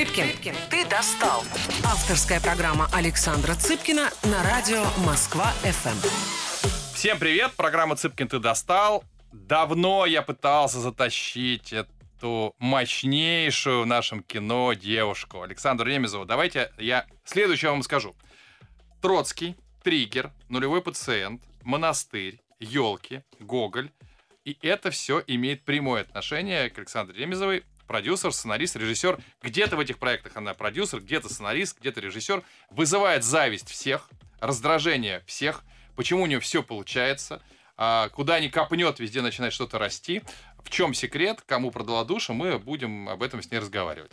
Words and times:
Цыпкин, 0.00 0.54
ты 0.70 0.86
достал. 0.86 1.42
Авторская 1.84 2.40
программа 2.40 2.88
Александра 2.90 3.54
Цыпкина 3.54 4.08
на 4.22 4.42
радио 4.44 4.82
Москва-ФМ. 5.04 6.94
Всем 6.94 7.18
привет, 7.18 7.52
программа 7.54 7.96
Цыпкин 7.96 8.28
ты 8.28 8.38
достал. 8.38 9.04
Давно 9.30 10.06
я 10.06 10.22
пытался 10.22 10.80
затащить 10.80 11.74
эту 11.74 12.54
мощнейшую 12.58 13.82
в 13.82 13.86
нашем 13.86 14.22
кино 14.22 14.72
девушку, 14.72 15.42
Александру 15.42 15.86
Ремезову. 15.86 16.24
Давайте 16.24 16.72
я 16.78 17.04
следующее 17.24 17.70
вам 17.70 17.82
скажу. 17.82 18.16
Троцкий, 19.02 19.54
Триггер, 19.82 20.32
Нулевой 20.48 20.80
пациент, 20.80 21.42
Монастырь, 21.62 22.40
Елки, 22.58 23.22
Гоголь. 23.38 23.90
И 24.46 24.56
это 24.62 24.90
все 24.90 25.22
имеет 25.26 25.66
прямое 25.66 26.00
отношение 26.00 26.70
к 26.70 26.78
Александре 26.78 27.18
Ремезовой, 27.18 27.64
продюсер, 27.90 28.32
сценарист, 28.32 28.76
режиссер. 28.76 29.18
Где-то 29.42 29.74
в 29.74 29.80
этих 29.80 29.98
проектах 29.98 30.36
она 30.36 30.54
продюсер, 30.54 31.00
где-то 31.00 31.28
сценарист, 31.28 31.80
где-то 31.80 32.00
режиссер. 32.00 32.44
Вызывает 32.70 33.24
зависть 33.24 33.68
всех, 33.68 34.08
раздражение 34.38 35.24
всех. 35.26 35.64
Почему 35.96 36.22
у 36.22 36.26
нее 36.26 36.38
все 36.38 36.62
получается? 36.62 37.42
А, 37.76 38.08
куда 38.10 38.38
ни 38.38 38.46
копнет, 38.46 39.00
везде 39.00 39.22
начинает 39.22 39.52
что-то 39.52 39.78
расти. 39.78 40.22
В 40.62 40.70
чем 40.70 40.94
секрет? 40.94 41.42
Кому 41.44 41.72
продала 41.72 42.04
душу? 42.04 42.32
Мы 42.32 42.60
будем 42.60 43.08
об 43.08 43.24
этом 43.24 43.42
с 43.42 43.50
ней 43.50 43.58
разговаривать. 43.58 44.12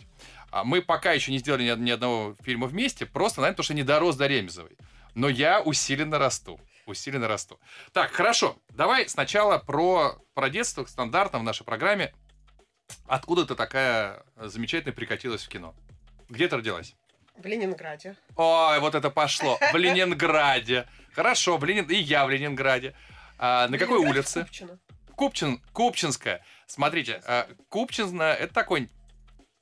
А 0.50 0.64
мы 0.64 0.82
пока 0.82 1.12
еще 1.12 1.30
не 1.30 1.38
сделали 1.38 1.62
ни, 1.62 1.90
одного 1.90 2.34
фильма 2.42 2.66
вместе, 2.66 3.06
просто, 3.06 3.42
наверное, 3.42 3.54
потому 3.54 3.64
что 3.64 3.74
не 3.74 3.84
дорос 3.84 4.16
до 4.16 4.26
Ремезовой. 4.26 4.76
Но 5.14 5.28
я 5.28 5.60
усиленно 5.60 6.18
расту. 6.18 6.60
Усиленно 6.86 7.28
расту. 7.28 7.60
Так, 7.92 8.10
хорошо. 8.10 8.56
Давай 8.70 9.08
сначала 9.08 9.58
про, 9.58 10.18
про 10.34 10.50
детство 10.50 10.84
стандартно 10.84 11.38
в 11.38 11.44
нашей 11.44 11.62
программе. 11.62 12.12
Откуда 13.06 13.46
ты 13.46 13.54
такая 13.54 14.22
замечательная 14.36 14.94
прикатилась 14.94 15.44
в 15.44 15.48
кино? 15.48 15.74
Где 16.28 16.48
ты 16.48 16.56
родилась? 16.56 16.94
В 17.36 17.46
Ленинграде. 17.46 18.16
Ой, 18.36 18.80
вот 18.80 18.94
это 18.94 19.10
пошло. 19.10 19.58
В 19.72 19.76
Ленинграде. 19.76 20.86
Хорошо, 21.12 21.56
в 21.56 21.64
Ленин... 21.64 21.86
и 21.86 21.94
я 21.94 22.26
в 22.26 22.30
Ленинграде. 22.30 22.94
А, 23.38 23.68
на 23.68 23.78
какой 23.78 23.98
улице? 23.98 24.42
Купчино. 24.42 24.78
Купчин... 25.14 25.62
Купчинская. 25.72 26.44
Смотрите, 26.66 27.22
а, 27.26 27.48
Купчино 27.68 28.24
это 28.24 28.52
такой 28.52 28.90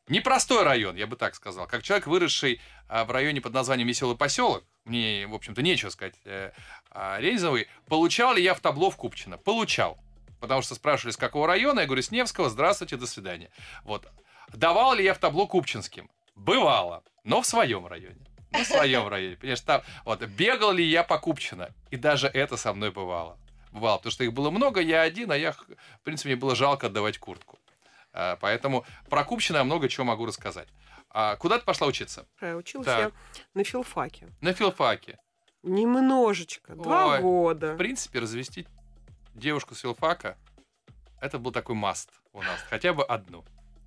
непростой 0.09 0.65
район, 0.65 0.97
я 0.97 1.07
бы 1.07 1.17
так 1.17 1.35
сказал. 1.35 1.67
Как 1.67 1.83
человек, 1.83 2.07
выросший 2.07 2.61
а, 2.89 3.05
в 3.05 3.11
районе 3.11 3.41
под 3.41 3.53
названием 3.53 3.89
Веселый 3.89 4.17
поселок, 4.17 4.65
мне, 4.85 5.27
в 5.27 5.35
общем-то, 5.35 5.63
нечего 5.63 5.91
сказать 5.91 6.15
э, 6.25 6.53
а, 6.91 7.19
Рейзовой, 7.19 7.69
получал 7.89 8.35
ли 8.35 8.43
я 8.43 8.55
в 8.55 8.61
табло 8.61 8.91
в 8.91 8.97
Купчино? 8.97 9.37
Получал 9.37 9.99
потому 10.41 10.62
что 10.62 10.75
спрашивали, 10.75 11.12
с 11.12 11.17
какого 11.17 11.47
района, 11.47 11.81
я 11.81 11.87
говорю, 11.87 12.03
с 12.03 12.11
Невского, 12.11 12.48
здравствуйте, 12.51 12.97
до 12.97 13.06
свидания. 13.06 13.51
Вот. 13.84 14.06
Давал 14.53 14.95
ли 14.95 15.05
я 15.05 15.15
в 15.15 15.19
табло 15.19 15.47
Купчинским? 15.47 16.11
Бывало, 16.34 17.03
но 17.25 17.43
в 17.43 17.47
своем 17.47 17.87
районе. 17.87 18.25
В 18.53 18.65
своем 18.65 19.09
районе. 19.09 19.37
Понимаешь, 19.37 19.61
там, 19.61 19.83
вот, 20.05 20.23
бегал 20.23 20.73
ли 20.73 20.84
я 20.84 21.03
по 21.03 21.19
Купчино? 21.19 21.70
И 21.91 21.97
даже 21.97 22.28
это 22.28 22.56
со 22.56 22.73
мной 22.73 22.91
бывало. 22.91 23.39
Бывало, 23.73 23.98
потому 23.98 24.12
что 24.12 24.25
их 24.25 24.33
было 24.33 24.51
много, 24.51 24.81
я 24.81 25.03
один, 25.03 25.33
а 25.33 25.37
я, 25.37 25.53
в 25.53 26.01
принципе, 26.03 26.31
мне 26.31 26.37
было 26.37 26.55
жалко 26.55 26.87
отдавать 26.87 27.19
куртку. 27.19 27.59
А, 28.12 28.37
поэтому 28.37 28.87
про 29.11 29.25
Купчино 29.25 29.59
я 29.59 29.65
много 29.65 29.89
чего 29.89 30.05
могу 30.05 30.25
рассказать. 30.25 30.69
А 31.11 31.37
куда 31.37 31.59
ты 31.59 31.65
пошла 31.65 31.87
учиться? 31.87 32.27
Училась 32.41 32.87
Так. 32.87 32.98
я 32.98 33.12
на 33.55 33.65
филфаке. 33.65 34.28
На 34.41 34.53
филфаке. 34.53 35.19
Немножечко. 35.62 36.75
Два 36.75 37.09
Ой, 37.09 37.21
года. 37.21 37.75
В 37.75 37.77
принципе, 37.77 38.21
развести 38.21 38.67
девушку 39.37 39.75
с 39.75 39.81
филфака, 39.81 40.37
это 41.20 41.39
был 41.39 41.53
такой 41.53 41.75
маст 41.75 42.11
у 42.33 42.42
нас. 42.42 42.61
Хотя 42.69 42.92
бы 42.92 43.05
одну. 43.05 43.45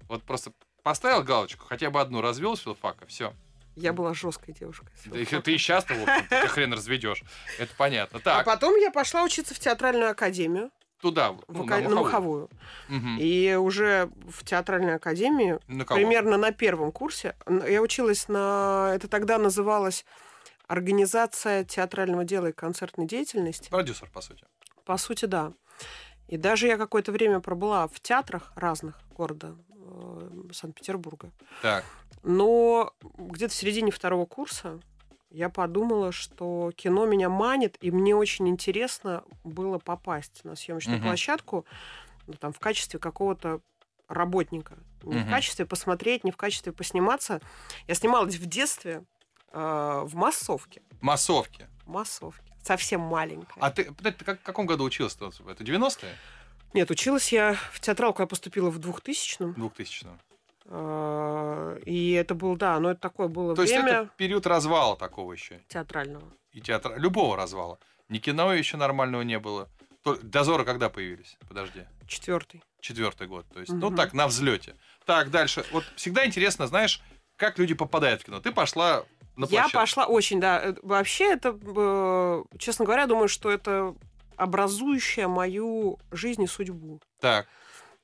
Вот 0.08 0.24
просто 0.24 0.52
поставил 0.84 1.24
галочку, 1.24 1.66
хотя 1.66 1.90
бы 1.90 2.00
одну 2.00 2.22
развел 2.22 2.56
с 2.56 2.62
филфака, 2.62 3.06
все. 3.06 3.34
Я 3.76 3.94
была 3.94 4.14
жесткой 4.14 4.54
девушкой. 4.54 4.90
Да 5.06 5.42
ты 5.42 5.54
и 5.54 5.58
сейчас-то, 5.58 5.94
в 5.94 6.02
общем-то, 6.02 6.42
ты 6.42 6.48
хрен 6.48 6.74
разведешь. 6.74 7.24
Это 7.60 7.74
понятно. 7.78 8.20
А 8.20 8.22
Так, 8.22 8.46
потом 8.46 8.76
я 8.76 8.92
пошла 8.92 9.24
учиться 9.24 9.54
в 9.54 9.60
театральную 9.60 10.12
академию, 10.12 10.72
туда, 11.02 11.32
в 11.32 11.44
ну, 11.48 11.64
на 11.64 11.80
на 11.80 11.96
Маховую. 11.96 12.50
Мгм. 12.90 13.18
И 13.20 13.56
уже 13.56 14.10
в 14.28 14.44
театральной 14.44 14.96
академии, 14.96 15.60
На 15.68 15.86
кого? 15.86 15.98
примерно 15.98 16.38
на 16.38 16.52
первом 16.52 16.92
курсе, 16.92 17.36
я 17.48 17.82
училась 17.82 18.28
на... 18.28 18.92
Это 18.96 19.08
тогда 19.08 19.38
называлось 19.38 20.06
Организация 20.70 21.64
театрального 21.64 22.24
дела 22.24 22.48
и 22.48 22.52
концертной 22.52 23.08
деятельности. 23.08 23.70
Продюсер, 23.72 24.08
по 24.14 24.22
сути. 24.22 24.46
По 24.90 24.98
сути, 24.98 25.26
да. 25.26 25.54
И 26.28 26.36
даже 26.36 26.66
я 26.66 26.76
какое-то 26.76 27.12
время 27.12 27.42
пробыла 27.42 27.88
в 27.88 28.00
театрах 28.00 28.52
разных 28.56 29.00
города 29.16 29.56
э, 29.70 30.30
Санкт-Петербурга. 30.52 31.30
Так, 31.62 31.86
Но 32.24 32.92
где-то 33.04 33.54
в 33.54 33.56
середине 33.56 33.92
второго 33.92 34.26
курса 34.26 34.80
я 35.30 35.50
подумала, 35.50 36.12
что 36.12 36.72
кино 36.76 37.06
меня 37.06 37.30
манит, 37.30 37.78
и 37.82 37.92
мне 37.92 38.16
очень 38.16 38.50
интересно 38.50 39.24
было 39.44 39.78
попасть 39.78 40.44
на 40.44 40.56
съемочную 40.56 40.98
Мгм. 40.98 41.06
площадку 41.10 41.66
ну, 42.26 42.34
там, 42.34 42.52
в 42.52 42.58
качестве 42.58 43.00
какого-то 43.00 43.62
работника. 44.08 44.80
Не 45.04 45.18
в 45.20 45.22
Мгм. 45.22 45.30
качестве 45.30 45.68
посмотреть, 45.68 46.24
не 46.24 46.32
в 46.32 46.38
качестве 46.38 46.74
посниматься. 46.74 47.42
Я 47.88 47.94
снималась 47.94 48.38
в 48.38 48.46
детстве 48.48 49.04
э, 49.52 50.02
в 50.04 50.16
массовке. 50.16 50.82
массовки. 51.00 51.68
Массовке. 51.86 52.49
Совсем 52.64 53.02
маленькая. 53.02 53.60
А 53.62 53.72
ты, 53.72 53.92
подожди, 53.92 54.20
ты 54.20 54.26
как- 54.26 54.40
в 54.40 54.44
каком 54.44 54.66
году 54.66 54.84
училась? 54.84 55.16
-то? 55.18 55.32
Это 55.52 55.64
90-е? 55.64 56.14
Нет, 56.74 56.92
училась 56.92 57.32
я 57.32 57.56
в 57.72 57.80
театралку, 57.80 58.22
я 58.22 58.28
поступила 58.28 58.70
в 58.70 58.80
2000-м. 58.80 59.54
2000 59.54 60.06
-го. 60.06 60.18
Э, 60.72 61.80
И 61.86 62.12
это 62.12 62.36
был, 62.36 62.56
да, 62.56 62.80
но 62.80 62.92
это 62.92 63.02
такое 63.02 63.28
было 63.28 63.56
То 63.56 63.62
есть 63.64 63.74
время 63.74 63.92
это 63.92 64.10
период 64.18 64.46
развала 64.48 64.96
такого 64.96 65.34
еще. 65.34 65.60
театрального. 65.68 66.24
И 66.52 66.62
театра... 66.62 66.96
Любого 66.98 67.36
развала. 67.36 67.80
Ни 68.10 68.20
кино 68.20 68.54
еще 68.54 68.78
нормального 68.78 69.22
не 69.24 69.40
было. 69.40 69.68
То- 70.04 70.18
Дозоры 70.22 70.66
когда 70.66 70.90
появились? 70.90 71.38
Подожди. 71.48 71.86
Четвертый. 72.08 72.62
Четвертый 72.82 73.28
год. 73.28 73.46
То 73.54 73.60
есть, 73.60 73.72
ну 73.72 73.88
Мгм. 73.88 73.96
так, 73.98 74.14
на 74.14 74.28
взлете. 74.28 74.76
Так, 75.06 75.30
дальше. 75.32 75.66
Вот 75.72 75.84
всегда 75.96 76.26
интересно, 76.26 76.68
знаешь, 76.68 77.02
как 77.36 77.58
люди 77.60 77.74
попадают 77.74 78.22
в 78.22 78.26
кино. 78.26 78.40
Ты 78.40 78.52
пошла 78.52 79.06
на 79.40 79.46
Я 79.46 79.70
пошла 79.70 80.06
очень, 80.06 80.40
да. 80.40 80.62
э, 80.62 80.76
Вообще 80.84 81.32
это, 81.32 81.58
э, 81.62 82.44
честно 82.58 82.86
говоря, 82.86 83.08
думаю, 83.08 83.30
что 83.30 83.50
это 83.50 83.96
образующая 84.36 85.28
мою 85.28 85.98
жизнь 86.12 86.44
и 86.44 86.48
судьбу. 86.48 87.00
Так. 87.20 87.48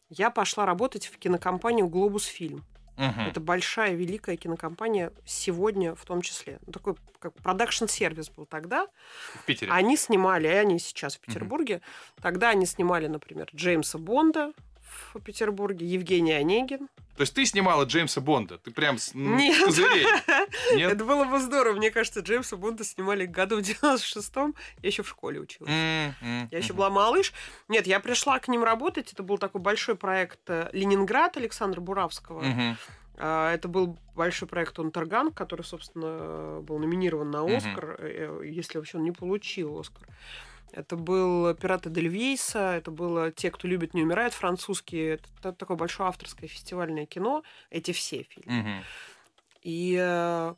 Я 0.09 0.29
пошла 0.29 0.65
работать 0.65 1.07
в 1.07 1.17
кинокомпанию 1.17 1.87
«Глобус 1.87 2.25
Фильм». 2.25 2.63
Мгм. 2.95 3.27
Это 3.27 3.41
большая, 3.41 3.93
великая 3.93 4.37
кинокомпания 4.37 5.11
сегодня 5.25 5.95
в 5.95 6.05
том 6.05 6.21
числе. 6.21 6.59
Ну, 6.65 6.71
Такой 6.71 6.95
как 7.19 7.33
продакшн-сервис 7.33 8.29
был 8.29 8.45
тогда. 8.45 8.87
В 9.33 9.43
Питере. 9.45 9.71
Они 9.71 9.97
снимали, 9.97 10.47
и 10.47 10.51
они 10.51 10.79
сейчас 10.79 11.17
в 11.17 11.19
Петербурге. 11.19 11.81
Тогда 12.21 12.49
они 12.49 12.65
снимали, 12.65 13.07
например, 13.07 13.49
Джеймса 13.53 13.97
Бонда 13.97 14.53
в 15.13 15.19
Петербурге, 15.19 15.85
Евгений 15.85 16.31
Онегин. 16.31 16.87
То 17.15 17.21
есть 17.21 17.33
ты 17.33 17.45
снимала 17.45 17.85
Джеймса 17.85 18.19
Бонда. 18.21 18.57
Ты 18.57 18.71
прям 18.71 18.97
с 18.97 19.13
Нет. 19.13 19.63
козырей. 19.63 20.05
Нет? 20.75 20.91
Это 20.93 21.05
было 21.05 21.23
бы 21.25 21.39
здорово. 21.39 21.75
Мне 21.77 21.89
кажется, 21.91 22.19
Джеймса 22.19 22.57
Бонда 22.57 22.83
снимали 22.83 23.25
году 23.25 23.57
в 23.57 23.59
96-м. 23.61 24.53
Я 24.81 24.87
еще 24.87 25.03
в 25.03 25.07
школе 25.09 25.39
училась. 25.39 25.71
М, 25.71 26.47
Я 26.51 26.57
еще 26.57 26.73
была 26.73 26.89
малыш. 26.89 27.31
Нет, 27.69 27.87
я 27.87 27.99
пришла 27.99 28.39
к 28.39 28.47
ним 28.49 28.63
работать. 28.63 29.13
Это 29.13 29.23
был 29.23 29.37
такой 29.37 29.61
большой 29.61 29.95
проект 29.95 30.39
э, 30.47 30.69
«Ленинград» 30.73 31.37
Александра 31.37 31.79
Буравского. 31.81 32.43
А, 33.17 33.53
Это 33.53 33.69
был 33.69 33.97
большой 34.13 34.47
проект 34.49 34.77
«Унтерган», 34.77 35.31
который, 35.31 35.61
собственно, 35.63 36.59
был 36.61 36.79
номинирован 36.79 37.31
на. 37.31 37.45
«Оскар», 37.45 37.95
э, 37.99 38.41
если 38.43 38.77
вообще 38.77 38.97
он 38.97 39.03
не 39.05 39.11
получил 39.11 39.79
«Оскар». 39.79 40.05
Это 40.75 40.97
был 40.97 41.55
«Пираты 41.55 41.89
Дель 41.89 42.09
Вейса», 42.09 42.75
это 42.75 42.91
было 42.91 43.31
«Те, 43.31 43.49
кто 43.49 43.65
любит, 43.65 43.93
не 43.93 44.03
умирает» 44.03 44.33
французские. 44.33 45.13
Это 45.15 45.27
та- 45.41 45.51
такое 45.53 45.77
большое 45.77 46.09
авторское 46.09 46.49
фестивальное 46.49 47.05
кино. 47.05 47.43
Эти 47.69 47.91
все 47.93 48.23
фильмы. 48.23 48.59
Мгм. 48.59 48.83
И 49.61 49.97
э, 49.97 50.53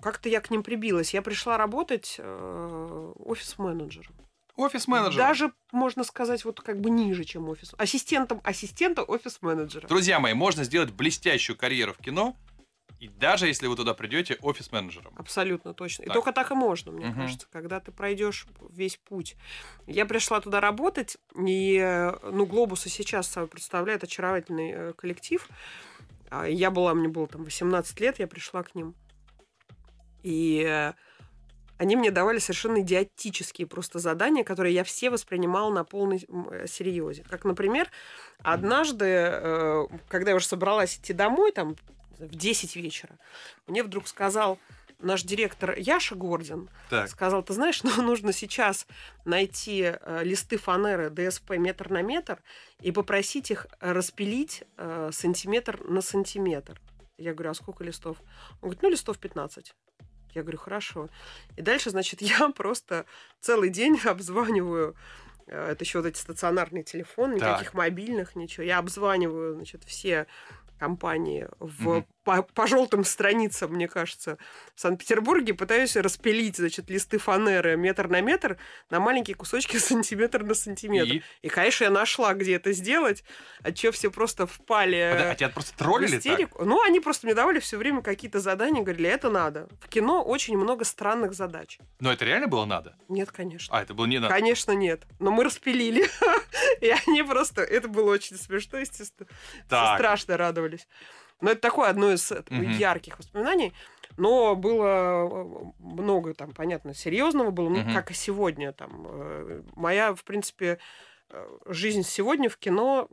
как-то 0.00 0.28
я 0.28 0.40
к 0.40 0.50
ним 0.50 0.64
прибилась. 0.64 1.14
Я 1.14 1.22
пришла 1.22 1.56
работать 1.56 2.16
э, 2.18 3.12
офис-менеджером. 3.24 4.14
Офис-менеджер. 4.56 5.16
Даже, 5.16 5.52
можно 5.70 6.02
сказать, 6.02 6.44
вот 6.44 6.60
как 6.60 6.80
бы 6.80 6.90
ниже, 6.90 7.24
чем 7.24 7.48
офис. 7.48 7.72
Ассистентом 7.78 8.40
ассистента 8.42 9.02
офис-менеджера. 9.04 9.86
Друзья 9.86 10.18
мои, 10.18 10.34
можно 10.34 10.64
сделать 10.64 10.90
блестящую 10.90 11.56
карьеру 11.56 11.92
в 11.92 11.98
кино, 11.98 12.34
и 12.98 13.08
даже 13.08 13.46
если 13.46 13.66
вы 13.66 13.76
туда 13.76 13.92
придете 13.94 14.38
офис-менеджером. 14.40 15.12
Абсолютно 15.16 15.74
точно. 15.74 16.04
И 16.04 16.06
Так. 16.06 16.14
только 16.14 16.32
так 16.32 16.50
и 16.50 16.54
можно, 16.54 16.92
мне 16.92 17.06
Мгм. 17.06 17.16
кажется, 17.16 17.46
когда 17.52 17.78
ты 17.80 17.92
пройдешь 17.92 18.46
весь 18.70 18.96
путь. 18.96 19.36
Я 19.86 20.06
пришла 20.06 20.40
туда 20.40 20.60
работать, 20.60 21.18
и, 21.36 21.76
э, 21.76 22.12
ну, 22.22 22.46
Глобус 22.46 22.86
и 22.86 22.88
сейчас 22.88 23.28
собой 23.28 23.48
представляет 23.48 24.02
очаровательный 24.02 24.72
э, 24.72 24.92
коллектив. 24.94 25.46
А 26.30 26.46
Я 26.46 26.70
была, 26.70 26.94
мне 26.94 27.08
было 27.08 27.26
там 27.28 27.44
18 27.44 28.00
лет, 28.00 28.18
я 28.18 28.26
пришла 28.26 28.62
к 28.62 28.74
ним. 28.74 28.94
И 30.22 30.64
э, 30.66 30.94
они 31.76 31.96
мне 31.96 32.10
давали 32.10 32.38
совершенно 32.38 32.80
идиотические 32.80 33.66
просто 33.66 33.98
задания, 33.98 34.42
которые 34.42 34.74
я 34.74 34.84
все 34.84 35.10
воспринимала 35.10 35.70
на 35.70 35.84
полной 35.84 36.20
серьезе. 36.66 37.24
Как, 37.28 37.44
например, 37.44 37.90
однажды, 38.38 39.86
когда 40.08 40.30
я 40.30 40.36
уже 40.36 40.46
собралась 40.46 40.96
идти 40.96 41.12
домой, 41.12 41.52
там 41.52 41.76
в 42.18 42.34
10 42.34 42.76
вечера, 42.76 43.18
мне 43.66 43.82
вдруг 43.82 44.08
сказал 44.08 44.58
наш 44.98 45.22
директор 45.22 45.74
Яша 45.76 46.14
Гордин, 46.14 46.68
Так. 46.88 47.08
сказал, 47.08 47.42
ты 47.42 47.52
знаешь, 47.52 47.82
ну, 47.84 48.02
нужно 48.02 48.32
сейчас 48.32 48.86
найти 49.24 49.92
э, 50.00 50.24
листы 50.24 50.56
фанеры 50.56 51.10
ДСП 51.10 51.50
метр 51.52 51.90
на 51.90 52.02
метр 52.02 52.42
и 52.80 52.92
попросить 52.92 53.50
их 53.50 53.66
распилить 53.80 54.64
э, 54.76 55.10
сантиметр 55.12 55.80
на 55.84 56.00
сантиметр. 56.00 56.80
Я 57.18 57.32
говорю, 57.34 57.50
а 57.50 57.54
сколько 57.54 57.84
листов? 57.84 58.18
Он 58.60 58.68
говорит, 58.68 58.82
ну, 58.82 58.90
листов 58.90 59.18
15. 59.18 59.74
Я 60.34 60.42
говорю, 60.42 60.58
хорошо. 60.58 61.08
И 61.56 61.62
дальше, 61.62 61.90
значит, 61.90 62.20
я 62.22 62.48
просто 62.50 63.06
целый 63.40 63.70
день 63.70 63.98
обзваниваю 64.04 64.94
э, 65.46 65.72
это 65.72 65.84
еще 65.84 65.98
вот 66.00 66.06
эти 66.06 66.18
стационарные 66.18 66.84
телефоны, 66.84 67.38
Так. 67.38 67.48
никаких 67.50 67.74
мобильных, 67.74 68.34
ничего. 68.36 68.64
Я 68.64 68.78
обзваниваю, 68.78 69.54
значит, 69.54 69.84
все 69.84 70.26
компании 70.78 71.46
в. 71.58 72.04
По, 72.26 72.42
по 72.42 72.66
желтым 72.66 73.04
страницам, 73.04 73.70
мне 73.70 73.86
кажется, 73.86 74.36
в 74.74 74.80
Санкт-Петербурге, 74.80 75.54
пытаюсь 75.54 75.94
распилить, 75.94 76.56
значит, 76.56 76.90
листы 76.90 77.18
фанеры 77.18 77.76
метр 77.76 78.08
на 78.08 78.20
метр 78.20 78.58
на 78.90 78.98
маленькие 78.98 79.36
кусочки 79.36 79.76
сантиметр 79.78 80.42
на 80.42 80.54
сантиметр. 80.54 81.12
И, 81.12 81.22
И? 81.42 81.48
конечно, 81.48 81.84
я 81.84 81.90
нашла, 81.90 82.34
где 82.34 82.56
это 82.56 82.72
сделать, 82.72 83.22
от 83.62 83.76
чего 83.76 83.92
все 83.92 84.10
просто 84.10 84.48
впали 84.48 85.10
Подожди, 85.12 85.30
А 85.30 85.34
тебя 85.36 85.48
просто 85.50 85.78
троллили 85.78 86.18
так? 86.18 86.58
Ну, 86.58 86.82
они 86.82 86.98
просто 86.98 87.28
мне 87.28 87.34
давали 87.34 87.60
все 87.60 87.76
время 87.76 88.02
какие-то 88.02 88.40
задания, 88.40 88.82
говорили, 88.82 89.08
это 89.08 89.30
надо. 89.30 89.68
В 89.80 89.88
кино 89.88 90.20
очень 90.24 90.58
много 90.58 90.84
странных 90.84 91.32
задач. 91.32 91.78
Но 92.00 92.12
это 92.12 92.24
реально 92.24 92.48
было 92.48 92.64
надо? 92.64 92.96
Нет, 93.08 93.30
конечно. 93.30 93.78
А, 93.78 93.82
это 93.82 93.94
было 93.94 94.06
не 94.06 94.18
надо. 94.18 94.34
Конечно, 94.34 94.72
нет. 94.72 95.04
Но 95.20 95.30
мы 95.30 95.44
распилили. 95.44 96.04
И 96.80 96.92
они 97.06 97.22
просто... 97.22 97.62
Это 97.62 97.86
было 97.86 98.10
очень 98.10 98.36
смешно, 98.36 98.78
естественно. 98.78 99.28
Страшно 99.66 100.36
радовались. 100.36 100.88
Но 101.40 101.50
это 101.50 101.60
такое 101.60 101.88
одно 101.88 102.12
из 102.12 102.30
Мгм. 102.48 102.70
ярких 102.70 103.18
воспоминаний. 103.18 103.74
Но 104.16 104.56
было 104.56 104.86
э, 104.86 105.72
много 105.78 106.32
там, 106.34 106.52
понятно, 106.52 106.94
серьезного 106.94 107.50
было, 107.50 107.68
ну, 107.68 107.80
Мгм. 107.80 107.92
как 107.92 108.10
и 108.10 108.14
сегодня. 108.14 108.72
Там, 108.72 109.06
э, 109.08 109.62
моя, 109.74 110.14
в 110.14 110.24
принципе, 110.24 110.78
жизнь 111.66 112.02
сегодня 112.02 112.48
в 112.48 112.56
кино 112.56 113.08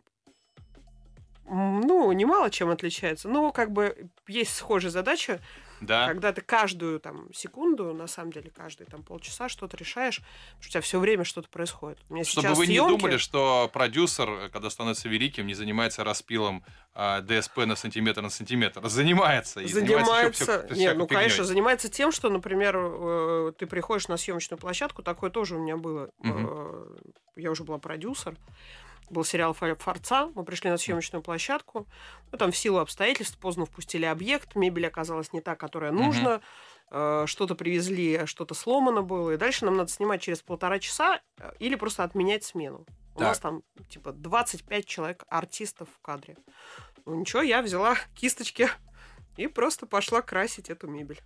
ну, 1.46 2.12
немало 2.12 2.50
чем 2.50 2.70
отличается. 2.70 3.28
Но 3.28 3.52
как 3.52 3.72
бы 3.72 4.10
есть 4.28 4.56
схожая 4.56 4.92
задача, 4.92 5.42
Да. 5.86 6.08
когда 6.08 6.32
ты 6.34 6.42
каждую 6.42 7.00
там 7.00 7.32
секунду, 7.34 7.94
на 7.94 8.08
самом 8.08 8.32
деле, 8.32 8.50
каждые 8.50 8.88
там 8.88 9.04
полчаса 9.04 9.50
что-то 9.50 9.78
решаешь, 9.78 10.22
что 10.60 10.68
у 10.68 10.72
тебя 10.72 10.82
все 10.82 11.00
время 11.00 11.24
что-то 11.24 11.50
происходит. 11.50 12.00
У 12.10 12.14
меня 12.16 12.24
Чтобы 12.24 12.54
вы 12.54 12.68
не 12.68 12.74
съемки- 12.78 12.90
думали, 12.90 13.18
что 13.18 13.70
продюсер, 13.74 14.30
э, 14.30 14.50
когда 14.50 14.70
становится 14.70 15.10
великим, 15.10 15.48
не 15.48 15.54
занимается 15.54 16.04
распилом 16.04 16.64
а, 16.96 17.22
ДСП 17.22 17.66
на 17.66 17.76
сантиметр 17.76 18.22
на 18.22 18.30
сантиметр. 18.30 18.88
Занимается. 18.88 19.62
И 19.62 19.68
занимается, 19.68 20.64
всё- 20.68 20.76
не, 20.76 20.94
ну 20.94 21.08
конечно, 21.08 21.44
занимается 21.44 21.90
тем, 21.90 22.12
что, 22.12 22.30
например, 22.30 22.76
э, 22.78 23.52
ты 23.58 23.66
приходишь 23.66 24.08
на 24.08 24.18
съемочную 24.18 24.60
площадку, 24.60 25.02
такое 25.02 25.32
тоже 25.32 25.56
у 25.56 25.60
меня 25.60 25.76
было. 25.78 26.12
Мгм. 26.20 26.48
Э, 26.48 26.86
Я 27.36 27.50
уже 27.50 27.64
была 27.64 27.80
продюсер. 27.80 28.36
Был 29.10 29.24
сериал 29.24 29.54
«Фа- 29.54 29.76
«Форца». 29.76 30.28
Мы 30.36 30.44
пришли 30.44 30.70
на 30.70 30.78
съемочную 30.78 31.22
площадку. 31.22 31.88
Ну, 32.32 32.38
там 32.38 32.52
в 32.52 32.58
силу 32.58 32.80
обстоятельств 32.80 33.38
поздно 33.38 33.66
впустили 33.66 34.06
объект. 34.06 34.56
Мебель 34.56 34.88
оказалась 34.88 35.34
не 35.34 35.42
та, 35.42 35.56
которая 35.56 35.92
нужна. 35.92 36.42
Э, 36.92 37.26
Что-то 37.28 37.56
привезли, 37.56 38.26
что-то 38.26 38.54
сломано 38.54 39.02
было. 39.02 39.32
И 39.32 39.38
дальше 39.38 39.66
нам 39.66 39.76
надо 39.78 39.92
снимать 39.92 40.22
через 40.22 40.42
полтора 40.42 40.80
часа 40.80 41.22
э, 41.40 41.52
или 41.60 41.76
просто 41.76 42.04
отменять 42.04 42.44
смену. 42.44 42.86
У 43.16 43.20
Так. 43.20 43.28
нас 43.30 43.40
там 43.40 43.62
типа 43.90 44.12
25 44.12 44.86
человек 44.86 45.24
артистов 45.30 45.90
в 45.96 46.02
кадре. 46.02 46.36
Ну 47.06 47.16
ничего, 47.16 47.42
я 47.42 47.62
взяла 47.62 47.96
кисточки 48.16 48.70
и 49.38 49.48
просто 49.48 49.86
пошла 49.86 50.22
красить 50.22 50.70
эту 50.70 50.88
мебель. 50.88 51.22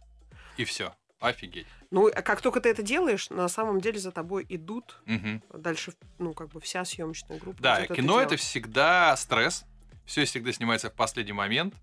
И 0.57 0.65
все. 0.65 0.93
Офигеть. 1.19 1.67
Ну, 1.89 2.07
а 2.07 2.21
как 2.21 2.41
только 2.41 2.61
ты 2.61 2.69
это 2.69 2.83
делаешь, 2.83 3.29
на 3.29 3.47
самом 3.47 3.81
деле 3.81 3.99
за 3.99 4.11
тобой 4.11 4.45
идут 4.49 4.99
Мгм. 5.05 5.41
дальше, 5.53 5.93
ну, 6.19 6.33
как 6.33 6.49
бы 6.49 6.61
вся 6.61 6.85
съемочная 6.85 7.39
группа. 7.39 7.61
Да, 7.61 7.87
кино 7.87 8.19
это 8.19 8.29
делать. 8.29 8.41
всегда 8.41 9.15
стресс. 9.17 9.65
Все 10.05 10.25
всегда 10.25 10.51
снимается 10.53 10.89
в 10.89 10.93
последний 10.93 11.33
момент. 11.33 11.73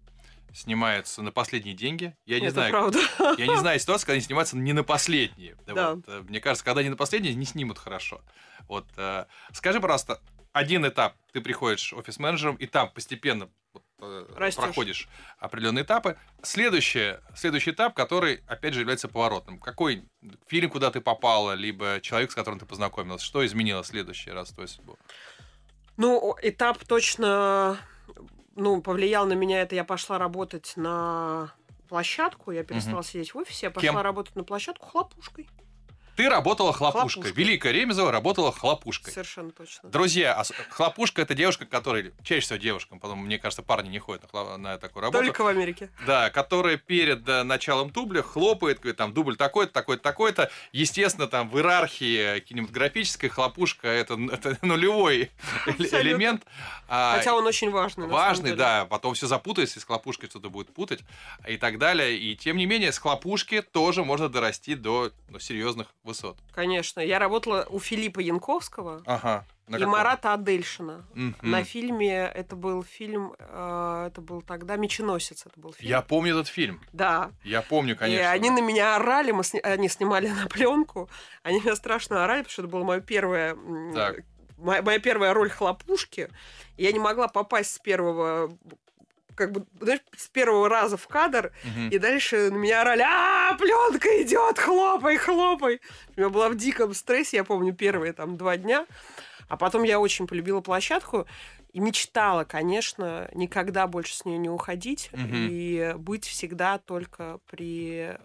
Снимается 0.53 1.21
на 1.21 1.33
последние 1.33 1.75
деньги. 1.75 2.17
Я 2.27 2.39
не 2.39 2.47
это 2.47 2.55
знаю, 2.55 2.71
правда. 2.71 2.99
я 3.39 3.47
не 3.49 3.57
знаю 3.57 3.79
ситуации, 3.81 4.05
когда 4.07 4.13
они 4.15 4.23
снимаются 4.23 4.57
не 4.57 4.73
на 4.73 4.85
последние. 4.85 5.57
Да. 5.67 5.95
Вот, 5.97 6.05
э, 6.07 6.23
Мне 6.29 6.41
кажется, 6.41 6.65
когда 6.65 6.83
не 6.83 6.91
на 6.91 6.97
последние, 6.97 7.35
не 7.35 7.45
снимут 7.45 7.79
хорошо. 7.79 8.21
Вот, 8.69 8.87
э, 8.97 9.25
скажи, 9.53 9.81
пожалуйста, 9.81 10.21
один 10.53 10.87
этап 10.87 11.17
ты 11.33 11.41
приходишь 11.41 11.93
офис-менеджером, 11.93 12.55
и 12.57 12.67
там 12.67 12.89
постепенно 12.91 13.51
вот, 13.73 13.83
э, 14.01 14.27
Растёшь. 14.37 14.65
проходишь 14.65 15.09
определенные 15.39 15.85
этапы. 15.85 16.17
Следующий, 16.43 17.17
следующий 17.37 17.71
этап, 17.71 17.95
который, 17.95 18.43
опять 18.47 18.75
же, 18.75 18.81
является 18.81 19.09
поворотным. 19.09 19.59
Какой 19.59 20.05
фильм, 20.47 20.71
куда 20.71 20.91
ты 20.91 21.01
попала, 21.01 21.53
либо 21.53 22.01
человек, 22.01 22.31
с 22.31 22.35
которым 22.35 22.59
ты 22.59 22.67
познакомилась? 22.67 23.23
Что 23.23 23.45
изменилось 23.45 23.87
в 23.87 23.91
следующий 23.91 24.31
раз 24.31 24.51
твою 24.51 24.69
судьбу? 24.69 24.97
Ну, 25.97 26.37
этап 26.43 26.85
точно, 26.85 27.79
ну, 28.57 28.83
повлиял 28.83 29.27
на 29.27 29.35
меня 29.35 29.63
это. 29.63 29.75
Я 29.75 29.85
пошла 29.85 30.19
работать 30.19 30.73
на 30.77 31.53
площадку, 31.89 32.51
я 32.51 32.65
перестала 32.65 33.05
сидеть 33.05 33.35
в 33.35 33.39
офисе, 33.39 33.67
я 33.67 33.71
пошла 33.71 33.91
Кем? 33.91 34.01
работать 34.01 34.35
на 34.35 34.43
площадку 34.45 34.87
хлопушкой. 34.87 35.49
Ты 36.17 36.29
работала 36.29 36.73
хлопушкой. 36.73 37.23
Хлопушкой. 37.23 37.33
Великая 37.33 37.73
Ремезова 37.73 38.13
работала 38.13 38.53
хлопушкой. 38.53 39.13
Совершенно 39.13 39.51
точно. 39.51 39.89
Друзья, 39.89 40.41
а 40.41 40.45
хлопушка 40.71 41.23
это 41.23 41.35
девушка, 41.35 41.67
которая, 41.67 42.13
чаще 42.23 42.41
всего 42.41 42.59
девушкам, 42.59 43.01
потом, 43.01 43.19
мне 43.25 43.39
кажется, 43.39 43.63
парни 43.63 43.89
не 43.89 43.99
ходят 43.99 44.23
на, 44.23 44.29
хло- 44.29 44.57
на 44.57 44.79
такую 44.79 45.03
работу. 45.03 45.25
Только 45.25 45.43
в 45.43 45.47
Америке. 45.49 45.91
Да, 46.07 46.31
которая 46.31 46.77
перед 46.77 47.29
э, 47.29 47.43
началом 47.43 47.91
дубля 47.91 48.23
хлопает, 48.23 48.79
говорит, 48.79 48.97
там, 48.97 49.13
дубль 49.13 49.37
такой-то, 49.37 49.73
такой-то, 49.73 50.03
такой-то. 50.03 50.51
Естественно, 50.73 51.27
там 51.27 51.49
в 51.51 51.57
иерархии 51.57 52.41
кинематографической 52.41 53.29
хлопушка 53.29 53.89
это, 53.89 54.19
это 54.33 54.57
нулевой 54.63 55.31
Абсолютно. 55.67 55.97
элемент. 56.01 56.45
А, 56.89 57.17
Хотя 57.17 57.35
он 57.35 57.47
очень 57.47 57.71
важный. 57.71 58.07
Важный, 58.07 58.55
да. 58.55 58.85
Потом 58.87 59.15
все 59.15 59.27
запутается, 59.27 59.79
и 59.79 59.83
с 59.83 59.85
хлопушкой 59.85 60.29
что-то 60.29 60.49
будет 60.51 60.73
путать 60.73 61.01
и 61.49 61.57
так 61.57 61.79
далее. 61.79 62.17
И 62.17 62.37
тем 62.37 62.57
не 62.57 62.67
менее, 62.67 62.93
с 62.93 62.99
хлопушки 62.99 63.63
тоже 63.63 64.05
можно 64.05 64.29
дорасти 64.29 64.75
до 64.75 65.11
ну, 65.29 65.39
серьезных 65.39 65.89
высот. 66.05 66.39
Конечно. 66.53 67.01
Я 67.01 67.19
работала 67.19 67.67
у 67.71 67.81
Филиппа 67.81 68.21
Янковского 68.21 69.03
Ага. 69.07 69.45
На 69.67 69.77
и 69.77 69.79
каком? 69.81 69.93
Марата 69.93 70.35
Адельшина. 70.35 71.07
Мгм. 71.15 71.37
На 71.41 71.65
фильме, 71.65 72.31
это 72.35 72.55
был 72.55 72.83
фильм, 72.85 73.33
э, 73.39 74.09
это 74.09 74.21
был 74.21 74.43
тогда 74.43 74.77
«Меченосец», 74.77 75.47
это 75.47 75.59
был 75.59 75.73
фильм. 75.73 75.89
Я 75.89 76.03
помню 76.03 76.35
этот 76.35 76.49
фильм. 76.49 76.83
Да. 76.93 77.31
Я 77.43 77.63
помню, 77.63 77.97
конечно. 77.97 78.21
И 78.23 78.25
они 78.27 78.51
на 78.51 78.61
меня 78.61 78.97
орали, 78.97 79.33
мы 79.33 79.43
сни- 79.43 79.61
они 79.61 79.89
снимали 79.89 80.29
на 80.29 80.47
пленку, 80.49 81.09
они 81.43 81.61
меня 81.61 81.75
страшно 81.77 82.25
орали, 82.25 82.43
потому 82.43 82.53
что 82.53 82.63
это 82.63 82.71
была 82.71 82.85
моя 82.85 83.01
первая, 83.01 83.55
м, 83.55 83.95
Так. 83.95 84.17
моя, 84.59 84.83
моя 84.83 84.99
первая 84.99 85.33
роль 85.33 85.49
хлопушки. 85.49 86.29
Я 86.77 86.93
не 86.93 86.99
могла 86.99 87.29
попасть 87.29 87.73
с 87.73 87.79
первого 87.79 88.55
как 89.35 89.53
бы, 89.53 89.67
знаешь, 89.81 90.01
с 90.17 90.29
первого 90.29 90.69
раза 90.69 90.97
в 90.97 91.07
кадр, 91.09 91.53
Мгм. 91.65 91.89
и 91.89 91.99
дальше 91.99 92.51
на 92.51 92.57
меня 92.57 92.83
орали, 92.83 93.03
а 93.07 93.55
пленка 93.57 94.09
идет, 94.23 94.59
хлопай, 94.59 95.17
хлопай. 95.17 95.81
Я 96.17 96.29
была 96.29 96.49
в 96.49 96.57
диком 96.57 96.95
стрессе, 96.95 97.39
я 97.39 97.45
помню, 97.45 97.75
первые 97.75 98.13
там 98.13 98.37
два 98.37 98.57
дня. 98.57 98.87
А 99.49 99.57
потом 99.57 99.83
я 99.83 100.01
очень 100.01 100.27
полюбила 100.27 100.61
площадку 100.63 101.27
и 101.73 101.81
мечтала, 101.81 102.45
конечно, 102.45 103.29
никогда 103.35 103.87
больше 103.87 104.15
с 104.15 104.25
нее 104.25 104.39
не 104.39 104.49
уходить 104.49 105.11
Мгм. 105.13 105.49
и 105.51 105.95
быть 105.99 106.25
всегда 106.27 106.79
только 106.79 107.39
при 107.51 108.17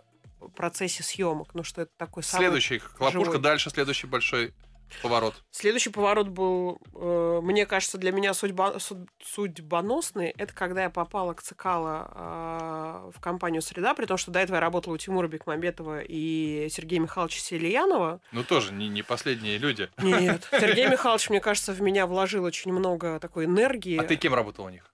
процессе 0.56 1.04
съемок. 1.04 1.50
Ну, 1.54 1.64
что 1.64 1.82
это 1.82 1.92
такой 1.98 2.24
самый... 2.24 2.44
Следующий 2.46 2.80
хлопушка, 2.80 3.26
живой. 3.26 3.40
дальше 3.42 3.70
следующий 3.70 4.08
большой 4.08 4.54
поворот. 5.02 5.36
Следующий 5.52 5.90
поворот 5.90 6.28
был, 6.28 6.80
э, 6.96 7.40
мне 7.44 7.66
кажется, 7.66 7.98
для 7.98 8.12
меня 8.12 8.34
судьба, 8.34 8.80
суд- 8.80 9.10
судьбоносный. 9.24 10.30
Это 10.38 10.54
когда 10.54 10.84
я 10.84 10.90
попала 10.90 11.34
к 11.34 11.42
Цикало 11.42 12.12
э, 12.14 13.12
в 13.16 13.20
компанию 13.22 13.62
«Среда», 13.62 13.94
при 13.94 14.06
том, 14.06 14.18
что 14.18 14.32
до 14.32 14.40
этого 14.40 14.56
я 14.56 14.62
работала 14.62 14.94
у 14.94 14.98
Тимура 14.98 15.28
Бекмамбетова 15.28 16.02
и 16.02 16.68
Сергея 16.70 17.00
Михайловича 17.00 17.40
Селиянова. 17.40 18.22
Ну, 18.32 18.44
тоже 18.44 18.74
не, 18.74 18.88
не 18.90 19.04
последние 19.04 19.58
люди. 19.58 19.90
Нет, 19.98 20.48
Сергей 20.52 20.88
Михайлович, 20.88 21.30
мне 21.30 21.40
кажется, 21.40 21.74
в 21.74 21.82
меня 21.82 22.06
вложил 22.08 22.44
очень 22.44 22.72
много 22.72 23.20
такой 23.20 23.46
энергии. 23.46 23.98
А 23.98 24.04
ты 24.04 24.16
кем 24.16 24.34
работал 24.34 24.66
у 24.66 24.70
них? 24.70 24.86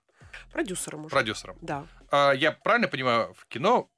Продюсером 0.52 1.06
уже. 1.06 1.12
Продюсером. 1.12 1.58
Да. 1.62 1.86
А, 2.12 2.32
я 2.32 2.52
правильно 2.52 2.88
понимаю, 2.88 3.34
в 3.38 3.46
кино, 3.48 3.90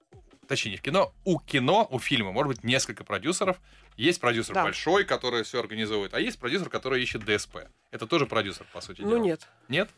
точнее, 0.48 0.72
не 0.72 0.78
в 0.78 0.82
кино, 0.82 1.14
у 1.26 1.40
кино, 1.40 1.88
у 1.92 2.00
фильма 2.00 2.32
может 2.32 2.48
быть 2.56 2.64
несколько 2.64 3.04
продюсеров. 3.04 3.58
Есть 3.96 4.20
продюсер 4.22 4.54
Да. 4.54 4.64
большой, 4.64 5.06
который 5.06 5.44
все 5.44 5.60
организует, 5.60 6.14
а 6.14 6.20
есть 6.20 6.40
продюсер, 6.40 6.70
который 6.70 7.02
ищет 7.02 7.24
ДСП. 7.26 7.58
Это 7.92 8.08
тоже 8.08 8.26
продюсер, 8.26 8.66
по 8.74 8.82
сути 8.82 9.02
Ну 9.02 9.12
дела. 9.12 9.20
нет. 9.24 9.48
Нет? 9.70 9.90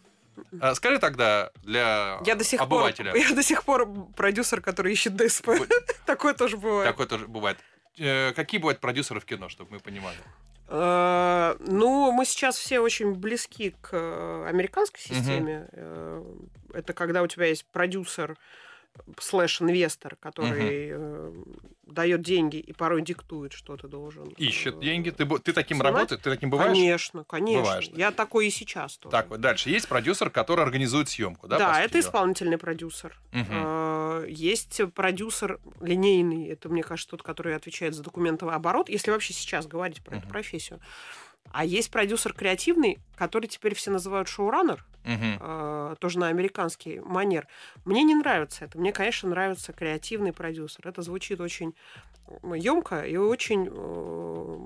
А, 0.61 0.73
скажи 0.75 0.99
тогда 0.99 1.51
для 1.63 2.19
Я 2.25 2.35
до 2.35 2.43
сих 2.45 2.61
обывателя. 2.61 3.11
пор, 3.11 3.19
я 3.29 3.35
до 3.35 3.43
сих 3.43 3.63
пор 3.63 3.87
продюсер, 4.15 4.61
который 4.61 4.93
ищет 4.93 5.15
ДСП. 5.15 5.49
Такое 6.05 6.33
тоже 6.33 6.55
бывает. 6.57 6.89
Такое 6.89 7.07
тоже 7.07 7.27
бывает. 7.27 7.57
Э, 7.97 8.31
Какие 8.33 8.59
бывают 8.61 8.79
продюсеры 8.79 9.19
в 9.19 9.25
кино, 9.25 9.49
чтобы 9.49 9.73
мы 9.73 9.79
понимали? 9.79 10.17
Э, 10.69 11.55
Ну, 11.59 12.11
мы 12.13 12.25
сейчас 12.25 12.57
все 12.57 12.79
очень 12.79 13.13
близки 13.15 13.75
к 13.81 13.89
э, 13.91 14.45
американской 14.47 15.01
системе. 15.01 15.67
Это 16.73 16.93
когда 16.93 17.21
у 17.23 17.27
тебя 17.27 17.47
есть 17.47 17.65
продюсер 17.65 18.37
слэш-инвестор, 19.19 20.15
который 20.15 20.89
э, 20.91 21.33
дает 21.83 22.21
деньги 22.21 22.57
и 22.57 22.73
порой 22.73 23.01
диктует, 23.01 23.53
что 23.53 23.77
ты 23.77 23.87
должен. 23.87 24.25
Ищет 24.37 24.77
э, 24.77 24.79
деньги. 24.81 25.09
Ты, 25.09 25.25
ты 25.25 25.53
таким 25.53 25.77
снимать? 25.77 25.93
работаешь? 25.93 26.21
Ты 26.21 26.29
таким 26.29 26.49
бываешь? 26.49 26.71
Конечно, 26.71 27.23
конечно. 27.23 27.61
Бываешь. 27.61 27.89
Я 27.95 28.11
такой 28.11 28.47
и 28.47 28.49
сейчас 28.49 28.97
тоже. 28.97 29.11
Так, 29.11 29.29
вот 29.29 29.41
дальше. 29.41 29.69
Есть 29.69 29.87
продюсер, 29.87 30.29
который 30.29 30.63
организует 30.63 31.09
съемку, 31.09 31.47
да? 31.47 31.57
Да, 31.57 31.81
это 31.81 31.93
дела? 31.93 32.01
исполнительный 32.01 32.57
продюсер. 32.57 33.19
Э, 33.31 34.25
Есть 34.27 34.81
продюсер 34.93 35.59
линейный, 35.81 36.47
это, 36.49 36.69
мне 36.69 36.83
кажется, 36.83 37.09
тот, 37.11 37.23
который 37.23 37.55
отвечает 37.55 37.93
за 37.95 38.03
документовый 38.03 38.55
оборот, 38.55 38.89
если 38.89 39.11
вообще 39.11 39.33
сейчас 39.33 39.67
говорить 39.67 40.03
про 40.03 40.17
эту 40.17 40.25
Мгм. 40.25 40.31
профессию. 40.33 40.79
А 41.51 41.65
есть 41.65 41.91
продюсер 41.91 42.33
креативный, 42.33 42.99
который 43.15 43.47
теперь 43.47 43.75
все 43.75 43.91
называют 43.91 44.27
шоураннер, 44.27 44.85
Мгм. 45.03 45.37
э, 45.41 45.95
тоже 45.99 46.19
на 46.19 46.27
американский 46.27 46.99
манер. 46.99 47.47
Мне 47.85 48.03
не 48.03 48.15
нравится 48.15 48.65
это. 48.65 48.77
Мне, 48.77 48.91
конечно, 48.91 49.29
нравится 49.29 49.73
креативный 49.73 50.33
продюсер. 50.33 50.87
Это 50.87 51.01
звучит 51.01 51.39
очень 51.41 51.73
емко 52.43 53.01
и 53.01 53.17
очень 53.17 53.67
э, 53.71 54.59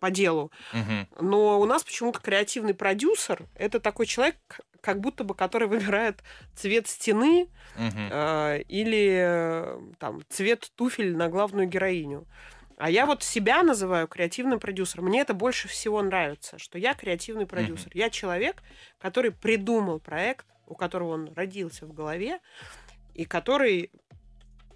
по 0.00 0.10
делу. 0.10 0.52
Мгм. 0.72 1.08
Но 1.20 1.60
у 1.60 1.64
нас 1.64 1.82
почему-то 1.82 2.20
креативный 2.20 2.74
продюсер 2.74 3.42
это 3.54 3.80
такой 3.80 4.06
человек, 4.06 4.36
как 4.80 5.00
будто 5.00 5.24
бы 5.24 5.34
который 5.34 5.66
выбирает 5.66 6.22
цвет 6.54 6.86
стены 6.86 7.48
Мгм. 7.76 8.08
э, 8.12 8.62
или 8.68 9.96
там 9.98 10.20
цвет 10.28 10.70
туфель 10.76 11.16
на 11.16 11.28
главную 11.28 11.66
героиню. 11.66 12.26
А 12.76 12.90
я 12.90 13.06
вот 13.06 13.22
себя 13.22 13.62
называю 13.62 14.08
креативным 14.08 14.58
продюсером. 14.58 15.06
Мне 15.06 15.20
это 15.20 15.34
больше 15.34 15.68
всего 15.68 16.02
нравится, 16.02 16.58
что 16.58 16.78
я 16.78 16.94
креативный 16.94 17.46
продюсер. 17.46 17.90
Я 17.94 18.10
человек, 18.10 18.62
который 18.98 19.30
придумал 19.30 20.00
проект, 20.00 20.46
у 20.66 20.74
которого 20.74 21.12
он 21.14 21.32
родился 21.34 21.86
в 21.86 21.92
голове, 21.92 22.40
и 23.14 23.24
который 23.24 23.90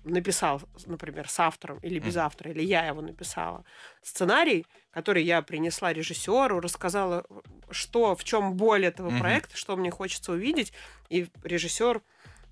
написал, 0.05 0.63
например, 0.87 1.29
с 1.29 1.41
автором 1.41 1.79
или 1.81 1.99
без 1.99 2.17
автора, 2.17 2.51
или 2.51 2.63
я 2.63 2.87
его 2.87 3.01
написала, 3.03 3.65
сценарий, 4.03 4.67
который 4.91 5.23
я 5.25 5.43
принесла 5.43 5.93
режиссеру, 5.93 6.61
рассказала, 6.61 7.27
что, 7.71 8.15
в 8.15 8.25
чем 8.25 8.55
боль 8.55 8.87
этого 8.87 9.11
Мгм. 9.11 9.19
проекта, 9.19 9.57
что 9.57 9.77
мне 9.77 9.91
хочется 9.91 10.33
увидеть, 10.33 10.73
и 11.09 11.29
режиссер 11.43 12.01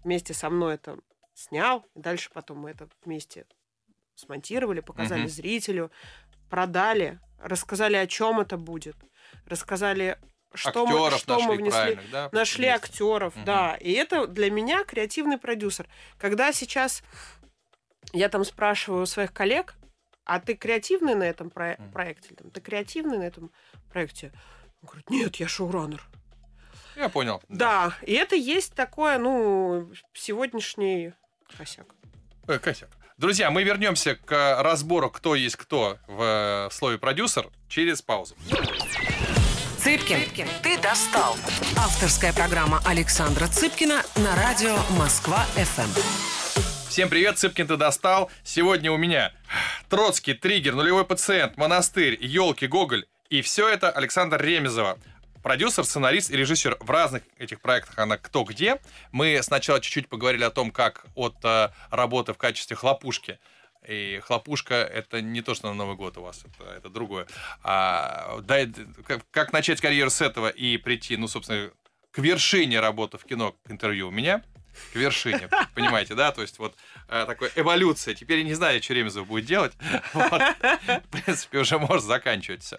вместе 0.04 0.34
со 0.34 0.50
мной 0.50 0.74
это 0.74 0.98
снял, 1.34 1.86
и 1.94 2.00
дальше 2.00 2.30
потом 2.32 2.58
мы 2.58 2.70
это 2.70 2.88
вместе 3.04 3.46
смонтировали, 4.16 4.80
показали 4.80 5.20
Мгм. 5.20 5.28
зрителю, 5.28 5.92
продали, 6.50 7.20
рассказали, 7.38 7.96
о 7.96 8.06
чем 8.06 8.40
это 8.40 8.56
будет, 8.56 8.96
рассказали, 9.46 10.18
что, 10.54 10.86
мы, 10.86 10.94
Актеров 10.94 11.18
что 11.20 11.34
нашли 11.34 11.46
мы 11.48 11.56
внесли. 11.56 11.98
да? 12.10 12.28
Нашли 12.32 12.64
Есть. 12.66 12.84
актеров, 12.84 13.36
Мгм. 13.36 13.44
да. 13.44 13.76
И 13.76 13.92
это 13.92 14.26
для 14.26 14.50
меня 14.50 14.84
креативный 14.84 15.38
продюсер. 15.38 15.86
Когда 16.18 16.52
сейчас 16.52 17.02
я 18.12 18.28
там 18.28 18.44
спрашиваю 18.44 19.02
у 19.02 19.06
своих 19.06 19.32
коллег, 19.32 19.74
а 20.24 20.40
ты 20.40 20.54
креативный 20.54 21.14
на 21.14 21.24
этом 21.24 21.50
про- 21.50 21.76
проекте? 21.92 22.34
Там, 22.34 22.50
ты 22.50 22.60
креативный 22.60 23.18
на 23.18 23.24
этом 23.24 23.50
проекте? 23.90 24.32
Он 24.82 24.88
говорит, 24.88 25.10
нет, 25.10 25.36
я 25.36 25.46
шоураннер. 25.48 26.02
Я 26.96 27.10
понял. 27.10 27.42
Да, 27.48 27.92
и 28.02 28.14
это 28.14 28.34
есть 28.36 28.72
такое, 28.74 29.18
ну, 29.18 29.90
сегодняшний 30.14 31.12
косяк. 31.58 31.94
Э, 32.48 32.58
Косяк. 32.58 32.88
Друзья, 33.18 33.50
мы 33.50 33.62
вернемся 33.62 34.14
к 34.14 34.62
разбору, 34.62 35.08
кто 35.10 35.34
есть 35.34 35.56
кто 35.56 35.96
в 36.06 36.68
слове 36.70 36.98
продюсер 36.98 37.48
через 37.66 38.02
паузу. 38.02 38.36
Цыпкин, 39.78 40.46
ты 40.62 40.76
достал. 40.82 41.34
Авторская 41.78 42.34
программа 42.34 42.82
Александра 42.84 43.46
Цыпкина 43.46 44.02
на 44.16 44.36
радио 44.36 44.76
Москва-ФМ. 44.98 45.98
Всем 46.90 47.08
привет, 47.08 47.38
Цыпкин 47.38 47.66
ты 47.66 47.78
достал. 47.78 48.30
Сегодня 48.44 48.92
у 48.92 48.98
меня 48.98 49.32
Троцкий, 49.88 50.34
Триггер, 50.34 50.74
Нулевой 50.74 51.06
пациент, 51.06 51.56
Монастырь, 51.56 52.18
Елки, 52.20 52.66
Гоголь. 52.66 53.06
И 53.30 53.40
все 53.40 53.66
это 53.66 53.90
Александр 53.90 54.42
Ремезова. 54.42 54.98
Продюсер, 55.46 55.84
сценарист 55.84 56.32
и 56.32 56.36
режиссер. 56.36 56.78
В 56.80 56.90
разных 56.90 57.22
этих 57.38 57.60
проектах 57.60 57.96
она 58.00 58.16
кто 58.16 58.42
где. 58.42 58.80
Мы 59.12 59.40
сначала 59.44 59.80
чуть-чуть 59.80 60.08
поговорили 60.08 60.42
о 60.42 60.50
том, 60.50 60.72
как 60.72 61.06
от 61.14 61.36
э, 61.44 61.68
работы 61.92 62.32
в 62.32 62.36
качестве 62.36 62.74
хлопушки 62.74 63.38
и 63.86 64.20
хлопушка 64.24 64.74
это 64.74 65.20
не 65.20 65.42
то, 65.42 65.54
что 65.54 65.68
на 65.68 65.74
Новый 65.74 65.94
год 65.94 66.18
у 66.18 66.22
вас, 66.22 66.42
это, 66.44 66.68
это 66.72 66.88
другое. 66.88 67.28
А, 67.62 68.40
дай- 68.40 68.74
как, 69.06 69.22
как 69.30 69.52
начать 69.52 69.80
карьеру 69.80 70.10
с 70.10 70.20
этого 70.20 70.48
и 70.48 70.78
прийти, 70.78 71.16
ну, 71.16 71.28
собственно, 71.28 71.70
к 72.10 72.18
вершине 72.18 72.80
работы 72.80 73.16
в 73.16 73.24
кино, 73.24 73.54
к 73.64 73.70
интервью 73.70 74.08
у 74.08 74.10
меня, 74.10 74.42
к 74.92 74.96
вершине, 74.96 75.48
понимаете, 75.76 76.16
да? 76.16 76.32
То 76.32 76.42
есть 76.42 76.58
вот 76.58 76.74
э, 77.08 77.24
такой 77.24 77.52
эволюция. 77.54 78.14
Теперь 78.14 78.38
я 78.38 78.44
не 78.44 78.54
знаю, 78.54 78.82
что 78.82 78.94
Ремезов 78.94 79.28
будет 79.28 79.44
делать. 79.44 79.74
Вот. 80.12 80.42
В 80.42 81.22
принципе, 81.22 81.58
уже 81.58 81.78
может 81.78 82.04
заканчивать 82.04 82.64
все. 82.64 82.78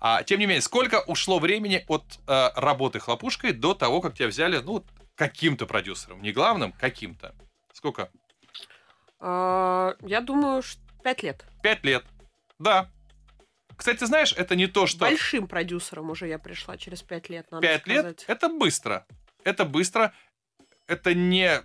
А, 0.00 0.22
тем 0.22 0.40
не 0.40 0.46
менее, 0.46 0.62
сколько 0.62 1.00
ушло 1.02 1.38
времени 1.38 1.84
от 1.86 2.04
э, 2.26 2.50
работы 2.56 3.00
хлопушкой 3.00 3.52
до 3.52 3.74
того, 3.74 4.00
как 4.00 4.14
тебя 4.14 4.28
взяли, 4.28 4.58
ну, 4.58 4.84
каким-то 5.14 5.66
продюсером, 5.66 6.22
не 6.22 6.32
главным, 6.32 6.72
каким-то? 6.72 7.34
Сколько? 7.74 8.10
А, 9.18 9.94
Я 10.00 10.22
думаю, 10.22 10.62
пять 11.04 11.22
лет. 11.22 11.44
Пять 11.62 11.84
лет. 11.84 12.04
Да. 12.58 12.90
Кстати, 13.76 14.04
знаешь, 14.04 14.32
это 14.32 14.56
не 14.56 14.66
то, 14.66 14.86
что 14.86 15.00
Большим 15.00 15.46
продюсером 15.46 16.10
уже 16.10 16.28
я 16.28 16.38
пришла 16.38 16.76
через 16.76 17.02
пять 17.02 17.28
лет, 17.28 17.50
надо 17.50 17.66
пять 17.66 17.86
лет 17.86 18.24
это 18.26 18.48
быстро. 18.48 19.06
Это 19.44 19.64
быстро. 19.64 20.12
Это 20.86 21.14
не... 21.14 21.62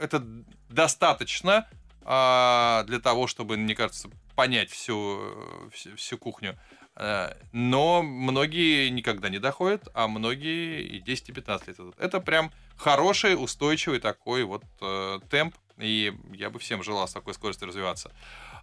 Это 0.00 0.24
достаточно 0.68 1.68
а, 2.04 2.84
для 2.84 2.98
того, 3.00 3.26
чтобы, 3.26 3.56
мне 3.56 3.74
кажется, 3.74 4.10
понять 4.34 4.70
всю, 4.70 5.20
э, 5.20 5.70
всю, 5.72 5.96
всю 5.96 6.18
кухню. 6.18 6.58
Э, 6.96 7.34
Но 7.52 8.02
многие 8.02 8.88
никогда 8.90 9.28
не 9.28 9.38
доходят, 9.38 9.88
а 9.94 10.08
многие 10.08 10.82
и 10.82 11.00
10, 11.00 11.30
и 11.30 11.32
15 11.32 11.68
лет 11.68 11.76
идут. 11.80 11.94
Это 11.98 12.20
прям 12.20 12.52
хороший, 12.76 13.34
устойчивый 13.42 13.98
такой 14.00 14.44
вот 14.44 14.64
э, 14.80 15.20
темп. 15.30 15.54
И 15.78 16.12
я 16.32 16.50
бы 16.50 16.58
всем 16.58 16.82
желал 16.82 17.08
с 17.08 17.12
такой 17.12 17.34
скоростью 17.34 17.66
развиваться. 17.68 18.12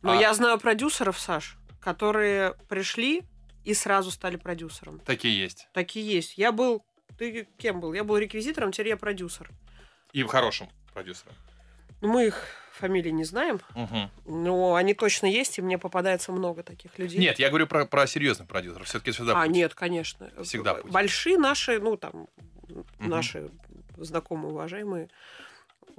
Но 0.02 0.14
А- 0.14 0.16
я 0.22 0.34
знаю 0.34 0.60
продюсеров, 0.60 1.20
Саш, 1.20 1.58
которые 1.82 2.54
пришли 2.70 3.24
и 3.66 3.74
сразу 3.74 4.12
стали 4.12 4.36
продюсером. 4.36 5.00
Такие 5.00 5.38
есть. 5.38 5.68
Такие 5.74 6.06
есть. 6.08 6.38
Я 6.38 6.52
был... 6.52 6.86
Ты 7.18 7.48
кем 7.58 7.82
был? 7.82 7.94
Я 7.94 8.04
был 8.04 8.18
реквизитором, 8.18 8.72
теперь 8.72 8.90
я 8.90 8.98
продюсер. 8.98 9.50
И 10.14 10.24
хорошим 10.24 10.70
продюсером. 10.94 11.34
Ну, 12.02 12.14
мы 12.14 12.28
их 12.28 12.46
фамилии 12.80 13.12
не 13.12 13.24
знаем, 13.24 13.60
Мгм. 13.76 14.10
но 14.26 14.76
они 14.76 14.94
точно 14.94 15.28
есть, 15.28 15.58
и 15.58 15.62
мне 15.62 15.78
попадается 15.78 16.32
много 16.32 16.64
таких 16.64 16.98
людей. 16.98 17.20
Нет, 17.20 17.40
я 17.40 17.50
говорю 17.50 17.68
про, 17.68 17.86
про 17.86 18.08
серьезных 18.08 18.48
продюсеров. 18.48 18.88
Все-таки 18.88 19.12
всегда 19.12 19.40
а, 19.40 19.46
путь. 19.46 19.56
нет, 19.56 19.76
конечно. 19.76 20.32
Всегда 20.44 20.76
путь. 20.76 20.92
Большие 20.92 21.38
наши, 21.38 21.80
ну, 21.80 21.98
там, 21.98 22.28
Мгм. 22.68 23.10
наши 23.10 23.50
знакомые, 23.98 24.52
уважаемые 24.54 25.10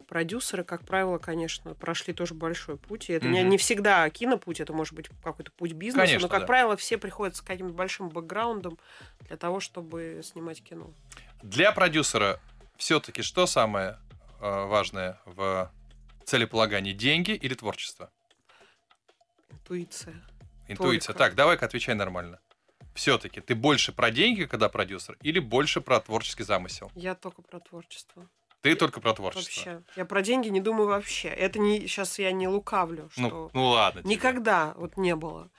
продюсеры, 0.08 0.64
как 0.64 0.84
правило, 0.84 1.18
конечно, 1.18 1.74
прошли 1.74 2.12
тоже 2.12 2.34
большой 2.34 2.76
путь. 2.76 3.10
И 3.10 3.12
это 3.12 3.28
не, 3.28 3.40
Мгм. 3.40 3.50
не 3.50 3.58
всегда 3.58 4.08
кинопуть, 4.10 4.60
это 4.60 4.72
может 4.72 4.94
быть 4.94 5.08
какой-то 5.22 5.52
путь 5.52 5.72
бизнеса. 5.72 6.06
Конечно, 6.06 6.26
но, 6.26 6.28
как 6.28 6.40
да. 6.40 6.46
правило, 6.46 6.76
все 6.76 6.98
приходят 6.98 7.36
с 7.36 7.40
каким-то 7.42 7.74
большим 7.74 8.08
бэкграундом 8.08 8.78
для 9.20 9.36
того, 9.36 9.60
чтобы 9.60 10.20
снимать 10.24 10.62
кино. 10.62 10.90
Для 11.42 11.70
продюсера 11.72 12.40
все-таки 12.76 13.22
что 13.22 13.46
самое 13.46 13.98
э, 14.40 14.64
важное 14.66 15.18
в 15.26 15.70
целеполагании? 16.24 16.92
Деньги 16.92 17.32
или 17.32 17.54
творчество? 17.54 18.10
Интуиция. 19.50 20.14
Интуиция. 20.68 21.08
Только. 21.08 21.18
Так, 21.18 21.34
давай-ка 21.34 21.66
отвечай 21.66 21.94
нормально. 21.94 22.40
Все-таки 22.94 23.40
ты 23.40 23.54
больше 23.54 23.92
про 23.92 24.10
деньги, 24.10 24.44
когда 24.44 24.68
продюсер, 24.68 25.16
или 25.22 25.38
больше 25.38 25.80
про 25.80 26.00
творческий 26.00 26.42
замысел? 26.42 26.90
Я 26.94 27.14
только 27.14 27.42
про 27.42 27.60
творчество. 27.60 28.28
Ты 28.62 28.74
только 28.74 29.00
про 29.00 29.14
творчество. 29.14 29.70
Вообще. 29.70 29.82
Я 29.96 30.04
про 30.04 30.22
деньги 30.22 30.48
не 30.48 30.60
думаю 30.60 30.88
вообще. 30.88 31.28
Это 31.28 31.58
не 31.58 31.80
сейчас 31.86 32.18
я 32.18 32.30
не 32.32 32.46
лукавлю, 32.46 33.08
что 33.12 33.22
Ну, 33.22 33.50
ну 33.54 33.66
ладно. 33.68 34.02
тебе. 34.02 34.10
никогда 34.10 34.74
вот 34.76 34.96
не 34.96 35.16
было. 35.16 35.50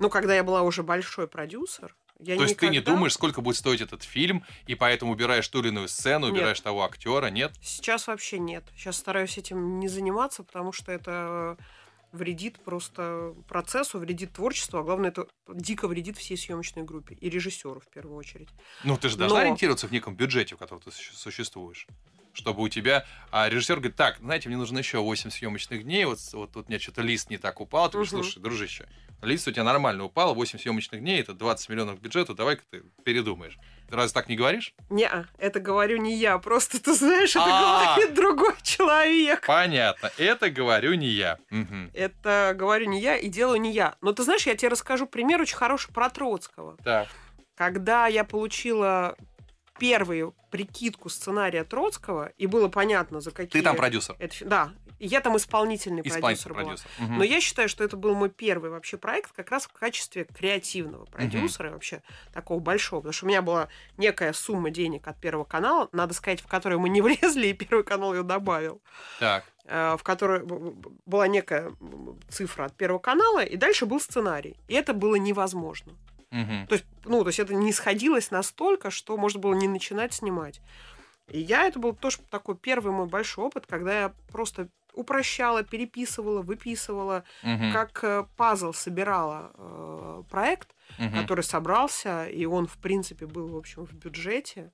Ну, 0.00 0.10
когда 0.10 0.34
я 0.34 0.42
была 0.42 0.62
уже 0.62 0.82
большой 0.82 1.28
продюсер, 1.28 1.94
я 2.20 2.36
То 2.36 2.42
есть 2.42 2.56
ты 2.56 2.66
не 2.66 2.76
никогда- 2.78 2.92
думаешь, 2.92 3.12
сколько 3.14 3.40
будет 3.40 3.56
стоить 3.56 3.80
этот 3.80 4.02
фильм, 4.02 4.44
и 4.66 4.74
поэтому 4.74 5.12
убираешь 5.12 5.46
ту 5.48 5.60
или 5.60 5.68
иную 5.68 5.88
сцену, 5.88 6.26
Нет. 6.26 6.34
убираешь 6.34 6.60
того 6.60 6.84
актера, 6.84 7.26
нет? 7.30 7.52
Сейчас 7.62 8.06
вообще 8.06 8.38
нет. 8.38 8.64
Сейчас 8.76 8.96
стараюсь 8.96 9.38
этим 9.38 9.78
не 9.78 9.88
заниматься, 9.88 10.42
потому 10.42 10.72
что 10.72 10.90
это 10.92 11.56
вредит 12.10 12.58
просто 12.64 13.34
процессу, 13.48 13.98
вредит 13.98 14.32
творчеству, 14.32 14.78
а 14.78 14.82
главное, 14.82 15.10
это 15.10 15.26
дико 15.46 15.86
вредит 15.86 16.16
всей 16.16 16.36
съемочной 16.38 16.82
группе 16.82 17.14
и 17.14 17.28
режиссеру 17.28 17.80
в 17.80 17.88
первую 17.88 18.16
очередь. 18.16 18.48
Ну, 18.82 18.96
ты 18.96 19.10
же 19.10 19.16
должна 19.18 19.38
Но- 19.38 19.42
ориентироваться 19.44 19.86
в 19.86 19.92
неком 19.92 20.16
бюджете, 20.16 20.54
в 20.56 20.58
котором 20.58 20.80
ты 20.80 20.90
суще- 20.90 21.12
существуешь. 21.14 21.86
Чтобы 22.38 22.62
у 22.62 22.68
тебя 22.68 23.04
а 23.30 23.48
режиссер 23.48 23.76
говорит, 23.76 23.96
так, 23.96 24.18
знаете, 24.18 24.48
мне 24.48 24.56
нужно 24.56 24.78
еще 24.78 24.98
8 24.98 25.30
съемочных 25.30 25.82
дней, 25.82 26.04
вот, 26.06 26.18
вот 26.32 26.52
тут 26.52 26.68
меня 26.68 26.78
что-то 26.80 27.02
лист 27.02 27.28
не 27.28 27.36
так 27.36 27.60
упал, 27.60 27.88
ты 27.88 27.92
говоришь, 27.94 28.10
слушай, 28.10 28.40
дружище, 28.40 28.88
лист 29.22 29.46
у 29.48 29.52
тебя 29.52 29.64
нормально 29.64 30.04
упал, 30.04 30.34
8 30.34 30.58
съемочных 30.58 31.00
дней, 31.00 31.20
это 31.20 31.34
20 31.34 31.68
миллионов 31.68 32.00
бюджета, 32.00 32.34
давай-ка 32.34 32.62
ты 32.70 32.82
передумаешь. 33.04 33.58
Ты 33.90 33.96
разве 33.96 34.14
так 34.14 34.28
не 34.28 34.36
говоришь? 34.36 34.74
Не, 34.90 35.10
это 35.38 35.60
говорю 35.60 35.98
не 35.98 36.14
я, 36.14 36.38
просто 36.38 36.82
ты 36.82 36.94
знаешь, 36.94 37.30
это 37.30 37.44
А. 37.44 37.96
говорит 37.96 38.14
другой 38.14 38.54
человек. 38.62 39.46
Понятно, 39.46 40.10
это 40.16 40.50
говорю 40.50 40.94
не 40.94 41.08
я. 41.08 41.38
Это 41.92 42.54
говорю 42.56 42.86
не 42.86 43.00
я 43.00 43.16
и 43.16 43.28
делаю 43.28 43.60
не 43.60 43.72
я. 43.72 43.96
Но 44.00 44.12
ты 44.12 44.22
знаешь, 44.22 44.46
я 44.46 44.54
тебе 44.54 44.68
расскажу 44.70 45.06
пример 45.06 45.40
очень 45.40 45.56
хороший 45.56 45.92
про 45.92 46.08
Троцкого. 46.08 46.76
Так. 46.84 47.08
Когда 47.56 48.06
я 48.06 48.24
получила 48.24 49.16
первую 49.78 50.34
прикидку 50.50 51.08
сценария 51.08 51.64
Троцкого, 51.64 52.32
и 52.38 52.46
было 52.46 52.68
понятно, 52.68 53.20
за 53.20 53.30
какие... 53.30 53.60
Ты 53.60 53.62
там 53.62 53.76
продюсер. 53.76 54.16
Это 54.18 54.44
Да, 54.44 54.70
я 54.98 55.20
там 55.20 55.36
исполнительный 55.36 56.02
продюсер 56.02 56.18
Исполнительный 56.18 56.54
была. 56.54 56.64
продюсер. 56.64 56.90
Мгм. 56.98 57.18
Но 57.18 57.24
я 57.24 57.40
считаю, 57.40 57.68
что 57.68 57.84
это 57.84 57.96
был 57.96 58.14
мой 58.14 58.30
первый 58.30 58.70
вообще 58.70 58.96
проект 58.96 59.32
как 59.32 59.50
раз 59.50 59.66
в 59.66 59.72
качестве 59.72 60.24
креативного 60.24 61.04
продюсера, 61.04 61.70
вообще 61.70 62.02
такого 62.32 62.58
большого. 62.60 63.00
Потому 63.00 63.12
что 63.12 63.26
у 63.26 63.28
меня 63.28 63.42
была 63.42 63.68
некая 63.96 64.32
сумма 64.32 64.70
денег 64.70 65.06
от 65.06 65.20
Первого 65.20 65.44
канала, 65.44 65.88
надо 65.92 66.14
сказать, 66.14 66.40
в 66.40 66.46
которую 66.46 66.80
мы 66.80 66.88
не 66.88 67.00
влезли, 67.02 67.48
и 67.48 67.52
Первый 67.52 67.84
канал 67.84 68.14
ее 68.14 68.22
добавил 68.22 68.80
Так. 69.20 69.44
э, 69.66 69.96
в 69.98 70.02
которой 70.02 70.42
была 71.06 71.28
некая 71.28 71.72
цифра 72.28 72.64
от 72.64 72.76
Первого 72.76 72.98
канала, 72.98 73.44
и 73.44 73.56
дальше 73.56 73.86
был 73.86 74.00
сценарий. 74.00 74.56
И 74.66 74.74
это 74.74 74.94
было 74.94 75.14
невозможно. 75.16 75.92
Мгм. 76.30 76.66
То 76.66 76.74
есть, 76.74 76.84
ну, 77.04 77.22
то 77.22 77.28
есть 77.28 77.38
это 77.38 77.54
не 77.54 77.72
сходилось 77.72 78.30
настолько, 78.30 78.90
что 78.90 79.16
можно 79.16 79.40
было 79.40 79.54
не 79.54 79.68
начинать 79.68 80.12
снимать. 80.12 80.60
И 81.28 81.40
я, 81.40 81.66
это 81.66 81.78
был 81.78 81.94
тоже 81.94 82.18
такой 82.30 82.56
первый 82.56 82.92
мой 82.92 83.06
большой 83.06 83.46
опыт, 83.46 83.66
когда 83.66 84.00
я 84.02 84.14
просто 84.32 84.68
упрощала, 84.94 85.62
переписывала, 85.62 86.42
выписывала, 86.42 87.22
Мгм. 87.42 87.72
как 87.72 88.02
э, 88.02 88.24
пазл 88.36 88.72
собирала 88.72 89.52
э, 89.54 90.22
проект, 90.30 90.74
Мгм. 90.98 91.20
который 91.20 91.44
собрался, 91.44 92.26
и 92.26 92.44
он, 92.46 92.66
в 92.66 92.78
принципе, 92.78 93.26
был, 93.26 93.48
в 93.48 93.56
общем, 93.56 93.86
в 93.86 93.92
бюджете. 93.92 94.72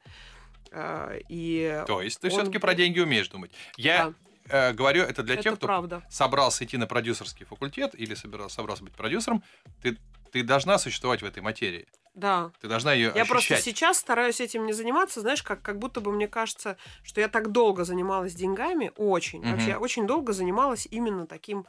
Э, 0.70 1.18
и 1.28 1.84
То 1.86 2.00
есть 2.02 2.20
ты 2.20 2.28
он 2.28 2.32
все-таки 2.32 2.58
про 2.58 2.74
деньги 2.74 3.00
умеешь 3.00 3.28
думать. 3.28 3.50
Я 3.76 4.14
э, 4.48 4.72
говорю 4.72 5.02
это 5.02 5.22
для 5.22 5.34
это 5.34 5.42
тех, 5.42 5.54
кто 5.56 5.66
правда. 5.66 6.02
собрался 6.08 6.64
идти 6.64 6.76
на 6.76 6.86
продюсерский 6.86 7.44
факультет 7.44 7.94
или 7.94 8.14
собирался, 8.14 8.56
собрался 8.56 8.84
быть 8.84 8.94
продюсером. 8.94 9.42
Ты, 9.82 9.98
ты 10.34 10.42
должна 10.42 10.78
существовать 10.78 11.22
в 11.22 11.24
этой 11.26 11.44
материи. 11.44 11.86
Да. 12.12 12.50
Ты 12.60 12.66
должна 12.66 12.92
ее 12.92 13.12
Я 13.14 13.22
ощущать. 13.22 13.28
просто 13.28 13.56
сейчас 13.56 13.98
стараюсь 13.98 14.40
этим 14.40 14.66
не 14.66 14.72
заниматься, 14.72 15.20
знаешь, 15.20 15.44
как, 15.44 15.62
как 15.62 15.78
будто 15.78 16.00
бы 16.00 16.10
мне 16.10 16.26
кажется, 16.26 16.76
что 17.04 17.20
я 17.20 17.28
так 17.28 17.52
долго 17.52 17.84
занималась 17.84 18.34
деньгами, 18.34 18.90
очень, 18.96 19.48
вообще 19.48 19.76
очень 19.76 20.08
долго 20.08 20.32
занималась 20.32 20.88
именно 20.90 21.28
таким 21.28 21.66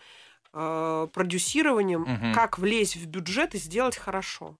э, 0.53 1.07
продюсированием, 1.13 2.01
Мгм. 2.01 2.33
как 2.33 2.57
влезть 2.57 2.95
в 2.95 3.05
бюджет 3.05 3.53
и 3.53 3.59
сделать 3.59 3.97
хорошо. 3.97 4.57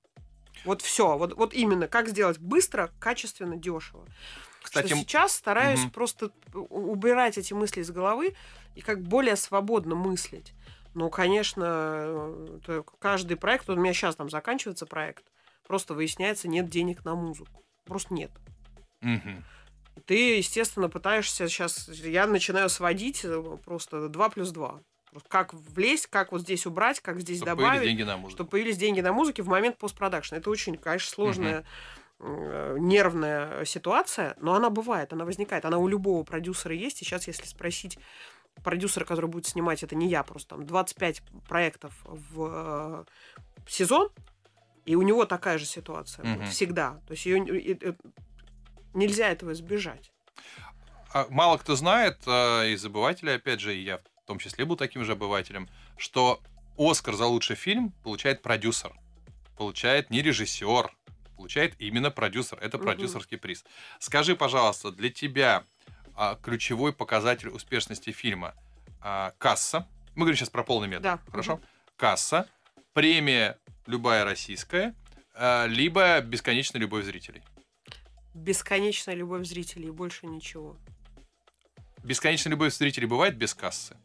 Вот 0.66 0.84
все, 0.84 1.18
вот, 1.18 1.34
вот 1.36 1.56
именно, 1.56 1.88
как 1.88 2.08
сделать 2.10 2.38
быстро, 2.38 2.92
качественно, 3.00 3.56
дешево. 3.56 4.06
Кстати, 4.62 4.88
что 4.88 4.96
сейчас 4.98 5.34
стараюсь 5.34 5.82
мгм. 5.82 5.90
просто 5.90 6.30
убирать 6.54 7.40
эти 7.40 7.54
мысли 7.54 7.82
из 7.82 7.90
головы 7.90 8.36
и 8.76 8.82
как 8.82 9.02
более 9.02 9.36
свободно 9.36 9.96
мыслить. 9.96 10.54
Ну, 10.96 11.10
конечно, 11.10 12.34
каждый 13.00 13.36
проект, 13.36 13.68
вот 13.68 13.78
у 13.78 13.82
меня 13.82 13.94
сейчас 13.94 14.16
там 14.16 14.30
заканчивается 14.30 14.86
проект, 14.86 15.26
просто 15.68 15.94
выясняется, 15.94 16.48
нет 16.48 16.70
денег 16.70 17.04
на 17.04 17.16
музыку. 17.16 17.64
Просто 17.84 18.14
нет. 18.14 18.32
мгм. 19.02 19.44
Ты, 20.06 20.38
естественно, 20.38 20.90
пытаешься 20.90 21.48
сейчас... 21.48 21.88
Я 21.88 22.28
начинаю 22.28 22.70
сводить 22.70 23.24
э, 23.24 23.58
просто 23.64 24.10
2 24.10 24.30
плюс 24.30 24.52
2. 24.52 24.82
Как 25.30 25.54
влезть, 25.54 26.08
как 26.08 26.32
вот 26.34 26.42
здесь 26.42 26.66
убрать, 26.66 27.00
как 27.00 27.22
здесь 27.22 27.38
Чтобы 27.38 27.56
появились 27.56 27.74
добавить, 27.74 27.90
деньги 27.90 28.04
на 28.04 28.18
музыку. 28.18 28.32
чтобы 28.32 28.50
появились 28.50 28.78
деньги 28.78 29.00
на 29.00 29.14
музыке 29.14 29.42
в 29.42 29.48
момент 29.48 29.78
постпродакшна. 29.78 30.36
Это 30.36 30.50
очень, 30.50 30.76
конечно, 30.76 31.10
сложная 31.10 31.66
э, 32.20 32.76
нервная 32.80 33.64
ситуация, 33.64 34.36
но 34.40 34.54
она 34.56 34.70
бывает, 34.70 35.14
она 35.14 35.24
возникает. 35.24 35.64
Она 35.64 35.78
у 35.78 35.88
любого 35.88 36.24
продюсера 36.24 36.76
есть. 36.76 37.02
И 37.02 37.06
сейчас, 37.06 37.28
если 37.28 37.46
спросить 37.46 37.98
продюсера, 38.64 39.06
который 39.06 39.30
будет 39.30 39.46
снимать, 39.46 39.84
это 39.84 39.96
не 39.96 40.08
я, 40.08 40.24
просто 40.24 40.56
там 40.56 40.66
25 40.66 41.22
проектов 41.48 41.94
в 42.04 42.48
э, 42.52 43.06
сезон, 43.68 44.10
и 44.86 44.96
у 44.96 45.02
него 45.02 45.26
такая 45.26 45.58
же 45.58 45.66
ситуация 45.66 46.24
будет 46.24 46.44
Мгм. 46.44 46.52
всегда. 46.52 47.02
То 47.08 47.12
есть 47.12 47.26
ее, 47.26 47.40
нельзя 48.94 49.30
этого 49.30 49.54
избежать. 49.54 50.12
А 51.14 51.28
Мало 51.30 51.58
кто 51.58 51.76
знает, 51.76 52.18
э, 52.26 52.72
из 52.72 52.86
обывателей, 52.86 53.36
опять 53.36 53.60
же, 53.60 53.76
и 53.76 53.84
я 53.84 53.98
в 53.98 54.28
том 54.28 54.40
числе 54.40 54.66
был 54.66 54.76
таким 54.76 55.06
же 55.06 55.14
обывателем, 55.14 55.70
что 55.98 56.42
Оскар 56.78 57.16
за 57.16 57.26
лучший 57.26 57.56
фильм 57.56 57.92
получает 58.04 58.42
продюсер. 58.42 58.94
Получает 59.58 60.10
не 60.10 60.22
режиссер, 60.22 60.92
получает 61.38 61.80
именно 61.80 62.12
продюсер. 62.12 62.60
Это 62.60 62.78
Мгм. 62.78 62.86
продюсерский 62.88 63.38
приз. 63.38 63.64
Скажи, 64.00 64.36
пожалуйста, 64.36 64.92
для 64.92 65.10
тебя 65.10 65.64
а, 66.16 66.36
ключевой 66.42 66.94
показатель 66.94 67.50
успешности 67.50 68.12
фильма 68.12 68.54
а, 69.02 69.34
касса. 69.38 69.88
Мы 70.16 70.22
говорим 70.22 70.38
сейчас 70.38 70.50
про 70.50 70.64
полный 70.64 70.88
метр. 70.88 71.04
Да. 71.04 71.20
Хорошо? 71.30 71.60
Касса, 71.98 72.48
премия 72.94 73.58
любая 73.86 74.24
российская, 74.24 74.96
а, 75.34 75.66
либо 75.68 76.22
бесконечная 76.22 76.82
любовь 76.82 77.06
зрителей. 77.06 77.44
Бесконечная 78.34 79.16
любовь 79.16 79.46
зрителей 79.46 79.88
и 79.88 79.92
больше 79.92 80.26
ничего. 80.26 80.76
Бесконечная 82.04 82.52
любовь 82.52 82.74
зрителей 82.74 83.08
бывает 83.08 83.36
без 83.38 83.54
кассы? 83.54 83.98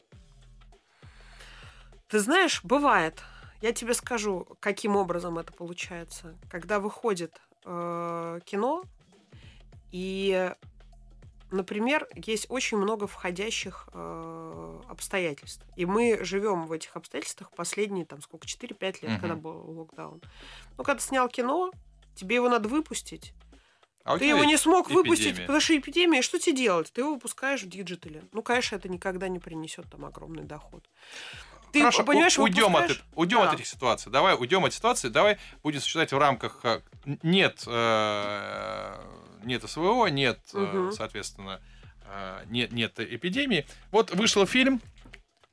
Ты 2.08 2.18
знаешь, 2.18 2.64
бывает. 2.64 3.22
Я 3.60 3.72
тебе 3.72 3.94
скажу, 3.94 4.48
каким 4.58 4.96
образом 4.96 5.38
это 5.38 5.52
получается. 5.52 6.34
Когда 6.48 6.80
выходит 6.80 7.40
э, 7.64 8.40
кино, 8.44 8.82
и, 9.92 10.52
например, 11.50 12.08
есть 12.14 12.46
очень 12.48 12.76
много 12.78 13.06
входящих 13.06 13.88
э, 13.92 14.80
обстоятельств. 14.88 15.64
И 15.76 15.86
мы 15.86 16.18
живем 16.24 16.66
в 16.66 16.72
этих 16.72 16.96
обстоятельствах 16.96 17.50
последние, 17.52 18.04
там, 18.06 18.20
сколько, 18.22 18.46
4-5 18.46 19.02
лет, 19.02 19.10
Мгм. 19.12 19.20
когда 19.20 19.34
был 19.36 19.78
локдаун. 19.78 20.20
Ну, 20.78 20.84
когда 20.84 20.98
ты 21.00 21.04
снял 21.06 21.28
кино, 21.28 21.70
тебе 22.14 22.36
его 22.36 22.48
надо 22.48 22.68
выпустить. 22.68 23.32
А 24.02 24.16
Ты 24.18 24.24
его 24.24 24.44
не 24.44 24.56
смог 24.56 24.88
выпустить, 24.90 25.26
эпидемия. 25.32 25.46
потому 25.46 25.60
что 25.60 25.76
эпидемия, 25.76 26.22
что 26.22 26.38
тебе 26.38 26.56
делать? 26.56 26.90
Ты 26.90 27.02
его 27.02 27.12
выпускаешь 27.14 27.62
в 27.62 27.68
digital 27.68 28.10
е. 28.10 28.22
Ну, 28.32 28.42
конечно, 28.42 28.76
это 28.76 28.88
никогда 28.88 29.28
не 29.28 29.38
принесет 29.38 29.90
там 29.90 30.06
огромный 30.06 30.44
доход. 30.44 30.88
Ты 31.72 31.80
Хорошо, 31.80 32.04
понимаешь, 32.04 32.38
у- 32.38 32.42
уйдем, 32.44 32.76
от, 32.76 33.00
уйдем 33.14 33.40
от 33.40 33.50
Да. 33.50 33.54
этих 33.54 33.66
ситуаций. 33.66 34.10
Давай 34.10 34.34
уйдем 34.34 34.64
от 34.64 34.72
ситуации. 34.72 35.08
Давай 35.08 35.38
будем 35.62 35.80
считать 35.80 36.12
в 36.12 36.18
рамках 36.18 36.60
э, 36.64 36.80
нет, 37.22 37.62
э, 37.66 38.94
нет 39.44 39.68
СВО, 39.68 40.06
нет, 40.06 40.38
Мгм. 40.52 40.92
соответственно, 40.92 41.60
э, 42.04 42.44
нет, 42.46 42.72
нет 42.72 42.98
эпидемии. 42.98 43.66
Вот 43.90 44.10
вышел 44.14 44.46
фильм, 44.46 44.80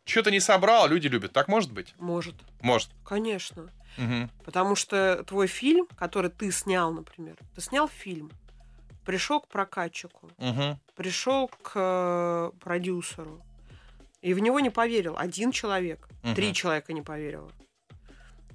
что-то 0.05 0.31
не 0.31 0.39
собрал, 0.39 0.87
люди 0.87 1.07
любят. 1.07 1.33
Так 1.33 1.47
может 1.47 1.71
быть? 1.71 1.93
Может, 1.99 2.35
Может. 2.61 2.89
конечно. 3.05 3.69
Мгм. 3.97 4.29
Потому 4.45 4.75
что 4.75 5.23
твой 5.25 5.47
фильм, 5.47 5.87
который 5.97 6.29
ты 6.29 6.51
снял, 6.51 6.91
например, 6.93 7.35
ты 7.55 7.61
снял 7.61 7.87
фильм, 7.87 8.31
пришел 9.05 9.39
к 9.39 9.47
прокатчику, 9.47 10.29
Мгм. 10.37 10.79
пришел 10.95 11.47
к 11.47 11.71
э, 11.75 12.51
продюсеру, 12.59 13.41
и 14.21 14.33
в 14.33 14.39
него 14.39 14.59
не 14.59 14.69
поверил 14.69 15.15
один 15.17 15.51
человек, 15.51 16.07
Мгм. 16.23 16.35
три 16.35 16.53
человека 16.53 16.93
не 16.93 17.01
поверило. 17.01 17.51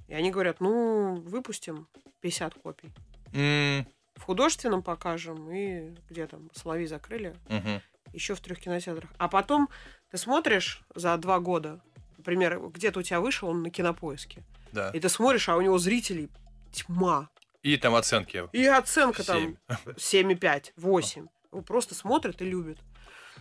И 0.07 0.13
они 0.13 0.31
говорят, 0.31 0.59
ну, 0.59 1.15
выпустим 1.21 1.87
50 2.21 2.53
копий. 2.55 2.91
М, 3.33 3.85
В 4.15 4.21
художественном 4.25 4.83
покажем, 4.83 5.51
и 5.51 5.95
где 6.09 6.27
там, 6.27 6.49
Соловей 6.53 6.85
закрыли, 6.85 7.35
мгм. 7.49 7.81
еще 8.13 8.35
в 8.35 8.39
трех 8.41 8.59
кинотеатрах. 8.59 9.09
А 9.17 9.27
потом 9.27 9.69
ты 10.11 10.17
смотришь 10.17 10.83
за 10.93 11.17
два 11.17 11.39
года, 11.39 11.81
например, 12.17 12.59
где-то 12.69 12.99
у 12.99 13.03
тебя 13.03 13.19
вышел 13.19 13.49
он 13.49 13.63
на 13.63 13.71
кинопоиске, 13.71 14.43
Да. 14.71 14.91
и 14.91 14.99
ты 14.99 15.09
смотришь, 15.09 15.49
а 15.49 15.55
у 15.57 15.61
него 15.61 15.79
зрителей 15.79 16.29
тьма. 16.71 17.29
И 17.63 17.75
там 17.77 17.95
оценки. 17.95 18.47
И 18.51 18.65
оценка 18.65 19.23
Семь. 19.23 19.55
там 19.67 19.77
7,5, 19.97 20.73
8. 20.75 21.27
Его 21.51 21.61
просто 21.61 21.95
смотрят 21.95 22.39
и 22.41 22.45
любят. 22.45 22.77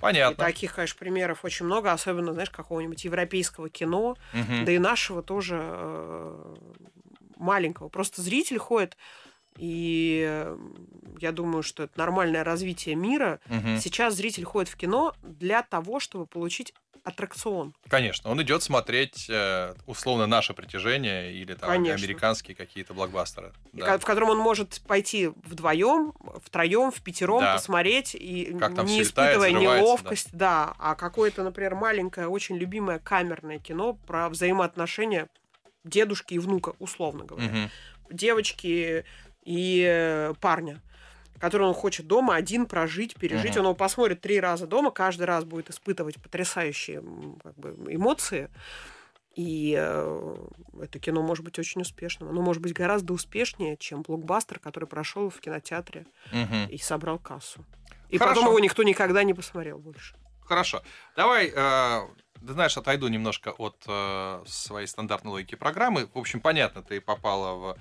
И 0.02 0.04
Понятно. 0.04 0.44
таких, 0.44 0.74
конечно, 0.74 0.98
примеров 0.98 1.44
очень 1.44 1.64
много, 1.64 1.92
особенно, 1.92 2.32
знаешь, 2.32 2.50
какого-нибудь 2.50 3.04
европейского 3.04 3.68
кино, 3.70 4.16
Мгм. 4.32 4.64
да 4.64 4.72
и 4.72 4.78
нашего 4.78 5.22
тоже 5.22 5.60
э, 5.62 6.54
маленького. 7.36 7.88
Просто 7.88 8.20
зритель 8.20 8.58
ходит, 8.58 8.96
и 9.58 10.26
э, 10.28 10.58
я 11.20 11.30
думаю, 11.30 11.62
что 11.62 11.84
это 11.84 11.96
нормальное 11.96 12.42
развитие 12.42 12.96
мира. 12.96 13.38
Мгм. 13.46 13.78
Сейчас 13.78 14.14
зритель 14.16 14.44
ходит 14.44 14.68
в 14.72 14.76
кино 14.76 15.14
для 15.22 15.62
того, 15.62 16.00
чтобы 16.00 16.26
получить 16.26 16.74
аттракцион. 17.04 17.74
Конечно, 17.88 18.30
он 18.30 18.40
идет 18.42 18.62
смотреть 18.62 19.26
э, 19.28 19.74
условно 19.86 20.26
наше 20.26 20.54
притяжение 20.54 21.32
или 21.32 21.54
там 21.54 21.68
Конечно. 21.70 22.04
американские 22.06 22.54
какие-то 22.54 22.94
блокбастеры. 22.94 23.52
И 23.72 23.78
Да. 23.78 23.98
В 23.98 24.04
котором 24.04 24.30
он 24.30 24.38
может 24.38 24.80
пойти 24.86 25.28
вдвоем, 25.44 26.12
втроем, 26.44 26.90
в 26.92 27.00
пятером 27.02 27.40
Да. 27.40 27.54
посмотреть, 27.54 28.14
и 28.14 28.56
Как 28.58 28.74
там 28.74 28.86
не 28.86 29.02
испытывая 29.02 29.50
неловкость, 29.50 30.28
да. 30.32 30.74
А 30.78 30.94
какое-то, 30.94 31.42
например, 31.42 31.74
маленькое, 31.74 32.28
очень 32.28 32.56
любимое 32.56 32.98
камерное 32.98 33.58
кино 33.58 33.94
про 33.94 34.28
взаимоотношения 34.28 35.28
дедушки 35.84 36.34
и 36.34 36.38
внука, 36.38 36.74
условно 36.78 37.24
говоря. 37.24 37.48
Мгм. 37.48 37.70
девочки 38.10 39.04
и 39.44 39.84
э, 39.88 40.34
парня, 40.40 40.80
который 41.42 41.66
он 41.66 41.74
хочет 41.74 42.06
дома 42.06 42.36
один 42.36 42.66
прожить, 42.66 43.16
пережить. 43.16 43.50
Мгм. 43.50 43.58
Он 43.58 43.64
его 43.64 43.74
посмотрит 43.74 44.20
три 44.20 44.38
раза 44.38 44.68
дома, 44.68 44.92
каждый 44.92 45.24
раз 45.24 45.42
будет 45.42 45.70
испытывать 45.70 46.22
потрясающие 46.22 47.02
как 47.42 47.56
бы, 47.56 47.74
эмоции. 47.92 48.48
И 49.34 49.74
э, 49.76 50.36
это 50.80 51.00
кино 51.00 51.20
может 51.20 51.44
быть 51.44 51.58
очень 51.58 51.80
успешным. 51.80 52.28
Оно 52.28 52.42
может 52.42 52.62
быть 52.62 52.72
гораздо 52.72 53.12
успешнее, 53.12 53.76
чем 53.76 54.02
блокбастер, 54.02 54.60
который 54.60 54.84
прошел 54.84 55.30
в 55.30 55.40
кинотеатре 55.40 56.06
Мгм. 56.30 56.68
и 56.68 56.78
собрал 56.78 57.18
кассу. 57.18 57.64
И 58.08 58.18
Хорошо. 58.18 58.36
потом 58.36 58.50
его 58.50 58.60
никто 58.60 58.84
никогда 58.84 59.24
не 59.24 59.34
посмотрел 59.34 59.78
больше. 59.78 60.14
Хорошо. 60.42 60.80
Давай, 61.16 61.52
э, 61.52 62.00
ты 62.34 62.52
знаешь, 62.52 62.76
отойду 62.76 63.08
немножко 63.08 63.50
от 63.50 63.82
э, 63.88 64.44
своей 64.46 64.86
стандартной 64.86 65.32
логики 65.32 65.56
программы. 65.56 66.08
В 66.14 66.18
общем, 66.18 66.40
понятно, 66.40 66.84
ты 66.84 67.00
попала 67.00 67.54
в 67.56 67.78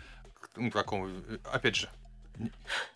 ну, 0.56 0.72
такому, 0.72 1.10
э, 1.10 1.38
опять 1.52 1.76
же, 1.76 1.90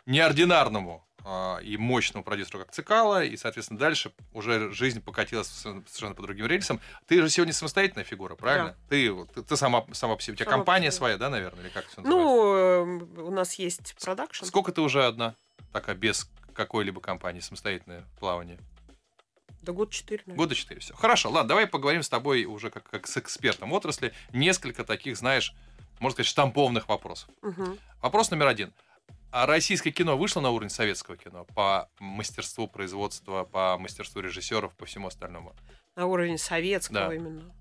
неординарному 0.06 1.06
э, 1.24 1.64
и 1.64 1.78
мощному 1.78 2.24
продюсеру, 2.24 2.60
как 2.60 2.72
Цикало, 2.72 3.24
и, 3.24 3.36
соответственно, 3.38 3.80
дальше 3.80 4.12
уже 4.34 4.72
жизнь 4.72 5.02
покатилась 5.02 5.48
совершенно 5.48 6.16
по 6.16 6.22
другим 6.22 6.46
рельсам. 6.46 6.80
Ты 7.08 7.22
же 7.22 7.30
сегодня 7.30 7.54
самостоятельная 7.54 8.04
фигура, 8.06 8.36
правильно? 8.36 8.76
Ты, 8.90 9.26
ты, 9.34 9.44
ты 9.44 9.58
сама, 9.58 9.86
сама 9.94 10.16
по 10.16 10.22
себе. 10.22 10.34
У 10.34 10.36
тебя 10.38 10.46
Сама 10.46 10.58
компания 10.58 10.92
своя, 10.92 11.18
да, 11.18 11.30
наверное, 11.30 11.64
или 11.64 11.70
как 11.70 11.88
все 11.88 12.02
называется? 12.02 13.16
Ну, 13.16 13.26
у 13.28 13.32
нас 13.32 13.54
есть 13.56 13.96
продакшн. 14.04 14.46
Сколько 14.46 14.72
ты 14.72 14.82
уже 14.82 15.06
одна? 15.06 15.36
Такая 15.72 15.96
без 15.96 16.30
какой-либо 16.54 17.02
компании, 17.02 17.42
самостоятельное 17.42 18.06
плавание? 18.20 18.60
Да 19.62 19.72
год 19.74 19.90
четыре, 19.90 20.22
наверное. 20.28 20.46
Года 20.46 20.56
четыре, 20.56 20.80
все. 20.80 20.94
Хорошо, 20.94 21.32
ладно, 21.32 21.50
давай 21.50 21.66
поговорим 21.66 22.04
с 22.04 22.10
тобой 22.10 22.46
уже 22.46 22.70
как, 22.70 22.84
как 22.90 23.08
с 23.08 23.18
экспертом 23.18 23.74
отрасли. 23.74 24.14
Несколько 24.32 24.84
таких, 24.84 25.18
знаешь, 25.18 25.56
можно 26.00 26.14
сказать, 26.14 26.28
штампованных 26.28 26.88
вопросов. 26.88 27.30
Мгм. 27.42 27.80
Вопрос 28.02 28.30
номер 28.30 28.48
один. 28.48 28.74
А 29.36 29.46
российское 29.48 29.92
кино 29.92 30.18
вышло 30.18 30.40
на 30.40 30.50
уровень 30.50 30.70
советского 30.70 31.18
кино 31.18 31.44
по 31.56 31.90
мастерству 32.00 32.70
производства, 32.70 33.44
по 33.44 33.78
мастерству 33.78 34.22
режиссеров, 34.22 34.74
по 34.78 34.86
всему 34.86 35.08
остальному? 35.08 35.54
На 35.98 36.06
уровне 36.06 36.38
советского 36.38 37.10
Да. 37.10 37.14
именно. 37.14 37.54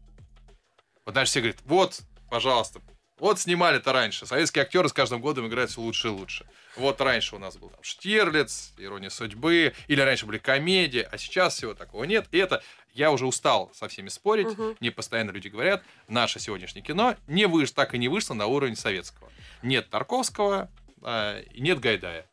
Вот 1.05 1.17
дальше 1.17 1.33
все 1.33 1.41
говорят, 1.41 1.59
вот, 1.65 2.03
пожалуйста, 2.31 2.81
вот 3.19 3.41
снимали-то 3.41 3.93
раньше. 3.93 4.25
Советские 4.25 4.63
актеры 4.63 4.89
с 4.89 4.93
каждым 4.93 5.21
годом 5.21 5.49
играют 5.49 5.73
все 5.73 5.81
лучше 5.81 6.07
и 6.07 6.11
лучше. 6.13 6.47
Вот 6.77 7.01
раньше 7.01 7.35
у 7.35 7.41
нас 7.41 7.57
был 7.57 7.71
там 7.71 7.83
Штирлиц, 7.83 8.75
Ирония 8.79 9.11
судьбы, 9.11 9.75
или 9.89 10.01
раньше 10.01 10.27
были 10.27 10.39
комедии, 10.39 11.05
а 11.11 11.19
сейчас 11.19 11.57
всего 11.57 11.75
такого 11.75 12.05
нет. 12.05 12.29
И 12.31 12.39
это 12.39 12.63
я 12.93 13.11
уже 13.11 13.27
устал 13.27 13.73
со 13.75 13.89
всеми 13.89 14.11
спорить. 14.11 14.57
Мгм. 14.57 14.77
Мне 14.79 14.93
постоянно 14.93 15.33
люди 15.33 15.49
говорят, 15.49 15.83
наше 16.07 16.39
сегодняшнее 16.39 16.85
кино 16.85 17.17
не 17.27 17.47
выш, 17.47 17.73
так 17.73 17.95
и 17.95 17.99
не 17.99 18.07
вышло 18.07 18.35
на 18.35 18.47
уровень 18.47 18.77
советского. 18.77 19.29
Нет 19.63 19.91
Тарковского, 19.91 20.71
а, 21.05 21.41
и 21.41 21.61
нет 21.61 21.81
Гайдая. 21.81 22.27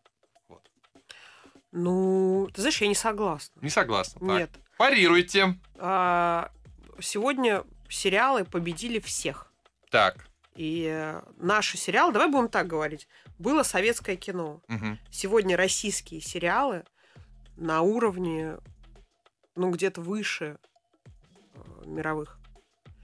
Ну, 1.71 2.49
ты 2.53 2.61
знаешь, 2.61 2.81
я 2.81 2.87
не 2.87 2.95
согласна. 2.95 3.59
Не 3.61 3.69
согласна. 3.69 4.19
Так. 4.19 4.39
Нет. 4.39 4.49
Парируйте. 4.77 5.57
А, 5.77 6.51
сегодня 6.99 7.63
сериалы 7.89 8.43
победили 8.43 8.99
всех. 8.99 9.51
Так. 9.89 10.27
И 10.55 10.85
э, 10.89 11.21
наши 11.37 11.77
сериалы, 11.77 12.11
давай 12.11 12.29
будем 12.29 12.49
так 12.49 12.67
говорить, 12.67 13.07
было 13.37 13.63
советское 13.63 14.17
кино. 14.17 14.61
Мгм. 14.67 14.99
Сегодня 15.09 15.55
российские 15.55 16.19
сериалы 16.19 16.83
на 17.55 17.81
уровне, 17.81 18.57
ну, 19.55 19.71
где-то 19.71 20.01
выше 20.01 20.57
э, 21.53 21.85
мировых. 21.85 22.40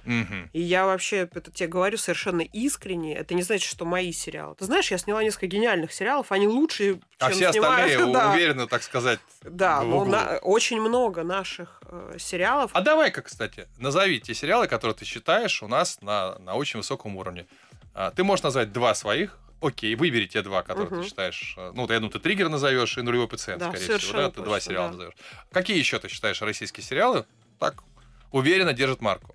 Мгм. 0.07 0.49
И 0.53 0.61
я 0.61 0.85
вообще 0.85 1.27
это 1.31 1.51
тебе 1.51 1.67
говорю 1.67 1.97
совершенно 1.97 2.41
искренне. 2.41 3.15
Это 3.15 3.33
не 3.33 3.41
значит, 3.43 3.69
что 3.69 3.85
мои 3.85 4.11
сериалы. 4.11 4.55
Ты 4.55 4.65
знаешь, 4.65 4.89
я 4.91 4.97
сняла 4.97 5.23
несколько 5.23 5.47
гениальных 5.47 5.91
сериалов, 5.93 6.31
они 6.31 6.47
лучше, 6.47 6.93
чем 6.93 7.01
А 7.19 7.29
все 7.29 7.51
снимают. 7.51 7.91
остальные 7.91 8.13
да, 8.13 8.31
уверенно, 8.33 8.67
так 8.67 8.83
сказать, 8.83 9.19
да, 9.43 9.81
углу. 9.81 10.05
на- 10.05 10.37
очень 10.41 10.79
много 10.81 11.23
наших 11.23 11.81
э, 11.85 12.15
сериалов. 12.19 12.71
А 12.73 12.81
давай-ка, 12.81 13.21
кстати, 13.21 13.67
назови 13.77 14.19
те 14.19 14.33
сериалы, 14.33 14.67
которые 14.67 14.95
ты 14.95 15.05
считаешь 15.05 15.61
у 15.61 15.67
нас 15.67 16.01
на, 16.01 16.37
на 16.39 16.55
очень 16.55 16.77
высоком 16.77 17.15
уровне. 17.17 17.45
А, 17.93 18.11
ты 18.11 18.23
можешь 18.23 18.43
назвать 18.43 18.71
два 18.71 18.93
своих. 18.95 19.37
Окей, 19.59 19.95
выбери 19.95 20.27
те 20.27 20.43
два, 20.43 20.61
которые 20.61 20.91
Мгм. 20.91 21.01
ты 21.01 21.07
считаешь. 21.09 21.55
э, 21.57 21.71
Ну, 21.73 21.81
я 21.89 21.95
думаю, 21.95 22.11
ты 22.11 22.19
триггер 22.19 22.47
назовешь 22.47 22.97
и 22.97 23.01
нулевой 23.01 23.27
пациент, 23.27 23.59
Да, 23.59 23.69
скорее 23.71 23.97
всего. 23.97 24.17
Да? 24.19 24.29
Ты 24.29 24.41
два 24.41 24.55
точно, 24.57 24.59
сериала 24.61 24.87
да. 24.89 24.93
назовешь. 24.93 25.13
Какие 25.51 25.77
еще 25.79 25.97
ты 25.99 26.07
считаешь 26.07 26.41
российские 26.43 26.83
сериалы? 26.83 27.25
Так, 27.59 27.83
уверенно 28.31 28.73
держат 28.73 29.01
марку. 29.01 29.33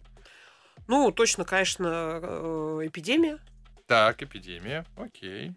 Ну, 0.89 1.11
точно, 1.13 1.45
конечно, 1.45 2.21
э, 2.23 2.81
эпидемия. 2.85 3.39
Так, 3.87 4.23
эпидемия. 4.23 4.85
Окей. 4.97 5.53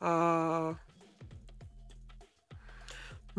А, 0.00 0.74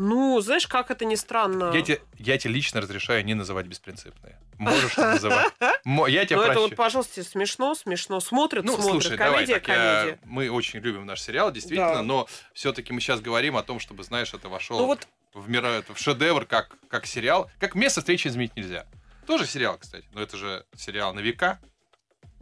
Ну, 0.00 0.40
знаешь, 0.40 0.66
как 0.68 0.92
это 0.92 1.04
ни 1.04 1.16
странно. 1.16 1.72
Я, 1.74 1.82
тебе, 1.82 2.00
я 2.18 2.38
тебе 2.38 2.54
лично 2.54 2.80
разрешаю 2.80 3.24
не 3.24 3.34
называть 3.34 3.66
беспринципные. 3.66 4.38
Можешь 4.56 4.96
называть. 4.96 5.52
Мо- 5.84 6.06
Я 6.06 6.24
тебя 6.24 6.36
Ну, 6.36 6.42
это 6.42 6.52
прощу. 6.52 6.68
вот, 6.68 6.76
пожалуйста, 6.76 7.24
смешно, 7.24 7.74
смешно. 7.74 8.20
Смотрят, 8.20 8.64
Ну, 8.64 8.74
смотрят. 8.74 8.90
слушай, 9.02 9.16
давай 9.18 9.34
комедия, 9.46 9.52
я- 9.54 9.60
комедия. 9.60 10.18
мы 10.24 10.50
очень 10.50 10.78
любим 10.80 11.04
наш 11.04 11.20
сериал, 11.20 11.50
действительно, 11.50 12.02
но 12.02 12.28
все-таки 12.54 12.92
мы 12.92 13.00
сейчас 13.00 13.20
говорим 13.20 13.56
о 13.56 13.62
том, 13.64 13.80
чтобы, 13.80 14.04
знаешь, 14.04 14.32
это 14.34 14.48
вошел 14.48 14.78
Ну 14.78 14.98
в, 15.34 15.48
мира, 15.48 15.82
в 15.92 15.98
шедевр, 15.98 16.44
как, 16.46 16.76
как 16.88 17.04
сериал. 17.06 17.50
Как 17.58 17.74
место 17.74 18.00
встречи 18.00 18.28
изменить 18.28 18.54
нельзя. 18.56 18.86
Тоже 19.28 19.46
сериал, 19.46 19.76
кстати, 19.78 20.08
но 20.12 20.22
это 20.22 20.38
же 20.38 20.64
сериал 20.74 21.12
на 21.12 21.20
века. 21.20 21.60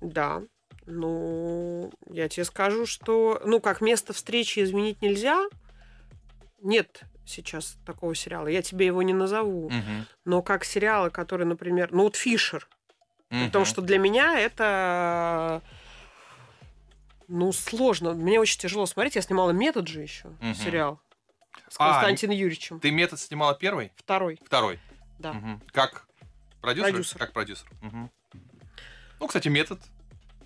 да. 0.01 0.40
Ну, 0.88 1.92
я 2.09 2.29
тебе 2.29 2.44
скажу, 2.44 2.87
что, 2.87 3.42
ну, 3.44 3.59
как 3.59 3.81
место 3.81 4.12
встречи 4.12 4.61
изменить 4.62 5.03
нельзя. 5.03 5.44
Нет 6.62 7.01
сейчас 7.27 7.77
такого 7.85 8.14
сериала. 8.14 8.46
Я 8.46 8.62
тебе 8.62 8.87
его 8.87 9.03
не 9.03 9.12
назову. 9.12 9.68
Мгм. 9.68 10.07
Но 10.25 10.42
как 10.42 10.64
сериалы, 10.64 11.11
которые, 11.11 11.49
например, 11.49 11.88
ну, 11.90 12.05
вот 12.05 12.14
Фишер. 12.14 12.68
Мгм. 13.31 13.46
Потому 13.46 13.64
что 13.64 13.83
для 13.83 13.99
меня 13.99 14.38
это 14.38 15.61
ну, 17.27 17.51
сложно. 17.53 18.12
Мне 18.12 18.38
очень 18.38 18.61
тяжело 18.61 18.87
смотреть. 18.87 19.16
Я 19.16 19.22
снимала 19.22 19.51
метод 19.51 19.88
же 19.88 20.03
еще 20.03 20.29
Мгм. 20.40 20.55
сериал 20.55 21.01
с 21.68 21.75
А, 21.81 21.94
Константином 21.94 22.37
Юрьевичем. 22.37 22.79
Ты 22.79 22.92
метод 22.92 23.18
снимала 23.18 23.57
первый? 23.57 23.90
Второй, 23.96 24.38
Второй? 24.46 24.79
да. 25.18 25.33
Мгм. 25.33 25.61
Как 25.72 26.07
продюсер? 26.66 26.90
Продюсер. 26.92 27.18
Как 27.18 27.33
продюсер. 27.33 27.66
Мгм. 27.81 28.11
Ну, 29.20 29.26
кстати, 29.26 29.48
метод. 29.48 29.81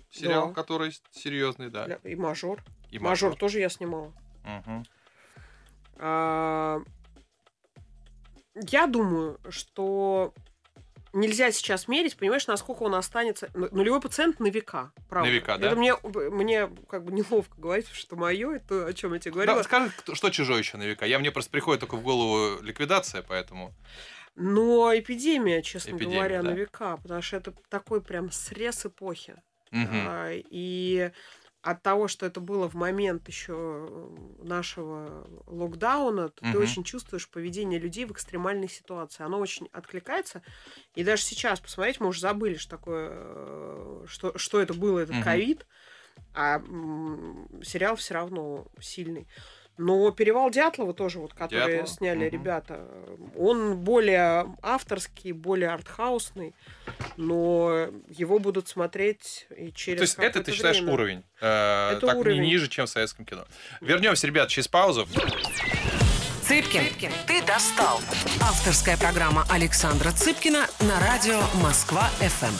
Сериал, 0.09 0.49
Да. 0.49 0.53
который 0.53 0.91
серьезный, 1.11 1.69
да. 1.69 1.85
И 2.03 2.15
мажор. 2.15 2.61
И 2.89 2.99
мажор. 2.99 3.35
тоже 3.35 3.59
я 3.59 3.69
снимала. 3.69 4.13
А, 5.97 6.79
Я 8.55 8.87
думаю, 8.87 9.39
что 9.49 10.33
нельзя 11.13 11.51
сейчас 11.51 11.87
мерить, 11.87 12.17
понимаешь, 12.17 12.47
насколько 12.47 12.83
он 12.83 12.95
останется. 12.95 13.49
ну, 13.53 13.69
Нулевой 13.71 14.01
пациент 14.01 14.39
на 14.41 14.47
века, 14.47 14.91
правда. 15.09 15.29
На 15.29 15.33
века, 15.33 15.57
да? 15.57 15.67
Это 15.67 15.75
мне, 15.77 15.95
мне 16.03 16.67
как 16.89 17.05
бы 17.05 17.11
неловко 17.13 17.59
говорить, 17.59 17.87
что 17.89 18.15
мое, 18.17 18.51
это 18.55 18.85
о 18.87 18.93
чем 18.93 19.13
я 19.13 19.19
тебе 19.19 19.31
Да, 19.31 19.35
говорила. 19.35 19.63
скажи, 19.63 19.89
кто- 19.97 20.15
что 20.15 20.29
чужое 20.29 20.59
еще 20.59 20.77
на 20.77 20.83
века? 20.83 21.05
Я 21.05 21.19
мне 21.19 21.31
просто 21.31 21.49
приходит 21.51 21.79
только 21.81 21.95
в 21.95 22.01
голову 22.03 22.61
ликвидация, 22.61 23.21
поэтому. 23.23 23.73
Но 24.35 24.97
эпидемия, 24.97 25.61
честно 25.61 25.97
Эпидемия, 25.97 26.09
говоря, 26.13 26.41
да. 26.41 26.49
на 26.49 26.53
века, 26.55 26.97
потому 26.97 27.21
что 27.21 27.37
это 27.37 27.53
такой 27.69 28.01
прям 28.01 28.31
срез 28.31 28.85
эпохи. 28.85 29.41
Мгм. 29.71 29.89
А, 29.89 30.31
И 30.33 31.11
от 31.61 31.83
того, 31.83 32.07
что 32.07 32.25
это 32.25 32.39
было 32.39 32.67
в 32.67 32.73
момент 32.73 33.27
еще 33.27 34.09
нашего 34.39 35.27
локдауна, 35.45 36.29
то 36.29 36.43
ты 36.49 36.57
Мгм. 36.57 36.57
очень 36.57 36.83
чувствуешь 36.83 37.29
поведение 37.29 37.77
людей 37.79 38.05
в 38.05 38.11
экстремальной 38.11 38.67
ситуации. 38.69 39.23
Оно 39.23 39.37
очень 39.39 39.67
откликается. 39.71 40.41
И 40.95 41.03
даже 41.03 41.23
сейчас 41.23 41.59
посмотреть, 41.59 41.99
мы 41.99 42.07
уже 42.07 42.21
забыли, 42.21 42.55
что 42.55 42.77
такое, 42.77 43.09
э, 43.13 44.03
что, 44.07 44.37
что 44.39 44.59
это 44.61 44.73
было, 44.73 44.99
этот 44.99 45.19
ковид. 45.19 45.67
А 46.33 46.57
м, 46.59 47.61
сериал 47.63 47.95
все 47.97 48.13
равно 48.15 48.67
сильный. 48.79 49.27
Но 49.77 50.11
перевал 50.11 50.49
Дятлова 50.51 50.93
тоже, 50.93 51.19
вот, 51.19 51.33
который 51.33 51.77
Дятлова, 51.77 51.87
сняли 51.87 52.25
мгм. 52.25 52.33
ребята, 52.33 52.87
он 53.35 53.77
более 53.77 54.55
авторский, 54.61 55.31
более 55.31 55.69
артхаусный, 55.69 56.53
но 57.17 57.87
его 58.07 58.37
будут 58.39 58.67
смотреть 58.67 59.47
и 59.57 59.71
через 59.71 59.97
То 59.97 60.03
есть 60.03 60.15
это 60.19 60.43
ты 60.43 60.51
считаешь 60.51 60.77
время. 60.77 60.93
уровень? 60.93 61.23
э, 61.41 61.91
Это 61.93 62.05
так, 62.07 62.15
не 62.15 62.21
уровень. 62.21 62.41
ниже, 62.41 62.67
чем 62.67 62.85
в 62.85 62.89
советском 62.89 63.25
кино. 63.25 63.45
Вернемся, 63.79 64.27
ребят, 64.27 64.49
через 64.49 64.67
паузу. 64.67 65.07
Цыпкин, 66.43 67.11
ты 67.27 67.41
достал. 67.45 67.99
Авторская 68.41 68.97
программа 68.97 69.45
Александра 69.49 70.11
Цыпкина 70.11 70.67
на 70.81 70.99
радио 70.99 71.39
Москва-ФМ. 71.63 72.53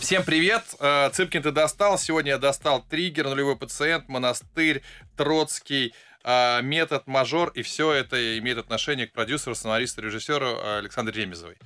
Всем 0.00 0.22
привет! 0.22 0.62
Э, 0.78 1.10
Цыпкин 1.12 1.42
ты 1.42 1.50
достал. 1.50 1.98
Сегодня 1.98 2.32
я 2.32 2.38
достал 2.38 2.82
триггер, 2.88 3.28
нулевой 3.28 3.56
пациент, 3.56 4.08
монастырь, 4.08 4.82
Троцкий, 5.16 5.92
э, 6.26 6.60
метод, 6.62 7.06
мажор. 7.06 7.50
И 7.54 7.62
все 7.62 7.92
это 7.92 8.38
имеет 8.38 8.58
отношение 8.58 9.06
к 9.06 9.12
продюсеру, 9.12 9.54
сценаристу, 9.54 10.02
режиссеру 10.02 10.78
Александре 10.78 11.22
Ремезовой. 11.22 11.56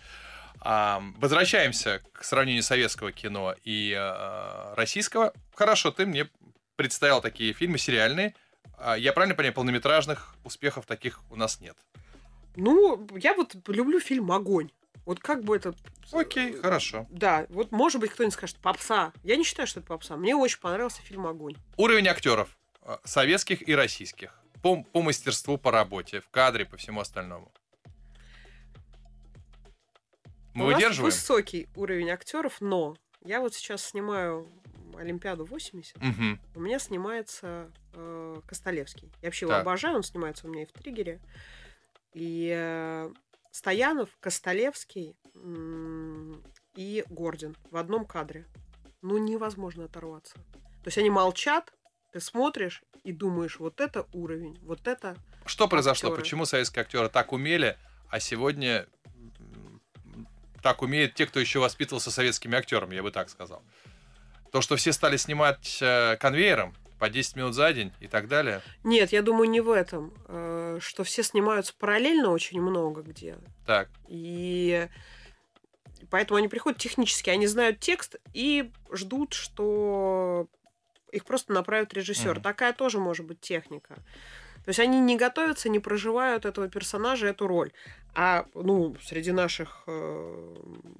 А, 0.62 1.02
возвращаемся 1.16 2.02
к 2.12 2.22
сравнению 2.22 2.62
советского 2.62 3.12
кино 3.12 3.54
и 3.64 3.94
э, 3.98 4.74
российского. 4.74 5.32
Хорошо, 5.54 5.90
ты 5.90 6.04
мне 6.04 6.28
представил 6.76 7.20
такие 7.22 7.54
фильмы 7.54 7.78
сериальные. 7.78 8.34
А, 8.76 8.96
я 8.96 9.12
правильно 9.12 9.34
понимаю, 9.34 9.54
полнометражных 9.54 10.34
успехов 10.44 10.84
таких 10.84 11.20
у 11.30 11.36
нас 11.36 11.60
нет? 11.60 11.76
Ну, 12.56 13.08
я 13.16 13.34
вот 13.34 13.56
люблю 13.68 14.00
фильм 14.00 14.30
«Огонь». 14.32 14.70
Вот 15.06 15.20
как 15.20 15.44
бы 15.44 15.56
это... 15.56 15.74
Окей, 16.12 16.52
хорошо. 16.60 17.06
Да, 17.10 17.46
вот 17.48 17.72
может 17.72 18.00
быть 18.00 18.10
кто-нибудь 18.10 18.34
скажет 18.34 18.58
«Попса». 18.58 19.12
Я 19.22 19.36
не 19.36 19.44
считаю, 19.44 19.66
что 19.66 19.80
это 19.80 19.88
попса. 19.88 20.16
Мне 20.16 20.36
очень 20.36 20.60
понравился 20.60 21.00
фильм 21.00 21.26
«Огонь». 21.26 21.54
Уровень 21.78 22.08
актеров 22.08 22.58
э, 22.82 22.98
советских 23.04 23.66
и 23.66 23.74
российских 23.74 24.39
по, 24.62 24.82
по 24.82 25.02
мастерству, 25.02 25.58
по 25.58 25.70
работе, 25.70 26.20
в 26.20 26.28
кадре, 26.28 26.64
по 26.66 26.76
всему 26.76 27.00
остальному. 27.00 27.50
Мы 30.54 30.64
У 30.64 30.66
выдерживаем? 30.74 31.10
нас 31.12 31.14
высокий 31.20 31.68
уровень 31.76 32.10
актеров, 32.10 32.60
но 32.60 32.96
я 33.24 33.40
вот 33.40 33.54
сейчас 33.54 33.84
снимаю 33.84 34.50
Олимпиаду 34.96 35.44
80. 35.44 35.96
Мгм. 36.02 36.40
У 36.54 36.60
меня 36.60 36.78
снимается 36.78 37.70
э, 37.94 38.36
Костолевский. 38.46 39.10
Я 39.22 39.28
вообще 39.28 39.46
Так. 39.46 39.50
его 39.52 39.60
обожаю, 39.62 39.96
он 39.96 40.02
снимается 40.02 40.46
у 40.46 40.50
меня 40.50 40.64
и 40.64 40.66
в 40.66 40.72
триггере. 40.72 41.20
И 42.12 42.52
э, 42.54 43.12
Стоянов, 43.52 44.10
Костолевский 44.18 45.16
м, 45.36 46.42
и 46.74 47.04
Гордин 47.08 47.56
в 47.70 47.76
одном 47.76 48.04
кадре. 48.04 48.46
Ну, 49.02 49.16
невозможно 49.18 49.84
оторваться. 49.84 50.34
То 50.34 50.86
есть 50.86 50.98
они 50.98 51.10
молчат, 51.10 51.72
ты 52.12 52.20
смотришь 52.20 52.82
и 53.04 53.12
думаешь, 53.12 53.58
вот 53.58 53.80
это 53.80 54.06
уровень, 54.12 54.58
вот 54.62 54.86
это... 54.86 55.16
Что 55.46 55.68
произошло? 55.68 56.10
Актеры. 56.10 56.22
Почему 56.22 56.44
советские 56.44 56.82
актеры 56.82 57.08
так 57.08 57.32
умели, 57.32 57.76
а 58.08 58.20
сегодня 58.20 58.86
так 60.62 60.82
умеют 60.82 61.14
те, 61.14 61.26
кто 61.26 61.40
еще 61.40 61.58
воспитывался 61.58 62.10
советскими 62.10 62.56
актерами, 62.56 62.94
я 62.94 63.02
бы 63.02 63.10
так 63.10 63.30
сказал. 63.30 63.62
То, 64.52 64.60
что 64.60 64.76
все 64.76 64.92
стали 64.92 65.16
снимать 65.16 65.78
э, 65.80 66.16
конвейером 66.18 66.74
по 66.98 67.08
10 67.08 67.36
минут 67.36 67.54
за 67.54 67.72
день 67.72 67.92
и 68.00 68.08
так 68.08 68.28
далее. 68.28 68.60
Нет, 68.84 69.12
я 69.12 69.22
думаю, 69.22 69.48
не 69.48 69.60
в 69.60 69.70
этом. 69.70 70.12
Э, 70.28 70.78
Что 70.80 71.04
все 71.04 71.22
снимаются 71.22 71.72
параллельно 71.78 72.30
очень 72.30 72.60
много 72.60 73.02
где. 73.02 73.38
Так, 73.66 73.88
И 74.08 74.88
поэтому 76.10 76.38
они 76.38 76.48
приходят 76.48 76.78
технически, 76.78 77.30
они 77.30 77.46
знают 77.46 77.80
текст 77.80 78.16
и 78.34 78.70
ждут, 78.92 79.32
что 79.32 80.48
их 81.12 81.24
просто 81.24 81.52
направит 81.52 81.94
режиссер. 81.94 82.34
Мгм. 82.34 82.42
Такая 82.42 82.72
тоже 82.72 82.98
может 82.98 83.26
быть 83.26 83.40
техника. 83.40 83.96
То 84.64 84.68
есть 84.68 84.80
они 84.80 85.00
не 85.00 85.16
готовятся, 85.16 85.68
не 85.68 85.78
проживают 85.78 86.44
этого 86.44 86.68
персонажа, 86.68 87.28
эту 87.28 87.46
роль. 87.46 87.72
А 88.14 88.46
ну, 88.54 88.94
среди 89.02 89.32
наших 89.32 89.84
э, 89.86 90.56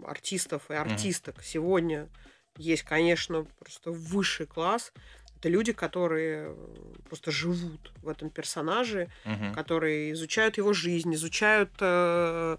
артистов 0.06 0.70
и 0.70 0.74
артисток 0.74 1.42
сегодня 1.42 2.08
есть, 2.56 2.82
конечно, 2.82 3.46
просто 3.58 3.90
высший 3.90 4.46
класс. 4.46 4.92
Это 5.36 5.48
люди, 5.48 5.72
которые 5.72 6.48
э, 6.48 6.66
просто 7.08 7.30
живут 7.30 7.92
в 8.02 8.08
этом 8.08 8.30
персонаже, 8.30 9.08
мгм. 9.24 9.54
которые 9.54 10.12
изучают 10.12 10.58
его 10.58 10.72
жизнь, 10.72 11.14
изучают, 11.14 11.70
э, 11.80 12.56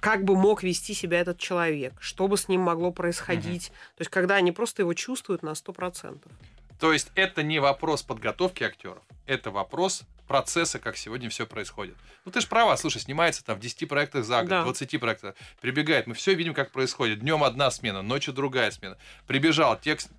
как 0.00 0.24
бы 0.24 0.36
мог 0.36 0.62
вести 0.62 0.94
себя 0.94 1.20
этот 1.20 1.38
человек, 1.38 1.94
что 2.00 2.28
бы 2.28 2.36
с 2.36 2.48
ним 2.48 2.60
могло 2.62 2.92
происходить. 2.92 3.68
То 3.96 4.02
есть, 4.02 4.10
когда 4.10 4.36
они 4.36 4.52
просто 4.52 4.82
его 4.82 4.94
чувствуют 4.94 5.42
на 5.42 5.50
100%. 5.50 6.20
То 6.78 6.92
есть 6.92 7.10
это 7.14 7.42
не 7.42 7.60
вопрос 7.60 8.02
подготовки 8.02 8.62
актеров, 8.64 9.02
это 9.26 9.50
вопрос 9.50 10.02
процесса, 10.26 10.78
как 10.78 10.96
сегодня 10.96 11.28
все 11.28 11.46
происходит. 11.46 11.94
Ну 12.24 12.32
ты 12.32 12.40
же 12.40 12.46
права, 12.46 12.76
слушай, 12.76 12.98
снимается 13.00 13.44
там 13.44 13.56
в 13.56 13.60
10 13.60 13.88
проектах 13.88 14.24
за 14.24 14.40
год, 14.40 14.48
Да. 14.48 14.62
20 14.64 14.98
проектах, 14.98 15.34
прибегает, 15.60 16.06
мы 16.06 16.14
все 16.14 16.34
видим, 16.34 16.54
как 16.54 16.72
происходит. 16.72 17.20
Днем 17.20 17.44
одна 17.44 17.70
смена, 17.70 18.02
ночью 18.02 18.32
другая 18.34 18.70
смена. 18.70 18.96
Прибежал, 19.26 19.78
текст 19.78 20.10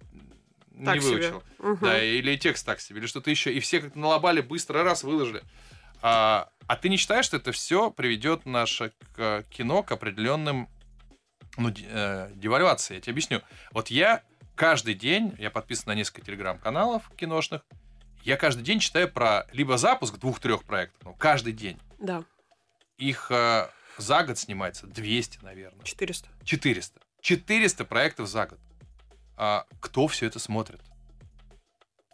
не 0.71 0.85
Так 0.85 1.01
себе. 1.01 1.11
выучил. 1.11 1.43
Мгм. 1.59 1.77
Да, 1.81 2.03
или 2.03 2.35
текст 2.35 2.65
так 2.65 2.79
себе, 2.79 2.99
или 2.99 3.07
что-то 3.07 3.29
еще. 3.31 3.53
И 3.53 3.59
все 3.59 3.79
как-то 3.79 3.97
налобали, 3.97 4.41
быстро 4.41 4.83
раз 4.83 5.03
выложили. 5.03 5.43
А, 6.01 6.49
а 6.67 6.75
ты 6.75 6.89
не 6.89 6.97
считаешь, 6.97 7.25
что 7.25 7.37
это 7.37 7.51
все 7.51 7.91
приведет 7.91 8.45
наше 8.45 8.91
к- 9.13 9.43
кино 9.49 9.83
к 9.83 9.91
определенным 9.91 10.69
ну, 11.57 11.69
э, 11.77 12.31
девальвации? 12.35 12.95
Я 12.95 13.01
тебе 13.01 13.11
объясню. 13.11 13.41
Вот 13.71 13.89
я 13.89 14.23
каждый 14.55 14.93
день, 14.93 15.35
я 15.37 15.51
подписан 15.51 15.85
на 15.87 15.95
несколько 15.95 16.21
телеграм-каналов 16.21 17.09
киношных, 17.15 17.61
я 18.23 18.37
каждый 18.37 18.63
день 18.63 18.79
читаю 18.79 19.11
про 19.11 19.45
либо 19.51 19.77
запуск 19.77 20.17
двух-трех 20.17 20.63
проектов, 20.63 20.99
ну, 21.03 21.13
каждый 21.13 21.53
день. 21.53 21.79
Да, 21.99 22.23
Их 22.97 23.27
э, 23.29 23.69
за 23.97 24.23
год 24.23 24.37
снимается 24.37 24.87
200, 24.87 25.39
наверное. 25.43 25.83
400. 25.85 26.29
400. 26.43 27.01
400 27.21 27.85
проектов 27.85 28.27
за 28.27 28.47
год. 28.47 28.59
А 29.37 29.65
кто 29.79 30.07
все 30.07 30.25
это 30.27 30.39
смотрит? 30.39 30.81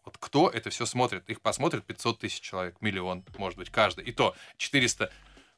Вот 0.03 0.17
кто 0.17 0.49
это 0.49 0.69
все 0.69 0.85
смотрит? 0.85 1.29
Их 1.29 1.41
посмотрит 1.41 1.85
500 1.85 2.19
тысяч 2.19 2.41
человек, 2.41 2.75
миллион, 2.81 3.23
может 3.37 3.57
быть, 3.57 3.69
каждый. 3.69 4.03
И 4.05 4.11
то 4.11 4.35
400 4.57 5.11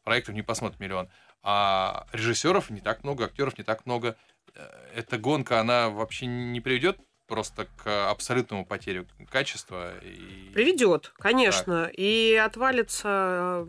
проектов 0.03 0.35
не 0.35 0.41
посмотрит 0.41 0.79
миллион. 0.79 1.09
А 1.41 2.07
режиссеров 2.11 2.69
не 2.69 2.81
так 2.81 3.03
много, 3.03 3.25
актеров 3.25 3.57
не 3.57 3.63
так 3.63 3.85
много. 3.85 4.15
Э, 4.55 4.91
Эта 4.95 5.17
гонка, 5.17 5.59
она 5.59 5.89
вообще 5.89 6.25
не 6.25 6.59
приведет 6.61 6.97
просто 7.27 7.67
к 7.77 8.09
абсолютному 8.09 8.65
потере 8.65 9.07
качества. 9.29 9.97
И... 9.99 10.51
Приведет, 10.53 11.13
конечно. 11.17 11.89
И 11.93 12.35
отвалится 12.35 13.65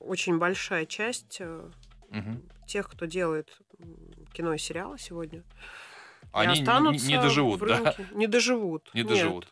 очень 0.00 0.38
большая 0.38 0.84
часть 0.86 1.40
Мгм. 2.10 2.42
тех, 2.66 2.88
кто 2.88 3.06
делает 3.06 3.56
кино 4.32 4.52
и 4.54 4.58
сериалы 4.58 4.98
сегодня. 4.98 5.44
Они 6.32 6.60
не- 6.60 6.98
не, 7.06 7.16
доживут, 7.20 7.60
да? 7.60 7.94
Не 8.12 8.26
доживут. 8.26 8.90
Не 8.94 9.00
Нет. 9.00 9.08
доживут. 9.08 9.48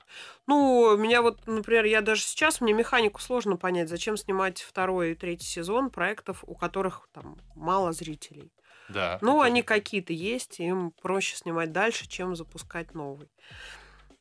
Ну, 0.47 0.97
меня 0.97 1.23
вот, 1.23 1.47
например, 1.47 1.85
я 1.87 2.03
даже 2.03 2.23
сейчас, 2.23 2.61
мне 2.61 2.73
механику 2.73 3.21
сложно 3.21 3.57
понять, 3.57 3.89
зачем 3.89 4.17
снимать 4.17 4.61
второй 4.61 5.13
и 5.13 5.15
третий 5.15 5.47
сезон 5.47 5.91
проектов, 5.91 6.45
у 6.47 6.55
которых 6.55 7.09
там 7.13 7.39
мало 7.55 7.93
зрителей. 7.93 8.53
Да. 8.89 9.19
Ну, 9.23 9.41
они 9.41 9.63
какие-то 9.63 10.13
есть, 10.13 10.61
им 10.61 10.91
проще 10.91 11.37
снимать 11.37 11.73
дальше, 11.73 12.07
чем 12.07 12.37
запускать 12.37 12.95
новый. 12.95 13.29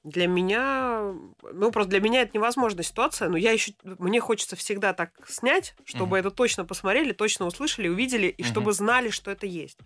Для 0.03 0.27
меня, 0.27 1.13
ну, 1.41 1.71
просто 1.71 1.91
для 1.91 2.01
меня 2.01 2.23
это 2.23 2.31
невозможная 2.35 2.83
ситуация, 2.83 3.29
но 3.29 3.37
я 3.37 3.51
еще, 3.51 3.73
мне 3.83 4.19
хочется 4.19 4.57
всегда 4.57 4.93
так 4.93 5.11
снять, 5.29 5.75
чтобы 5.85 6.17
Мгм. 6.17 6.27
это 6.27 6.31
точно 6.31 6.65
посмотрели, 6.65 7.13
точно 7.13 7.45
услышали, 7.45 7.87
увидели, 7.87 8.27
и 8.27 8.43
Мгм. 8.43 8.51
чтобы 8.51 8.73
знали, 8.73 9.09
что 9.09 9.31
это 9.31 9.45
есть. 9.45 9.77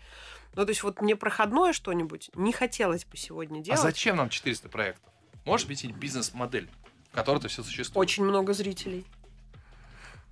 Ну, 0.55 0.65
то 0.65 0.69
есть 0.69 0.81
вот 0.81 1.01
мне 1.01 1.15
проходное 1.15 1.71
что-нибудь 1.71 2.31
не 2.33 2.51
хотелось 2.51 3.05
бы 3.05 3.15
сегодня 3.15 3.59
А 3.59 3.61
делать. 3.61 3.81
зачем 3.81 4.15
нам 4.17 4.29
400 4.29 4.69
проектов? 4.69 5.13
Можешь 5.45 5.65
объяснить 5.65 5.95
бизнес-модель, 5.95 6.67
в 7.11 7.15
которой 7.15 7.37
это 7.37 7.47
все 7.47 7.61
существует? 7.61 7.95
Очень 8.03 8.23
много 8.23 8.53
зрителей. 8.53 9.05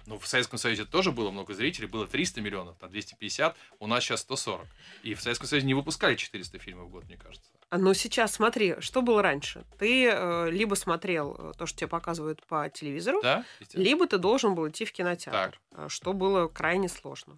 Ну, 0.07 0.19
в 0.19 0.27
Советском 0.27 0.57
Союзе 0.59 0.85
тоже 0.85 1.11
было 1.11 1.31
много 1.31 1.53
зрителей, 1.53 1.87
было 1.87 2.07
300 2.07 2.41
миллионов, 2.41 2.77
там 2.77 2.89
250, 2.91 3.55
у 3.79 3.87
нас 3.87 4.03
сейчас 4.03 4.21
140. 4.21 4.67
И 5.03 5.13
в 5.15 5.21
Советском 5.21 5.47
Союзе 5.47 5.65
не 5.67 5.73
выпускали 5.73 6.15
400 6.15 6.59
фильмов 6.59 6.87
в 6.87 6.91
год, 6.91 7.05
мне 7.05 7.17
кажется. 7.17 7.49
Но 7.77 7.93
сейчас 7.93 8.33
смотри, 8.33 8.75
что 8.79 9.01
было 9.01 9.21
раньше. 9.21 9.65
Ты 9.79 10.09
э, 10.11 10.49
либо 10.51 10.75
смотрел 10.75 11.35
э, 11.37 11.51
то, 11.57 11.65
что 11.65 11.79
тебе 11.79 11.87
показывают 11.87 12.45
по 12.45 12.69
телевизору, 12.69 13.21
Да? 13.21 13.43
Либо 13.73 14.07
ты 14.07 14.17
должен 14.17 14.55
был 14.55 14.69
идти 14.69 14.85
в 14.85 14.91
кинотеатр, 14.91 15.59
э, 15.71 15.87
что 15.89 16.13
было 16.13 16.47
крайне 16.47 16.87
сложно. 16.89 17.37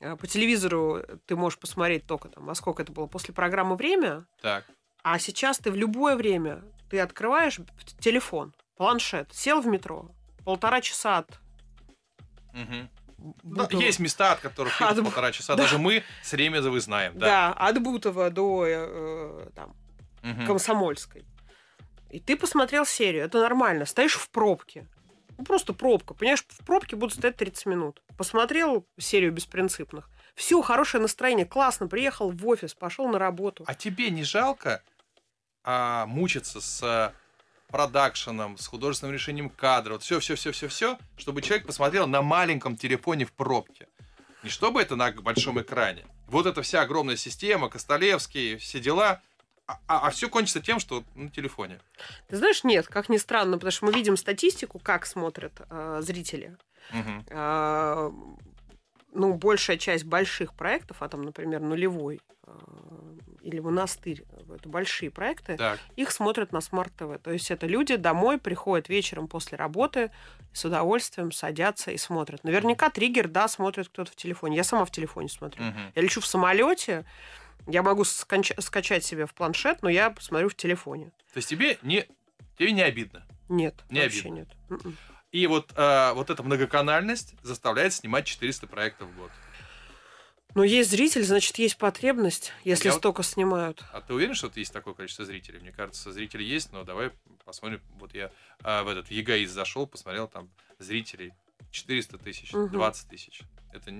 Э, 0.00 0.16
По 0.16 0.26
телевизору 0.26 1.02
ты 1.26 1.36
можешь 1.36 1.58
посмотреть 1.58 2.06
только 2.06 2.28
там, 2.28 2.44
во 2.46 2.54
сколько 2.54 2.82
это 2.82 2.92
было 2.92 3.06
после 3.06 3.34
программы 3.34 3.76
«Время», 3.76 4.26
Так. 4.40 4.64
а 5.02 5.18
сейчас 5.18 5.58
ты 5.58 5.70
в 5.70 5.76
любое 5.76 6.16
время, 6.16 6.62
ты 6.90 7.00
открываешь 7.00 7.58
телефон, 8.00 8.54
планшет, 8.76 9.32
сел 9.32 9.60
в 9.60 9.66
метро, 9.66 10.10
полтора 10.44 10.80
часа 10.80 11.18
от 11.18 11.38
Мгм. 12.52 12.90
Да, 13.42 13.64
Бутова. 13.64 13.80
есть 13.80 13.98
места, 14.00 14.32
от 14.32 14.40
которых 14.40 14.80
От 14.80 14.96
полтора 15.02 15.32
часа. 15.32 15.54
Да. 15.56 15.62
Даже 15.62 15.78
мы 15.78 16.02
с 16.22 16.32
Ремезовой 16.32 16.80
знаем. 16.80 17.18
Да. 17.18 17.26
Да, 17.26 17.52
от 17.52 17.82
Бутова 17.82 18.30
до 18.30 18.64
э, 18.66 19.48
там, 19.54 19.76
Мгм. 20.22 20.46
Комсомольской. 20.46 21.24
И 22.10 22.20
ты 22.20 22.36
посмотрел 22.36 22.84
серию, 22.84 23.24
это 23.24 23.40
нормально. 23.40 23.86
Стоишь 23.86 24.16
в 24.16 24.28
пробке. 24.30 24.86
Ну, 25.38 25.44
просто 25.44 25.72
пробка. 25.72 26.14
Понимаешь, 26.14 26.44
в 26.48 26.64
пробке 26.64 26.94
будут 26.96 27.16
стоять 27.16 27.36
30 27.36 27.66
минут. 27.66 28.02
Посмотрел 28.18 28.86
серию 28.98 29.32
беспринципных. 29.32 30.10
Все, 30.34 30.60
хорошее 30.62 31.00
настроение, 31.02 31.46
классно. 31.46 31.88
Приехал 31.88 32.30
в 32.30 32.46
офис, 32.46 32.74
пошел 32.74 33.08
на 33.08 33.18
работу. 33.18 33.64
А 33.66 33.74
тебе 33.74 34.10
не 34.10 34.24
жалко 34.24 34.82
а, 35.64 36.06
мучиться 36.06 36.60
с 36.60 37.12
продакшеном, 37.72 38.56
с 38.58 38.68
художественным 38.68 39.12
решением 39.12 39.50
кадра, 39.50 39.94
вот 39.94 40.04
все, 40.04 40.20
все, 40.20 40.36
все, 40.36 40.52
все, 40.52 40.68
все, 40.68 40.98
чтобы 41.16 41.42
человек 41.42 41.66
посмотрел 41.66 42.06
на 42.06 42.22
маленьком 42.22 42.76
телефоне 42.76 43.24
в 43.24 43.32
пробке. 43.32 43.88
Не 44.44 44.50
чтобы 44.50 44.80
это 44.82 44.94
на 44.94 45.10
большом 45.10 45.60
экране. 45.60 46.04
Вот 46.28 46.46
эта 46.46 46.62
вся 46.62 46.82
огромная 46.82 47.16
система, 47.16 47.68
Костолевский, 47.68 48.56
все 48.56 48.78
дела, 48.78 49.20
а, 49.66 49.78
а, 49.86 50.10
все 50.10 50.28
кончится 50.28 50.60
тем, 50.60 50.80
что 50.80 51.04
на 51.14 51.30
телефоне. 51.30 51.80
Ты 52.28 52.36
знаешь, 52.36 52.64
нет, 52.64 52.86
как 52.86 53.08
ни 53.08 53.16
странно, 53.16 53.56
потому 53.56 53.72
что 53.72 53.86
мы 53.86 53.92
видим 53.92 54.16
статистику, 54.16 54.78
как 54.78 55.06
смотрят 55.06 55.52
э, 55.70 56.00
зрители. 56.02 56.56
Мгм. 56.90 57.24
Э, 57.28 58.10
ну, 59.12 59.34
большая 59.34 59.76
часть 59.76 60.04
больших 60.04 60.54
проектов, 60.54 60.98
а 61.00 61.08
там, 61.08 61.22
например, 61.22 61.60
нулевой 61.60 62.20
или 63.42 63.58
монастырь, 63.60 64.24
это 64.54 64.68
большие 64.68 65.10
проекты, 65.10 65.56
Так. 65.56 65.80
их 65.96 66.10
смотрят 66.10 66.52
на 66.52 66.60
smart 66.60 66.98
TV. 66.98 67.20
То 67.22 67.32
есть 67.32 67.50
это 67.50 67.66
люди 67.66 67.96
домой 67.96 68.38
приходят 68.38 68.88
вечером 68.88 69.26
после 69.28 69.56
работы, 69.58 70.10
с 70.52 70.64
удовольствием 70.64 71.32
садятся 71.32 71.90
и 71.90 71.96
смотрят. 71.96 72.44
Наверняка 72.44 72.90
триггер, 72.90 73.28
да, 73.28 73.48
смотрит 73.48 73.88
кто-то 73.88 74.12
в 74.12 74.16
телефоне. 74.16 74.56
Я 74.56 74.64
сама 74.64 74.84
в 74.84 74.90
телефоне 74.90 75.28
смотрю. 75.28 75.62
Мгм. 75.64 75.92
Я 75.94 76.02
лечу 76.02 76.20
в 76.20 76.26
самолете, 76.26 77.04
я 77.66 77.82
могу 77.82 78.02
сконч- 78.02 78.60
скачать 78.60 79.04
себе 79.04 79.26
в 79.26 79.34
планшет, 79.34 79.82
но 79.82 79.88
я 79.88 80.14
смотрю 80.20 80.48
в 80.48 80.54
телефоне. 80.54 81.06
То 81.32 81.38
есть 81.38 81.48
тебе 81.48 81.78
не, 81.82 82.06
тебе 82.58 82.72
не 82.72 82.82
обидно. 82.82 83.24
Нет, 83.48 83.74
Не 83.90 84.00
вообще 84.00 84.20
обидно. 84.20 84.34
нет. 84.36 84.48
М-м. 84.70 84.96
И 85.32 85.46
вот, 85.46 85.72
э, 85.76 86.12
вот 86.12 86.28
эта 86.30 86.42
многоканальность 86.42 87.34
заставляет 87.42 87.94
снимать 87.94 88.26
400 88.26 88.66
проектов 88.66 89.08
в 89.08 89.16
год. 89.16 89.30
Но 90.54 90.64
есть 90.64 90.90
зритель, 90.90 91.22
значит, 91.24 91.56
есть 91.58 91.76
потребность, 91.78 92.52
если 92.64 92.86
Я 92.88 92.92
вот- 92.92 92.98
столько 92.98 93.22
снимают. 93.22 93.82
А 93.92 94.00
ты 94.00 94.12
уверен, 94.14 94.34
что 94.34 94.48
вот 94.48 94.56
есть 94.56 94.72
такое 94.72 94.92
количество 94.94 95.24
зрителей? 95.24 95.60
Мне 95.60 95.72
кажется, 95.72 96.12
зрители 96.12 96.42
есть, 96.42 96.72
но 96.72 96.84
давай 96.84 97.10
посмотрим. 97.44 97.80
Вот 97.98 98.14
я 98.14 98.30
а, 98.62 98.82
в 98.82 98.88
этот 98.88 99.10
ЕГАИС 99.10 99.50
зашел, 99.50 99.86
посмотрел 99.86 100.28
там 100.28 100.50
зрителей 100.78 101.32
400 101.70 102.18
тысяч, 102.18 102.52
Мгм. 102.52 102.68
20 102.70 103.08
тысяч. 103.08 103.40
Это 103.72 103.92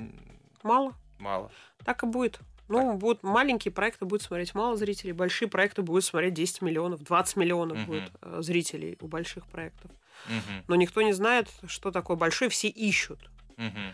Мало. 0.62 0.94
мало. 1.18 1.50
Так 1.84 2.02
и 2.02 2.06
будет. 2.06 2.38
Ну, 2.68 2.96
будут 2.96 3.22
маленькие 3.22 3.72
проекты 3.72 4.04
будут 4.04 4.22
смотреть 4.22 4.54
мало 4.54 4.76
зрителей, 4.76 5.12
большие 5.12 5.48
проекты 5.48 5.82
будут 5.82 6.04
смотреть 6.04 6.34
10 6.34 6.62
миллионов, 6.62 7.02
20 7.02 7.36
миллионов 7.36 7.78
Мгм. 7.78 7.86
будет 7.86 8.10
э, 8.22 8.38
зрителей 8.40 8.96
у 9.00 9.08
больших 9.08 9.46
проектов. 9.46 9.90
Мгм, 10.26 10.64
Но 10.68 10.76
никто 10.76 11.02
не 11.02 11.12
знает, 11.12 11.48
что 11.66 11.90
такое 11.90 12.16
большой, 12.16 12.48
все 12.50 12.68
ищут. 12.68 13.18
мгм. 13.56 13.92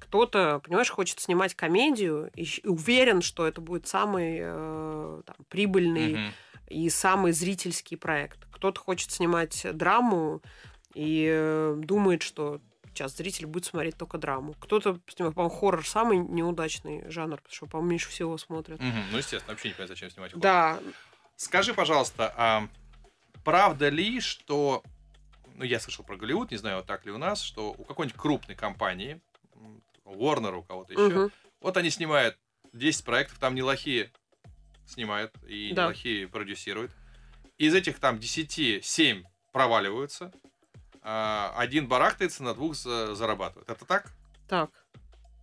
Кто-то, 0.00 0.60
понимаешь, 0.64 0.90
хочет 0.90 1.20
снимать 1.20 1.54
комедию 1.54 2.30
и 2.34 2.46
уверен, 2.64 3.22
что 3.22 3.46
это 3.46 3.60
будет 3.60 3.86
самый 3.86 4.38
э, 4.40 5.22
там, 5.26 5.36
прибыльный 5.48 6.12
Мгм. 6.14 6.32
и 6.68 6.88
самый 6.90 7.32
зрительский 7.32 7.96
проект. 7.96 8.38
Кто-то 8.52 8.80
хочет 8.80 9.10
снимать 9.10 9.66
драму 9.72 10.42
и 10.94 11.28
э, 11.30 11.74
думает, 11.78 12.22
что 12.22 12.60
сейчас 12.88 13.16
зритель 13.16 13.46
будет 13.46 13.66
смотреть 13.66 13.96
только 13.98 14.16
драму. 14.16 14.54
Кто-то, 14.60 14.98
по-моему, 15.16 15.50
хоррор 15.50 15.86
самый 15.86 16.18
неудачный 16.18 17.08
жанр, 17.10 17.36
потому 17.36 17.54
что, 17.54 17.66
по-моему, 17.66 17.90
меньше 17.90 18.08
всего 18.08 18.38
смотрят. 18.38 18.80
Мгм. 18.80 19.02
Ну, 19.12 19.18
естественно, 19.18 19.52
вообще 19.52 19.68
не 19.68 19.74
понятно, 19.74 19.94
зачем 19.94 20.10
снимать 20.10 20.32
хоррор. 20.32 20.42
Да, 20.42 20.80
Скажи, 21.36 21.74
пожалуйста, 21.74 22.32
а 22.36 22.66
правда 23.44 23.90
ли, 23.90 24.20
что... 24.20 24.82
Ну, 25.54 25.64
я 25.64 25.80
слышал 25.80 26.04
про 26.04 26.16
Голливуд, 26.16 26.50
не 26.50 26.56
знаю, 26.56 26.82
так 26.82 27.04
ли 27.04 27.12
у 27.12 27.18
нас, 27.18 27.42
что 27.42 27.74
у 27.76 27.84
какой-нибудь 27.84 28.18
крупной 28.18 28.56
компании, 28.56 29.20
Warner, 30.06 30.54
у 30.56 30.62
кого-то 30.62 30.92
еще, 30.92 31.08
мгм. 31.08 31.32
Вот 31.60 31.76
они 31.76 31.90
снимают 31.90 32.38
10 32.72 33.04
проектов, 33.04 33.38
там 33.38 33.54
не 33.54 33.62
лохи 33.62 34.10
снимают 34.86 35.32
и 35.46 35.68
не 35.68 35.74
Да. 35.74 35.86
лохи 35.86 36.26
продюсируют. 36.26 36.92
Из 37.58 37.74
этих 37.74 37.98
там 37.98 38.18
10, 38.18 38.80
7 38.84 39.24
проваливаются, 39.52 40.32
а 41.02 41.52
один 41.56 41.88
барахтается, 41.88 42.42
на 42.42 42.54
двух 42.54 42.74
за- 42.76 43.14
зарабатывает. 43.14 43.68
Это 43.68 43.84
так? 43.84 44.12
так, 44.48 44.70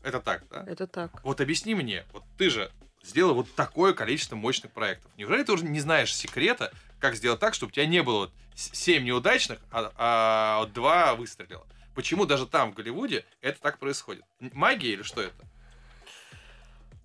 Это 0.02 0.19
так, 0.21 0.47
да? 0.49 0.63
это 0.67 0.88
так. 0.88 1.23
Вот 1.23 1.41
объясни 1.41 1.76
мне, 1.76 2.06
вот 2.13 2.23
ты 2.38 2.49
же 2.49 2.71
сделал 3.02 3.34
вот 3.34 3.54
такое 3.56 3.93
количество 3.93 4.36
мощных 4.38 4.71
проектов. 4.71 5.12
Неужели 5.17 5.43
ты 5.43 5.52
уже 5.52 5.65
не 5.65 5.80
знаешь 5.82 6.15
секрета, 6.15 6.71
как 6.99 7.15
сделать 7.15 7.39
так, 7.41 7.54
чтобы 7.54 7.71
у 7.71 7.73
тебя 7.73 7.86
не 7.86 8.02
было 8.02 8.19
вот 8.19 8.32
7 8.56 9.04
неудачных, 9.04 9.60
а, 9.71 9.91
а 9.97 10.60
вот 10.62 10.71
2 10.73 11.15
выстрелило? 11.15 11.65
Почему 11.95 12.25
даже 12.25 12.47
там, 12.47 12.71
в 12.71 12.75
Голливуде, 12.75 13.25
это 13.41 13.62
так 13.62 13.77
происходит? 13.79 14.23
Магия 14.39 14.93
или 14.93 15.03
что 15.03 15.21
это? 15.21 15.36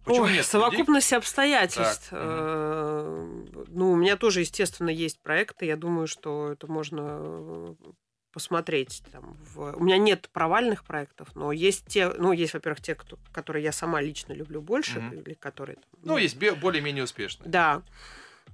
Почему 0.04 0.22
Ой, 0.24 0.28
нет 0.30 0.38
людей, 0.38 0.50
совокупность 0.50 1.12
обстоятельств. 1.12 2.08
Так. 2.10 2.18
Э, 2.22 3.44
Ну, 3.68 3.92
у 3.92 3.96
меня 3.96 4.16
тоже, 4.16 4.40
естественно, 4.40 4.88
есть 4.88 5.20
проекты. 5.20 5.66
Я 5.66 5.76
думаю, 5.76 6.06
что 6.06 6.52
это 6.52 6.66
можно 6.66 7.18
э, 7.20 7.74
посмотреть. 8.32 9.02
Там, 9.12 9.36
в- 9.54 9.76
У 9.76 9.84
меня 9.84 9.98
нет 9.98 10.30
провальных 10.32 10.84
проектов, 10.84 11.28
но 11.34 11.52
есть 11.52 11.86
те, 11.86 12.08
ну, 12.08 12.32
есть, 12.32 12.54
во-первых, 12.54 12.80
те, 12.80 12.94
кто, 12.94 13.18
которые 13.32 13.62
я 13.64 13.72
сама 13.72 14.00
лично 14.00 14.32
люблю 14.32 14.62
больше, 14.62 14.98
Мгм. 15.00 15.18
или 15.20 15.34
которые... 15.34 15.76
там, 15.76 15.84
Ну, 16.02 16.16
есть 16.16 16.36
бе- 16.38 16.54
более-менее 16.54 17.04
успешные. 17.04 17.48
Да. 17.50 17.82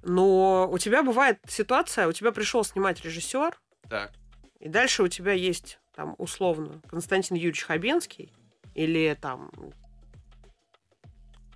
Но 0.03 0.69
у 0.69 0.77
тебя 0.77 1.03
бывает 1.03 1.39
ситуация, 1.47 2.07
у 2.07 2.11
тебя 2.11 2.31
пришел 2.33 2.63
снимать 2.65 3.03
режиссер, 3.05 3.57
Так. 3.89 4.11
и 4.59 4.67
дальше 4.67 5.03
у 5.03 5.07
тебя 5.07 5.31
есть 5.31 5.79
там 5.95 6.15
условно 6.17 6.81
Константин 6.89 7.37
Юрьевич 7.37 7.63
Хабенский 7.63 8.31
или 8.73 9.17
там 9.19 9.49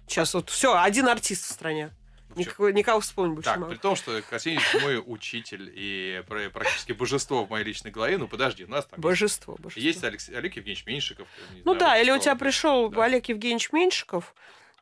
сейчас 0.07 0.33
вот 0.33 0.49
все 0.49 0.75
один 0.81 1.07
артист 1.07 1.43
в 1.45 1.51
стране, 1.51 1.91
никого, 2.35 2.69
никого 2.71 2.99
вспомнить 2.99 3.35
больше 3.35 3.49
Так, 3.49 3.59
могу. 3.59 3.71
при 3.71 3.77
том, 3.77 3.95
что 3.95 4.21
Касинич 4.27 4.61
мой 4.81 5.01
учитель 5.05 5.71
и 5.75 6.23
пр- 6.27 6.49
практически 6.51 6.93
божество 6.93 7.45
в 7.45 7.49
моей 7.49 7.65
личной 7.65 7.91
голове, 7.91 8.17
ну 8.17 8.27
подожди, 8.27 8.63
у 8.65 8.69
нас 8.69 8.85
там 8.85 8.99
Божество, 8.99 9.55
божество. 9.59 9.81
есть 9.81 10.03
Алекс- 10.03 10.29
Олег 10.29 10.55
Евгеньевич 10.55 10.85
Меньшиков. 10.85 11.27
ну 11.65 11.73
знаю, 11.75 11.79
да, 11.79 11.97
или 12.01 12.11
у 12.11 12.17
тебя 12.19 12.35
пришел 12.35 12.89
Да. 12.89 13.03
Олег 13.05 13.27
Евгеньевич 13.29 13.71
Меньшиков, 13.71 14.33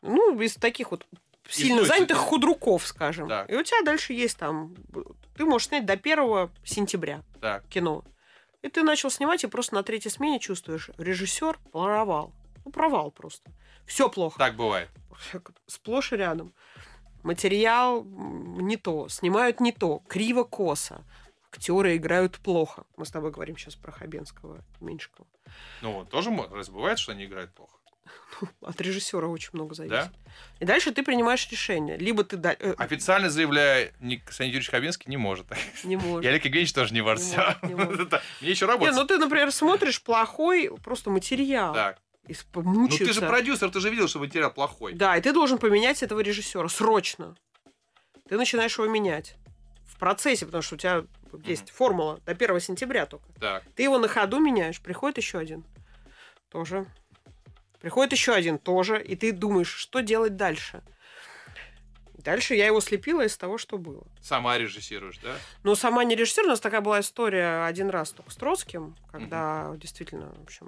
ну 0.01 0.39
из 0.39 0.55
таких 0.55 0.91
вот 0.91 1.05
сильно 1.49 1.81
из- 1.81 1.87
занятых 1.87 2.17
худруков, 2.17 2.85
скажем. 2.85 3.27
Так. 3.27 3.49
И 3.49 3.55
у 3.55 3.63
тебя 3.63 3.81
дальше 3.83 4.13
есть 4.13 4.37
там, 4.37 4.75
ты 5.35 5.45
можешь 5.45 5.69
снять 5.69 5.85
до 5.85 5.95
1 5.97 6.49
сентября. 6.63 7.23
Так, 7.41 7.65
кино. 7.67 8.03
И 8.61 8.69
ты 8.69 8.83
начал 8.83 9.09
снимать, 9.09 9.43
и 9.43 9.47
просто 9.47 9.75
на 9.75 9.83
третьей 9.83 10.11
смене 10.11 10.39
чувствуешь, 10.39 10.89
режиссер 10.97 11.59
провал. 11.71 12.33
Ну, 12.65 12.71
провал 12.71 13.11
просто. 13.11 13.51
Все 13.85 14.09
плохо. 14.09 14.37
так 14.37 14.55
бывает. 14.55 14.89
Сплошь 15.67 16.13
и 16.13 16.17
рядом. 16.17 16.53
Материал 17.23 18.03
не 18.03 18.77
то, 18.77 19.07
снимают 19.09 19.59
не 19.59 19.71
то, 19.71 20.01
криво-косо. 20.07 21.03
Актеры 21.49 21.95
играют 21.95 22.39
плохо. 22.39 22.85
Мы 22.97 23.05
с 23.05 23.11
тобой 23.11 23.31
говорим 23.31 23.57
сейчас 23.57 23.75
про 23.75 23.91
Хабенского, 23.91 24.63
Меньшикова. 24.79 25.27
Ну, 25.81 26.05
тоже 26.05 26.29
разве 26.51 26.73
бывает, 26.73 26.99
что 26.99 27.13
они 27.13 27.25
играют 27.25 27.53
плохо. 27.53 27.76
От 28.61 28.79
режиссера 28.81 29.27
очень 29.27 29.49
много 29.53 29.75
зависит. 29.75 29.95
Да? 29.95 30.11
И 30.59 30.65
дальше 30.65 30.91
ты 30.91 31.03
принимаешь 31.03 31.49
решение. 31.49 31.97
Либо 31.97 32.23
ты 32.23 32.37
да- 32.37 32.55
э, 32.57 32.73
Официально 32.77 33.29
заявляя, 33.29 33.93
не, 33.99 34.17
Константин 34.17 34.53
Юрьевич 34.53 34.69
Хабенский 34.69 35.09
не 35.09 35.17
может. 35.17 35.47
не 35.83 35.93
И 35.93 35.97
можешь. 35.97 36.27
Олег 36.27 36.45
Евгеньевич 36.45 36.73
тоже 36.73 36.93
не 36.93 37.01
может. 37.01 37.23
Не 37.63 37.75
может, 37.75 38.11
может. 38.11 38.21
Мне 38.41 38.51
еще 38.51 38.65
работать. 38.65 38.95
ну 38.95 39.05
ты, 39.05 39.17
например, 39.17 39.51
смотришь 39.51 40.01
плохой 40.01 40.71
просто 40.83 41.09
материал. 41.09 41.73
Так. 41.73 41.99
Ну 42.55 42.87
ты 42.87 43.13
же 43.13 43.21
продюсер, 43.21 43.69
ты 43.69 43.79
же 43.79 43.89
видел, 43.89 44.07
что 44.07 44.19
материал 44.19 44.51
плохой. 44.51 44.93
Да, 44.93 45.15
и 45.15 45.21
ты 45.21 45.31
должен 45.33 45.57
поменять 45.57 46.03
этого 46.03 46.19
режиссера 46.19 46.67
срочно. 46.67 47.35
Ты 48.27 48.37
начинаешь 48.37 48.77
его 48.77 48.87
менять 48.87 49.35
в 49.85 49.97
процессе, 49.97 50.45
потому 50.45 50.61
что 50.61 50.75
у 50.75 50.77
тебя 50.77 51.03
есть 51.45 51.69
формула 51.69 52.19
до 52.25 52.31
1 52.33 52.59
сентября 52.59 53.05
только. 53.05 53.25
Так. 53.39 53.63
Ты 53.75 53.83
его 53.83 53.97
на 53.97 54.07
ходу 54.07 54.39
меняешь, 54.39 54.81
приходит 54.81 55.17
еще 55.17 55.37
один. 55.39 55.63
Тоже. 56.49 56.85
Приходит 57.79 58.11
еще 58.13 58.33
один 58.33 58.57
тоже, 58.57 59.01
и 59.01 59.15
ты 59.15 59.31
думаешь, 59.31 59.69
что 59.73 60.01
делать 60.01 60.35
дальше. 60.35 60.81
Дальше 62.15 62.55
я 62.55 62.65
его 62.65 62.81
слепила 62.81 63.23
из 63.25 63.37
того, 63.37 63.57
что 63.57 63.77
было. 63.77 64.05
Сама 64.21 64.57
режиссируешь, 64.57 65.19
да? 65.19 65.37
Но 65.63 65.75
сама 65.75 66.03
не 66.03 66.15
режиссер, 66.15 66.43
у 66.43 66.47
нас 66.47 66.59
такая 66.59 66.81
была 66.81 66.99
история 66.99 67.63
один 67.65 67.89
раз 67.89 68.11
только 68.11 68.31
с 68.31 68.35
Троцким, 68.35 68.95
когда 69.11 69.73
действительно, 69.77 70.33
в 70.33 70.41
общем, 70.43 70.67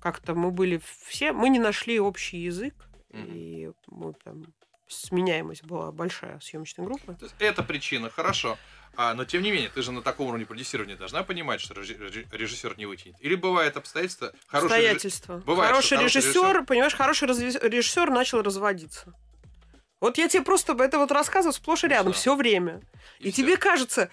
как-то 0.00 0.34
мы 0.34 0.50
были 0.50 0.80
все, 1.06 1.32
мы 1.32 1.48
не 1.48 1.58
нашли 1.58 2.00
общий 2.00 2.38
язык, 2.38 2.74
Мгм. 3.10 3.26
и 3.32 3.70
мы 3.88 4.12
там 4.24 4.44
сменяемость 4.94 5.64
была 5.64 5.92
большая 5.92 6.38
съемочной 6.40 6.84
группы. 6.86 7.14
То 7.14 7.24
есть 7.24 7.34
это 7.38 7.62
причина, 7.62 8.10
хорошо. 8.10 8.58
А, 8.96 9.12
но 9.14 9.24
тем 9.24 9.42
не 9.42 9.50
менее, 9.50 9.68
ты 9.70 9.82
же 9.82 9.90
на 9.90 10.02
таком 10.02 10.28
уровне 10.28 10.46
продюсирования 10.46 10.96
должна 10.96 11.24
понимать, 11.24 11.60
что 11.60 11.74
режи- 11.74 11.94
режи- 11.98 12.26
режиссер 12.30 12.78
не 12.78 12.86
вытянет. 12.86 13.16
Или 13.20 13.34
бывает 13.34 13.76
обстоятельства, 13.76 14.32
хороший 14.46 14.68
реж- 14.68 14.72
Обстоятельства. 14.76 15.42
Бывает, 15.44 15.70
хороший 15.72 15.96
хороший 15.96 16.18
режиссер, 16.20 16.40
режиссер- 16.60 16.64
понимаешь, 16.66 16.94
хороший 16.94 17.28
разви- 17.28 17.68
режиссер 17.68 18.10
начал 18.10 18.42
разводиться. 18.42 19.12
Вот 20.00 20.16
я 20.18 20.28
тебе 20.28 20.42
просто 20.44 20.74
это 20.78 20.98
вот 20.98 21.10
рассказываю 21.10 21.52
сплошь 21.54 21.82
и 21.84 21.86
И 21.86 21.90
рядом 21.90 22.12
что? 22.12 22.20
все 22.20 22.36
время. 22.36 22.82
И 23.18 23.30
И, 23.30 23.32
тебе 23.32 23.56
кажется, 23.56 24.10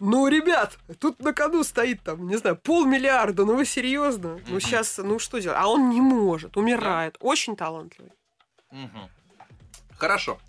ну, 0.00 0.26
ребят, 0.28 0.76
тут 0.98 1.20
на 1.20 1.32
кону 1.32 1.62
стоит 1.62 2.02
там, 2.02 2.26
не 2.26 2.36
знаю, 2.36 2.56
полмиллиарда, 2.56 3.44
ну 3.44 3.54
вы 3.54 3.64
серьезно? 3.64 4.40
Ну 4.48 4.58
сейчас, 4.58 4.98
ну 4.98 5.18
что 5.20 5.38
делать? 5.38 5.58
А 5.60 5.68
он 5.68 5.90
не 5.90 6.00
может, 6.00 6.56
умирает. 6.56 7.16
Очень 7.20 7.54
талантливый. 7.54 8.10
Мгм. 8.72 9.08
Хорошо. 10.00 10.40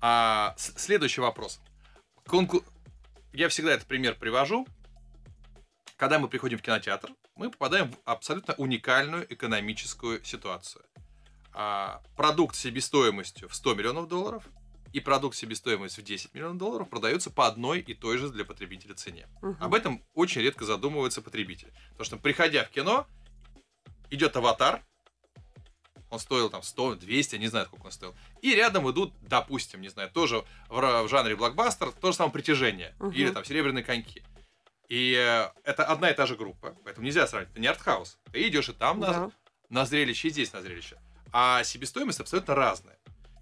А, 0.00 0.54
следующий 0.56 1.20
вопрос. 1.20 1.60
Конку- 2.26 2.64
я 3.32 3.48
всегда 3.48 3.72
этот 3.72 3.86
пример 3.86 4.16
привожу. 4.16 4.66
Когда 5.96 6.18
мы 6.18 6.28
приходим 6.28 6.58
в 6.58 6.62
кинотеатр, 6.62 7.10
мы 7.36 7.50
попадаем 7.50 7.92
в 7.92 7.96
абсолютно 8.04 8.54
уникальную 8.54 9.32
экономическую 9.32 10.24
ситуацию. 10.24 10.84
А, 11.52 12.02
продукт 12.16 12.56
себестоимостью 12.56 13.48
в 13.48 13.54
100 13.54 13.74
миллионов 13.74 14.08
долларов 14.08 14.44
и 14.92 14.98
продукт 14.98 15.36
себестоимостью 15.36 16.02
в 16.02 16.06
10 16.06 16.34
миллионов 16.34 16.58
долларов 16.58 16.90
продаются 16.90 17.30
по 17.30 17.46
одной 17.46 17.80
и 17.80 17.94
той 17.94 18.18
же 18.18 18.28
для 18.30 18.44
потребителя 18.44 18.94
цене. 18.94 19.28
Мгм. 19.40 19.56
Об 19.62 19.74
этом 19.74 20.04
очень 20.14 20.42
редко 20.42 20.64
задумывается 20.64 21.22
потребитель. 21.22 21.72
Потому 21.90 22.04
что, 22.04 22.16
приходя 22.16 22.64
в 22.64 22.70
кино, 22.70 23.06
идет 24.10 24.36
аватар, 24.36 24.84
он 26.10 26.18
стоил 26.18 26.50
там 26.50 26.62
100, 26.62 26.96
200, 26.96 27.36
не 27.36 27.48
знаю, 27.48 27.66
сколько 27.66 27.86
он 27.86 27.92
стоил. 27.92 28.14
И 28.42 28.54
рядом 28.54 28.90
идут, 28.90 29.12
допустим, 29.22 29.80
не 29.80 29.88
знаю, 29.88 30.10
тоже 30.10 30.44
в, 30.68 30.80
в 31.02 31.08
жанре 31.08 31.36
блокбастер, 31.36 31.90
то 31.92 32.10
же 32.12 32.16
самое 32.16 32.32
притяжение. 32.32 32.94
Мгм. 32.98 33.10
Или 33.12 33.30
там 33.30 33.44
серебряные 33.44 33.84
коньки. 33.84 34.22
И 34.88 35.14
э, 35.18 35.50
это 35.64 35.84
одна 35.84 36.10
и 36.10 36.14
та 36.14 36.26
же 36.26 36.36
группа, 36.36 36.76
поэтому 36.84 37.04
нельзя 37.06 37.26
сравнить. 37.26 37.50
Это 37.50 37.60
не 37.60 37.66
артхаус. 37.66 38.18
Ты 38.32 38.46
идешь 38.48 38.68
и 38.68 38.72
там 38.72 39.00
на, 39.00 39.06
Да. 39.12 39.30
на 39.68 39.84
зрелище, 39.84 40.28
и 40.28 40.30
здесь 40.30 40.52
на 40.52 40.62
зрелище. 40.62 40.96
А 41.32 41.64
себестоимость 41.64 42.20
абсолютно 42.20 42.54
разная. 42.54 42.96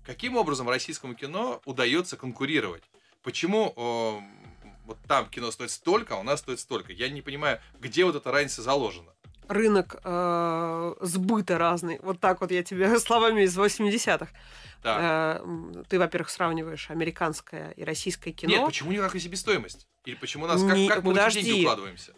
Каким 0.07 0.37
образом 0.37 0.69
российскому 0.69 1.15
кино 1.15 1.61
удается 1.67 2.17
конкурировать? 2.17 2.83
Почему 3.23 3.73
э, 3.77 4.69
вот 4.87 4.99
там 5.07 5.29
кино 5.29 5.51
стоит 5.51 5.71
столько, 5.71 6.15
а 6.15 6.19
у 6.19 6.23
нас 6.23 6.41
стоит 6.41 6.61
столько? 6.61 6.93
Я 6.93 7.09
не 7.11 7.23
понимаю, 7.23 7.61
где 7.79 8.05
вот 8.05 8.17
эта 8.17 8.31
разница 8.31 8.63
заложена. 8.63 9.14
Рынок 9.49 9.97
э, 10.03 10.95
сбыта 11.01 11.59
разный. 11.59 11.99
Вот 12.03 12.21
так 12.21 12.41
вот 12.41 12.51
я 12.51 12.63
тебе 12.63 12.99
словами 12.99 13.43
из 13.43 13.59
80-х. 13.59 14.29
Так. 14.83 14.99
Э, 15.43 15.83
ты, 15.89 15.99
во-первых, 15.99 16.31
сравниваешь 16.31 16.91
американское 16.91 17.71
и 17.73 17.85
российское 17.85 18.33
кино. 18.33 18.53
Нет, 18.53 18.67
почему 18.67 18.93
никакая 18.93 19.21
себестоимость? 19.21 19.87
Или 20.05 20.15
почему 20.15 20.45
у 20.45 20.49
нас, 20.49 20.63
как, 20.63 20.77
Не- 20.77 20.89
как 20.89 21.03
мы 21.03 21.15
в 21.15 21.17
эти 21.17 21.35
деньги 21.35 21.49
подожди. 21.49 21.63
укладываемся? 21.63 22.13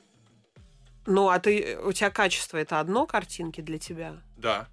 Ну, 1.07 1.29
а 1.29 1.39
ты, 1.39 1.79
у 1.79 1.93
тебя 1.93 2.11
качество 2.11 2.57
это 2.57 2.81
одно 2.81 3.07
картинки 3.07 3.61
для 3.61 3.79
тебя? 3.79 4.20
Да. 4.37 4.68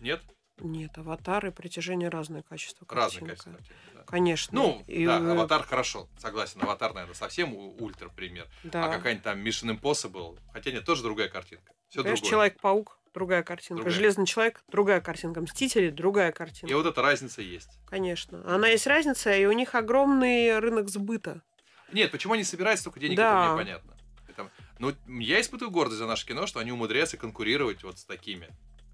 Нет? 0.00 0.20
Нет, 0.60 0.98
аватар 0.98 1.46
и 1.46 1.50
притяжение 1.50 2.08
разное 2.08 2.42
качество 2.42 2.84
картинка. 2.84 3.36
картинки, 3.36 3.72
да. 3.94 3.97
Конечно. 4.10 4.58
Ну, 4.58 4.82
И, 4.86 5.04
да, 5.06 5.18
э, 5.20 5.30
аватар 5.32 5.62
хорошо, 5.62 6.08
согласен. 6.18 6.62
Аватар, 6.62 6.94
наверное, 6.94 7.14
совсем 7.14 7.54
ультра 7.54 8.08
пример. 8.08 8.46
да. 8.64 8.86
А 8.86 8.88
какая-нибудь 8.96 9.22
там 9.24 9.38
Mission 9.44 9.78
Impossible, 9.78 10.38
хотя 10.52 10.70
нет, 10.72 10.84
тоже 10.84 11.02
другая 11.02 11.28
картинка. 11.28 11.72
Все 11.88 12.02
другое. 12.02 12.16
Человек-паук, 12.22 12.98
другая 13.14 13.42
картинка. 13.42 13.74
Другая. 13.82 13.94
Железный 13.94 14.26
человек, 14.26 14.62
другая 14.68 15.00
картинка. 15.00 15.40
Мстители, 15.42 15.90
другая 15.90 16.32
картинка. 16.32 16.72
И 16.72 16.74
вот 16.74 16.86
эта 16.86 17.02
разница 17.02 17.42
есть. 17.42 17.78
Конечно. 17.86 18.42
Она 18.46 18.68
есть 18.68 18.86
разница, 18.86 19.34
и 19.36 19.44
у 19.46 19.52
них 19.52 19.74
огромный 19.74 20.58
рынок 20.58 20.88
сбыта. 20.88 21.42
Нет, 21.92 22.10
почему 22.10 22.34
они 22.34 22.44
собирают 22.44 22.80
столько 22.80 23.00
денег, 23.00 23.16
Да. 23.16 23.44
это 23.44 23.48
мне 23.54 23.64
понятно. 23.64 23.96
Это- 24.28 24.50
ну, 24.78 24.94
я 25.20 25.40
испытываю 25.40 25.70
гордость 25.72 25.98
за 25.98 26.06
наше 26.06 26.26
кино, 26.26 26.46
что 26.46 26.60
они 26.60 26.72
умудряются 26.72 27.16
конкурировать 27.16 27.82
вот 27.82 27.98
с 27.98 28.04
такими. 28.04 28.48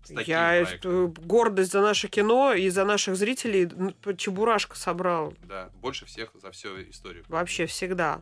Я 0.08 0.62
проектами. 0.64 1.04
э, 1.06 1.08
гордость 1.26 1.72
за 1.72 1.80
наше 1.80 2.08
кино 2.08 2.52
и 2.52 2.68
за 2.68 2.84
наших 2.84 3.16
зрителей 3.16 3.66
ну, 3.66 3.94
Чебурашка 4.14 4.76
собрал 4.76 5.34
Да, 5.44 5.70
больше 5.80 6.04
всех 6.06 6.30
за 6.34 6.50
всю 6.50 6.80
историю. 6.90 7.24
вообще 7.28 7.66
всегда. 7.66 8.20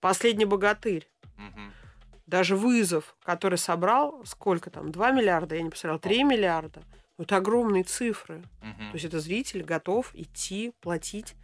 Последний 0.00 0.44
богатырь. 0.44 1.08
Мгм. 1.36 1.72
Даже 2.26 2.56
вызов, 2.56 3.14
который 3.24 3.58
собрал, 3.58 4.22
сколько 4.24 4.70
там, 4.70 4.90
2 4.90 5.10
миллиарда, 5.12 5.54
я 5.56 5.62
не 5.62 5.70
посмотрела, 5.70 5.98
3 5.98 6.24
миллиарда. 6.24 6.82
Это 7.18 7.36
огромные 7.36 7.84
цифры. 7.84 8.42
Мгм. 8.62 8.90
То 8.90 8.94
есть 8.94 9.04
это 9.04 9.20
зритель 9.20 9.62
готов 9.62 10.10
идти, 10.14 10.72
платить 10.80 11.34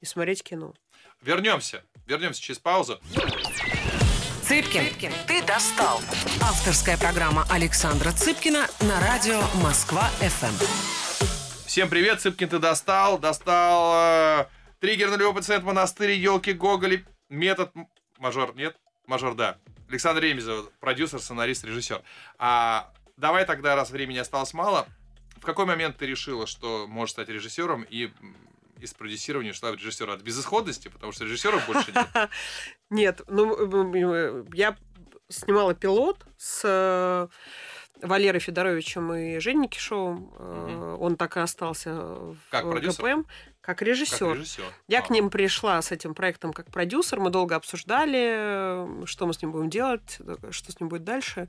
и 0.00 0.04
смотреть 0.06 0.42
кино. 0.44 0.74
Вернемся. 1.22 1.82
Вернемся 2.06 2.42
через 2.42 2.58
паузу. 2.58 3.00
Цыпкин, 4.46 5.10
ты 5.26 5.42
достал. 5.46 6.02
Авторская 6.42 6.98
программа 6.98 7.46
Александра 7.48 8.12
Цыпкина 8.12 8.66
на 8.80 9.00
радио 9.00 9.40
Москва-ФМ. 9.62 11.64
Всем 11.66 11.88
привет, 11.88 12.20
Цыпкин 12.20 12.50
ты 12.50 12.58
достал. 12.58 13.18
Достал 13.18 14.42
э, 14.42 14.46
триггер 14.80 15.08
нулевой 15.08 15.34
пациент 15.34 15.64
монастырь, 15.64 16.10
елки, 16.10 16.52
гоголи, 16.52 17.06
метод... 17.30 17.72
Мажор, 18.18 18.54
нет? 18.54 18.76
Мажор, 19.06 19.34
да. 19.34 19.56
Александр 19.88 20.20
Ремезов, 20.20 20.70
продюсер, 20.78 21.20
сценарист, 21.20 21.64
режиссер. 21.64 22.02
А, 22.36 22.92
давай 23.16 23.46
тогда, 23.46 23.76
раз 23.76 23.92
времени 23.92 24.18
осталось 24.18 24.52
мало, 24.52 24.86
в 25.36 25.46
какой 25.46 25.64
момент 25.64 25.96
ты 25.96 26.04
решила, 26.04 26.46
что 26.46 26.86
можешь 26.86 27.12
стать 27.12 27.30
режиссером 27.30 27.86
и 27.88 28.12
из 28.84 28.94
продюсирования 28.94 29.52
шла 29.52 29.72
в 29.72 29.76
режиссера 29.76 30.12
от 30.14 30.22
безысходности, 30.22 30.88
потому 30.88 31.12
что 31.12 31.24
режиссеров 31.24 31.66
больше 31.66 31.92
нет. 31.92 32.30
Нет, 32.90 33.22
ну, 33.28 34.46
я 34.52 34.76
снимала 35.28 35.74
пилот 35.74 36.24
с 36.36 36.60
э, 36.64 37.28
Валерой 38.06 38.40
Федоровичем 38.40 39.12
и 39.14 39.38
Женей 39.40 39.68
Кишовым. 39.68 40.32
Э, 40.38 40.96
Он 41.00 41.16
так 41.16 41.36
и 41.36 41.40
остался 41.40 41.92
в 41.94 42.36
продюсер? 42.50 43.04
ГПМ, 43.04 43.22
как 43.60 43.78
Как 43.78 43.82
режиссер. 43.82 44.34
режиссер. 44.34 44.64
Я 44.88 44.98
А. 45.00 45.02
к 45.02 45.10
ним 45.10 45.30
пришла 45.30 45.80
с 45.80 45.90
этим 45.90 46.14
проектом 46.14 46.52
как 46.52 46.70
продюсер. 46.70 47.18
Мы 47.20 47.30
долго 47.30 47.56
обсуждали, 47.56 48.34
э, 48.36 49.02
что 49.06 49.26
мы 49.26 49.32
с 49.34 49.40
ним 49.42 49.52
будем 49.52 49.70
делать, 49.70 50.18
что 50.50 50.70
с 50.72 50.78
ним 50.78 50.88
будет 50.88 51.04
дальше. 51.04 51.48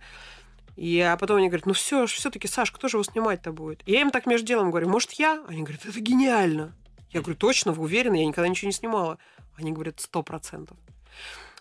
И, 0.77 0.99
а 0.99 1.15
потом 1.15 1.37
они 1.37 1.47
говорят, 1.47 1.65
ну 1.65 1.73
все, 1.73 2.05
все-таки, 2.05 2.47
Саш, 2.47 2.71
кто 2.71 2.87
же 2.89 2.97
его 2.97 3.03
снимать-то 3.03 3.51
будет? 3.53 3.81
И 3.85 3.93
я 3.93 4.01
им 4.01 4.11
так 4.11 4.25
между 4.25 4.45
делом 4.47 4.71
говорю, 4.71 4.89
может, 4.89 5.11
я? 5.13 5.43
Они 5.47 5.61
говорят, 5.63 5.85
это 5.85 5.99
гениально. 6.01 6.73
Я 7.15 7.21
говорю, 7.21 7.37
точно, 7.37 7.71
вы 7.71 7.83
уверены? 7.83 8.17
Я 8.17 8.25
никогда 8.25 8.49
ничего 8.49 8.67
не 8.67 8.73
снимала. 8.73 9.17
Они 9.55 9.71
говорят, 9.71 10.01
сто 10.01 10.21
процентов. 10.21 10.75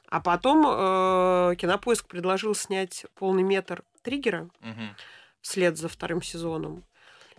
А 0.09 0.21
потом 0.21 0.67
э, 0.67 1.55
Кинопоиск 1.55 2.09
предложил 2.09 2.57
снять 2.57 3.07
полный 3.15 3.45
метр 3.45 3.85
триггера 4.03 4.49
вслед 5.43 5.79
за 5.79 5.89
вторым 5.89 6.23
сезоном. 6.23 6.83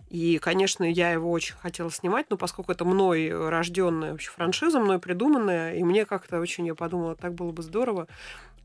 И, 0.08 0.38
конечно, 0.38 0.90
я 0.90 1.10
его 1.10 1.30
очень 1.30 1.56
хотела 1.56 1.90
снимать, 1.90 2.30
но 2.30 2.38
поскольку 2.38 2.72
это 2.72 2.86
мной 2.86 3.30
рожденная 3.50 4.12
вообще 4.12 4.30
франшиза, 4.30 4.80
мной 4.80 4.98
придуманная, 4.98 5.74
и 5.74 5.82
мне 5.82 6.06
как-то 6.06 6.40
очень, 6.40 6.66
я 6.66 6.74
подумала, 6.74 7.16
так 7.16 7.34
было 7.34 7.52
бы 7.52 7.62
здорово. 7.62 8.08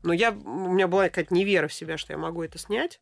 Но 0.02 0.14
я, 0.14 0.30
у 0.30 0.72
меня 0.72 0.88
была 0.88 1.04
какая-то 1.04 1.34
невера 1.34 1.68
в 1.68 1.74
себя, 1.74 1.98
что 1.98 2.14
я 2.14 2.18
могу 2.18 2.42
это 2.42 2.56
снять. 2.56 3.00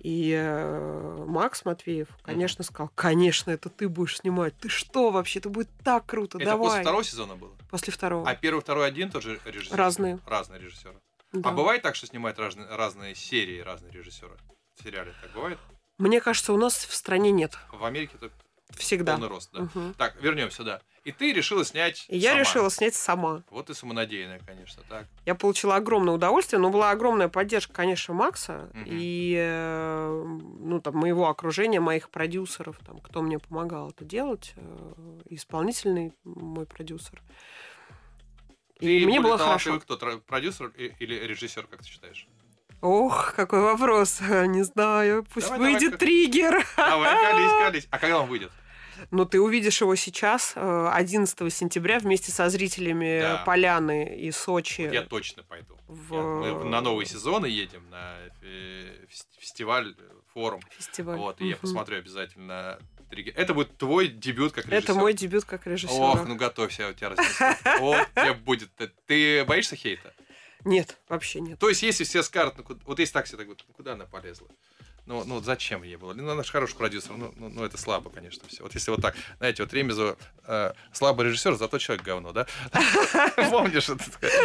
И 0.00 0.32
э, 0.32 1.24
Макс 1.26 1.64
Матвеев, 1.64 2.08
конечно, 2.22 2.62
сказал, 2.64 2.90
конечно, 2.94 3.50
это 3.50 3.68
ты 3.68 3.88
будешь 3.88 4.18
снимать. 4.18 4.56
Ты 4.58 4.68
что 4.68 5.10
вообще? 5.10 5.38
Это 5.38 5.48
будет 5.48 5.68
так 5.82 6.06
круто, 6.06 6.38
Это 6.38 6.46
давай. 6.46 6.68
после 6.68 6.80
второго 6.82 7.04
сезона 7.04 7.36
было? 7.36 7.52
После 7.70 7.92
второго. 7.92 8.28
А 8.28 8.34
первый, 8.34 8.60
второй 8.60 8.86
один 8.86 9.10
тоже 9.10 9.40
режиссер? 9.44 9.76
Разные. 9.76 10.18
Разные 10.26 10.60
режиссеры. 10.60 10.96
Да. 11.32 11.50
А 11.50 11.52
бывает 11.52 11.82
так, 11.82 11.96
что 11.96 12.06
снимают 12.06 12.38
разные, 12.38 12.68
разные 12.68 13.14
серии, 13.14 13.60
разные 13.60 13.92
режиссеры? 13.92 14.36
В 14.78 14.82
сериале 14.84 15.14
так 15.22 15.32
бывает? 15.32 15.58
Мне 15.98 16.20
кажется, 16.20 16.52
у 16.52 16.56
нас 16.56 16.74
в 16.84 16.94
стране 16.94 17.30
нет. 17.30 17.58
В 17.72 17.84
Америке 17.84 18.12
это 18.20 18.30
Всегда. 18.76 19.12
полный 19.14 19.28
рост, 19.28 19.50
да. 19.52 19.60
Мгм. 19.62 19.94
Так, 19.94 20.20
вернемся, 20.20 20.62
да. 20.62 20.82
И 21.06 21.12
ты 21.12 21.32
решила 21.32 21.64
снять 21.64 22.04
И 22.08 22.18
я 22.18 22.30
сама. 22.30 22.40
решила 22.40 22.68
снять 22.70 22.94
сама. 22.96 23.44
Вот 23.50 23.70
и 23.70 23.74
самонадеянная, 23.74 24.40
конечно, 24.44 24.82
так. 24.88 25.06
Я 25.24 25.36
получила 25.36 25.76
огромное 25.76 26.12
удовольствие, 26.14 26.58
но 26.58 26.68
была 26.70 26.90
огромная 26.90 27.28
поддержка, 27.28 27.72
конечно, 27.72 28.12
Макса 28.12 28.68
Мгм. 28.74 28.84
и 28.88 29.36
э, 29.38 30.22
ну, 30.58 30.80
там, 30.80 30.96
моего 30.96 31.28
окружения, 31.28 31.78
моих 31.78 32.10
продюсеров, 32.10 32.76
там, 32.84 32.98
кто 32.98 33.22
мне 33.22 33.38
помогал 33.38 33.90
это 33.90 34.04
делать, 34.04 34.52
э, 34.56 34.92
исполнительный 35.30 36.12
мой 36.24 36.66
продюсер. 36.66 37.22
И 38.80 39.00
Ты 39.00 39.06
мне 39.06 39.20
было 39.20 39.38
хорошо. 39.38 39.78
кто, 39.78 39.96
продюсер 40.26 40.72
и- 40.76 40.92
или 40.98 41.14
режиссер, 41.14 41.68
как 41.68 41.82
ты 41.82 41.88
считаешь? 41.88 42.26
Ох, 42.82 43.32
какой 43.34 43.60
вопрос. 43.62 44.20
Не 44.48 44.64
знаю, 44.64 45.24
пусть 45.32 45.46
Давай, 45.46 45.58
давай, 45.60 45.72
выйдет 45.74 45.90
как- 45.92 46.00
триггер. 46.00 46.66
Давай, 46.76 47.32
колись, 47.32 47.50
колись. 47.64 47.88
А 47.90 47.98
когда 47.98 48.20
он 48.20 48.28
выйдет? 48.28 48.50
Но 49.10 49.24
ты 49.24 49.40
увидишь 49.40 49.80
его 49.80 49.94
сейчас, 49.96 50.52
э, 50.56 50.88
11 50.92 51.50
сентября, 51.50 51.98
вместе 51.98 52.32
со 52.32 52.48
зрителями 52.48 53.20
Да. 53.20 53.42
Поляны 53.46 54.16
и 54.16 54.30
Сочи. 54.30 54.82
Вот 54.82 54.92
я 54.94 55.02
точно 55.02 55.42
пойду. 55.42 55.76
В- 55.88 56.14
Я- 56.14 56.54
мы 56.54 56.64
на 56.64 56.80
новые 56.80 57.06
сезоны 57.06 57.46
едем, 57.46 57.88
на 57.90 58.16
э, 58.42 59.04
фес- 59.08 59.26
фестиваль, 59.38 59.94
э, 59.98 60.02
форум. 60.34 60.60
Фестиваль. 60.70 61.16
Вот, 61.18 61.40
и 61.40 61.46
я 61.46 61.52
Мгм. 61.52 61.60
посмотрю 61.60 61.98
обязательно. 61.98 62.78
«Триггер». 63.10 63.34
Это 63.36 63.54
будет 63.54 63.76
твой 63.78 64.08
дебют 64.08 64.52
как 64.52 64.66
режиссер. 64.66 64.82
Это 64.90 64.94
мой 64.94 65.12
дебют 65.12 65.44
как 65.44 65.64
режиссера. 65.66 65.94
Ох, 66.12 66.26
ну 66.26 66.34
готовься, 66.34 66.88
у 66.88 66.92
тебя 66.92 67.10
разнесет. 67.10 67.56
Вот 67.78 68.08
тебе 68.16 68.34
будет. 68.34 68.68
Ты 69.06 69.44
боишься 69.44 69.76
хейта? 69.76 70.12
Нет, 70.64 70.96
вообще 71.08 71.40
нет. 71.40 71.56
То 71.60 71.68
есть, 71.68 71.84
если 71.84 72.02
все 72.02 72.24
скажут, 72.24 72.54
ну, 72.58 72.76
вот 72.84 72.98
если 72.98 73.12
так 73.12 73.26
все 73.26 73.36
так 73.36 73.46
вот, 73.46 73.64
ну, 73.68 73.74
куда 73.74 73.92
она 73.92 74.06
полезла? 74.06 74.48
Ну, 75.06 75.22
ну, 75.24 75.40
зачем 75.40 75.84
ей 75.84 75.94
было? 75.94 76.14
Ну, 76.14 76.28
она 76.28 76.42
же 76.42 76.50
хороший 76.50 76.76
продюсер. 76.76 77.12
Ну, 77.12 77.32
ну, 77.36 77.48
ну, 77.48 77.64
это 77.64 77.78
слабо, 77.78 78.10
конечно, 78.10 78.42
все. 78.48 78.64
Вот 78.64 78.74
если 78.74 78.90
вот 78.90 79.00
так, 79.00 79.14
знаете, 79.38 79.62
вот 79.62 79.72
Ремезова 79.72 80.16
э, 80.46 80.72
слабый 80.92 81.26
режиссер, 81.26 81.54
зато 81.54 81.78
человек 81.78 82.04
говно, 82.04 82.32
да? 82.32 82.46
Помнишь? 83.50 83.88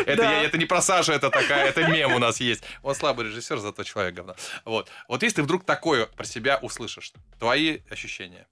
Это, 0.06 0.24
это, 0.24 0.58
не 0.60 0.66
про 0.66 0.82
Сашу, 0.84 1.14
это 1.14 1.32
такая, 1.32 1.68
это 1.68 1.88
мем 1.88 2.14
у 2.14 2.20
нас 2.20 2.40
есть. 2.40 2.64
Он 2.84 2.94
слабый 2.94 3.26
режиссер, 3.26 3.58
зато 3.58 3.84
человек 3.84 4.14
говно. 4.14 4.36
Вот. 4.64 4.90
Вот 5.08 5.24
если 5.24 5.42
вдруг 5.42 5.66
такое 5.66 6.06
про 6.06 6.26
себя 6.26 6.60
услышишь, 6.62 7.12
твои 7.40 7.80
ощущения. 7.90 8.46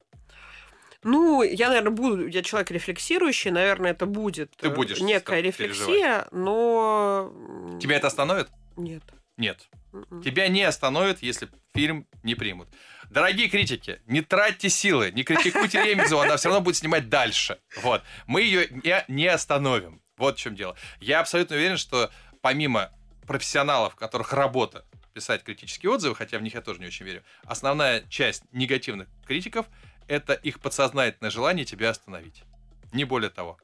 Ну, 1.03 1.43
я, 1.43 1.67
наверное, 1.67 1.91
буду, 1.91 2.27
я 2.27 2.41
человек 2.41 2.71
рефлексирующий, 2.71 3.51
наверное, 3.51 3.91
это 3.91 4.07
будет 4.07 4.51
Ты 4.57 4.67
э, 4.67 4.73
будешь 4.73 4.99
некая 4.99 5.37
там 5.37 5.45
рефлексия, 5.45 6.27
но... 6.31 7.31
Тебя 7.79 7.97
это 7.97 8.07
остановит? 8.07 8.49
Нет. 8.75 9.03
Нет. 9.39 9.69
М-м. 9.93 10.21
Тебя 10.21 10.49
не 10.49 10.63
остановит, 10.63 11.23
если 11.23 11.47
фильм 11.73 12.05
не 12.23 12.35
примут. 12.35 12.67
Дорогие 13.09 13.47
критики, 13.47 14.01
не 14.05 14.21
тратьте 14.21 14.69
силы, 14.69 15.11
не 15.11 15.23
критикуйте 15.23 15.81
Ремезову, 15.85 16.21
она 16.21 16.35
все 16.35 16.49
равно 16.49 16.61
будет 16.61 16.75
снимать 16.75 17.07
дальше. 17.07 17.57
Вот. 17.81 18.03
Мы 18.27 18.41
ее 18.41 18.67
не, 18.69 19.03
не 19.07 19.27
остановим. 19.27 20.01
Вот 20.17 20.37
в 20.37 20.41
чем 20.41 20.55
дело. 20.55 20.75
Я 20.99 21.21
абсолютно 21.21 21.55
уверен, 21.55 21.77
что 21.77 22.11
помимо 22.41 22.91
профессионалов, 23.25 23.95
которых 23.95 24.33
работа 24.33 24.85
писать 25.13 25.43
критические 25.43 25.91
отзывы, 25.91 26.15
хотя 26.15 26.37
в 26.37 26.41
них 26.41 26.53
я 26.53 26.61
тоже 26.61 26.81
не 26.81 26.87
очень 26.87 27.05
верю, 27.05 27.23
основная 27.43 28.01
часть 28.09 28.43
негативных 28.51 29.07
критиков— 29.25 29.67
это 30.09 30.33
их 30.33 30.59
подсознательное 30.59 31.31
желание 31.31 31.63
тебя 31.63 31.91
остановить. 31.91 32.43
Не 32.91 33.05
более 33.05 33.29
того. 33.29 33.57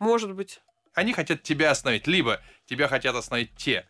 Может 0.00 0.34
быть. 0.34 0.60
Они 0.92 1.12
хотят 1.12 1.44
тебя 1.44 1.70
остановить. 1.70 2.08
Либо 2.08 2.40
тебя 2.66 2.88
хотят 2.88 3.14
остановить 3.14 3.54
те, 3.54 3.86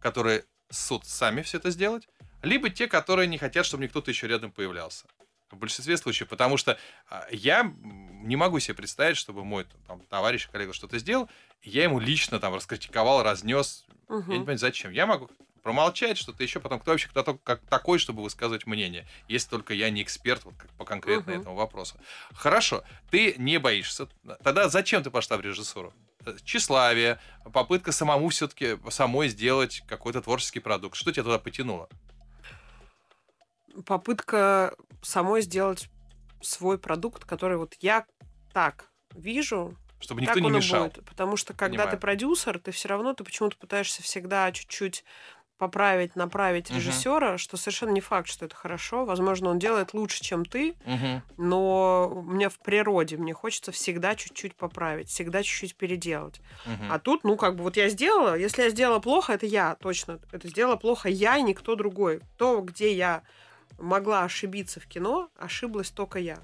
которые 0.00 0.44
суд 0.70 1.06
сами 1.06 1.42
все 1.42 1.58
это 1.58 1.70
сделать, 1.70 2.08
либо 2.42 2.70
те, 2.70 2.86
которые 2.86 3.26
не 3.26 3.38
хотят, 3.38 3.66
чтобы 3.66 3.84
никто-то 3.84 4.10
еще 4.10 4.26
рядом 4.26 4.52
появлялся. 4.52 5.06
В 5.50 5.56
большинстве 5.56 5.96
случаев. 5.96 6.28
Потому 6.28 6.56
что 6.56 6.76
а, 7.08 7.26
я 7.30 7.72
не 7.82 8.34
могу 8.34 8.58
себе 8.58 8.74
представить, 8.74 9.16
чтобы 9.16 9.44
мой 9.44 9.64
там, 9.86 10.00
товарищ, 10.06 10.48
коллега 10.48 10.72
что-то 10.72 10.98
сделал, 10.98 11.30
и 11.62 11.70
я 11.70 11.84
ему 11.84 12.00
лично 12.00 12.40
там 12.40 12.54
раскритиковал, 12.54 13.22
разнес. 13.22 13.84
Я 14.08 14.16
не 14.16 14.22
понимаю, 14.40 14.58
зачем. 14.58 14.90
Я 14.90 15.06
могу 15.06 15.30
промолчать 15.62 16.16
что-то 16.18 16.42
еще, 16.42 16.60
потом 16.60 16.78
кто 16.80 16.92
вообще 16.92 17.08
кто 17.08 17.22
то- 17.22 17.38
как 17.38 17.60
такой, 17.62 17.98
чтобы 17.98 18.22
высказывать 18.22 18.66
мнение, 18.66 19.06
если 19.28 19.50
только 19.50 19.74
я 19.74 19.90
не 19.90 20.02
эксперт 20.02 20.44
вот, 20.44 20.54
как 20.56 20.70
по 20.74 20.84
конкретно 20.84 21.32
Мгм. 21.32 21.40
этому 21.40 21.56
вопросу. 21.56 21.96
Хорошо, 22.34 22.84
ты 23.10 23.34
не 23.38 23.58
боишься. 23.58 24.08
Тогда 24.44 24.68
зачем 24.68 25.02
ты 25.02 25.10
пошла 25.10 25.36
в 25.36 25.40
режиссуру? 25.40 25.92
Тщеславие, 26.44 27.18
попытка 27.52 27.92
самому 27.92 28.28
все-таки 28.28 28.78
самой 28.90 29.28
сделать 29.28 29.82
какой-то 29.86 30.22
творческий 30.22 30.60
продукт. 30.60 30.96
Что 30.96 31.12
тебя 31.12 31.22
туда 31.24 31.38
потянуло? 31.38 31.88
Попытка 33.84 34.74
самой 35.02 35.42
сделать 35.42 35.88
свой 36.40 36.78
продукт, 36.78 37.24
который 37.24 37.56
вот 37.58 37.74
я 37.80 38.06
так 38.52 38.86
вижу, 39.14 39.76
Чтобы 40.00 40.22
никто 40.22 40.34
так 40.34 40.42
не 40.42 40.50
мешал. 40.50 40.84
будет. 40.84 41.04
Потому 41.04 41.36
что 41.36 41.52
когда 41.52 41.78
Понимаю. 41.84 41.90
ты 41.90 41.96
продюсер, 41.98 42.58
ты 42.58 42.70
все 42.70 42.88
равно 42.88 43.12
ты 43.14 43.24
почему-то 43.24 43.56
пытаешься 43.58 44.02
всегда 44.02 44.50
чуть-чуть 44.52 45.04
поправить, 45.58 46.16
направить 46.16 46.70
Мгм. 46.70 46.76
режиссера, 46.76 47.38
что 47.38 47.56
совершенно 47.56 47.90
не 47.90 48.00
факт, 48.00 48.28
что 48.28 48.44
это 48.46 48.54
хорошо. 48.56 49.04
Возможно, 49.04 49.50
он 49.50 49.58
делает 49.58 49.94
лучше, 49.94 50.22
чем 50.22 50.44
ты, 50.44 50.76
Мгм. 50.84 51.22
но 51.36 52.08
у 52.14 52.22
меня 52.22 52.48
в 52.48 52.58
природе 52.60 53.16
мне 53.18 53.34
хочется 53.34 53.72
всегда 53.72 54.14
чуть-чуть 54.16 54.56
поправить, 54.56 55.08
всегда 55.10 55.42
чуть-чуть 55.42 55.76
переделать. 55.76 56.40
Мгм. 56.64 56.86
А 56.86 56.98
тут, 56.98 57.24
ну, 57.24 57.36
как 57.36 57.56
бы, 57.56 57.64
вот 57.64 57.76
я 57.76 57.88
сделала, 57.90 58.36
если 58.36 58.62
я 58.62 58.70
сделала 58.70 59.00
плохо, 59.00 59.32
это 59.34 59.46
я, 59.46 59.76
точно. 59.76 60.20
Это 60.32 60.48
сделала 60.48 60.76
плохо 60.76 61.08
я 61.08 61.36
и 61.38 61.42
никто 61.42 61.74
другой. 61.76 62.22
То, 62.38 62.60
где 62.62 62.92
я 62.94 63.22
могла 63.78 64.24
ошибиться 64.24 64.80
в 64.80 64.86
кино, 64.86 65.30
ошиблась 65.36 65.90
только 65.90 66.18
я. 66.18 66.38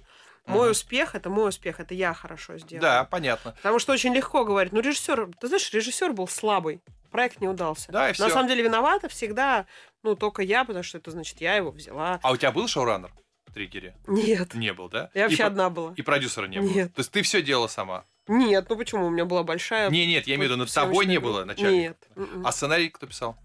Мой 0.47 0.71
Мгм. 0.71 0.73
успех 0.73 1.15
это 1.15 1.31
мой 1.31 1.51
успех, 1.51 1.81
это 1.81 1.95
я 1.95 2.15
хорошо 2.15 2.59
сделала. 2.59 2.83
Да, 2.83 3.05
понятно. 3.05 3.55
Потому 3.57 3.79
что 3.79 3.93
очень 3.93 4.15
легко 4.15 4.45
говорить, 4.45 4.73
ну, 4.73 4.81
режиссер, 4.81 5.31
ты 5.41 5.49
знаешь, 5.49 5.73
режиссер 5.73 6.13
был 6.13 6.29
слабый, 6.29 6.83
проект 7.13 7.41
не 7.41 7.47
удался. 7.49 7.93
Да, 7.93 8.07
и 8.07 8.09
На 8.09 8.15
всё. 8.15 8.29
самом 8.31 8.49
деле 8.49 8.65
виновата 8.65 9.09
всегда, 9.09 9.67
ну, 10.03 10.17
только 10.17 10.43
я, 10.43 10.65
потому 10.65 10.83
что 10.83 10.99
это 10.99 11.11
значит, 11.13 11.41
я 11.41 11.55
его 11.55 11.71
взяла. 11.71 12.19
А 12.23 12.33
у 12.33 12.37
тебя 12.37 12.51
был 12.51 12.67
шоураннер 12.67 13.13
в 13.47 13.53
триггере? 13.53 13.95
Нет. 14.09 14.55
Не 14.55 14.73
был, 14.73 14.89
да? 14.89 15.11
Я 15.15 15.21
И 15.21 15.25
вообще 15.25 15.37
про- 15.39 15.47
одна 15.47 15.71
была. 15.71 15.93
И 15.97 16.03
продюсера 16.03 16.47
не 16.47 16.59
было? 16.61 16.69
Нет. 16.69 16.95
То 16.95 17.01
есть 17.01 17.13
ты 17.13 17.23
все 17.23 17.43
делала 17.43 17.69
сама? 17.69 18.05
Нет, 18.27 18.67
ну 18.69 18.77
почему? 18.77 19.07
У 19.07 19.11
меня 19.11 19.25
была 19.25 19.43
большая... 19.45 19.91
Не, 19.91 20.07
нет, 20.07 20.27
я 20.27 20.35
имею 20.37 20.49
в 20.49 20.53
виду, 20.53 20.61
над 20.63 20.73
тобой 20.73 21.07
не 21.07 21.19
было 21.19 21.45
начальника? 21.45 21.73
Нет. 21.89 22.09
м-м. 22.17 22.47
А 22.47 22.51
сценарий 22.53 22.89
кто 22.89 23.07
писал? 23.07 23.37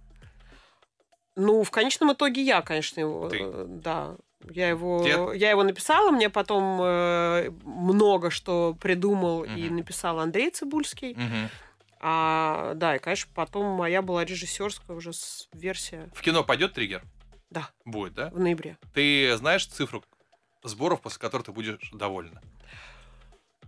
Ну, 1.36 1.64
в 1.64 1.70
конечном 1.72 2.14
итоге 2.14 2.42
я, 2.42 2.62
конечно, 2.62 3.00
его, 3.00 3.30
Ты? 3.30 3.40
э, 3.42 3.66
да. 3.68 4.16
Я 4.52 4.70
его, 4.70 5.34
я 5.34 5.50
его 5.50 5.64
написала, 5.64 6.12
мне 6.12 6.30
потом 6.30 6.80
э, 6.82 7.50
много 7.66 8.30
что 8.30 8.76
придумал 8.80 9.44
и 9.44 9.66
Мгм. 9.66 9.78
написал 9.78 10.20
Андрей 10.20 10.52
Цибульский. 10.52 11.16
Мгм. 11.16 11.50
А, 12.00 12.74
да, 12.76 12.96
и, 12.96 13.00
конечно, 13.00 13.32
потом 13.34 13.66
моя 13.66 14.02
была 14.02 14.24
режиссерская 14.24 14.96
уже 14.96 15.14
с- 15.14 15.48
версия 15.54 16.10
В 16.14 16.22
кино 16.22 16.44
пойдет 16.44 16.74
триггер? 16.74 17.04
Да. 17.50 17.70
Будет, 17.86 18.14
да? 18.14 18.30
в 18.30 18.40
ноябре. 18.40 18.78
Ты 18.94 19.36
знаешь 19.38 19.66
цифру 19.66 20.04
сборов, 20.64 21.02
после 21.02 21.20
которых 21.20 21.46
ты 21.48 21.52
будешь 21.52 21.90
довольна? 21.94 22.42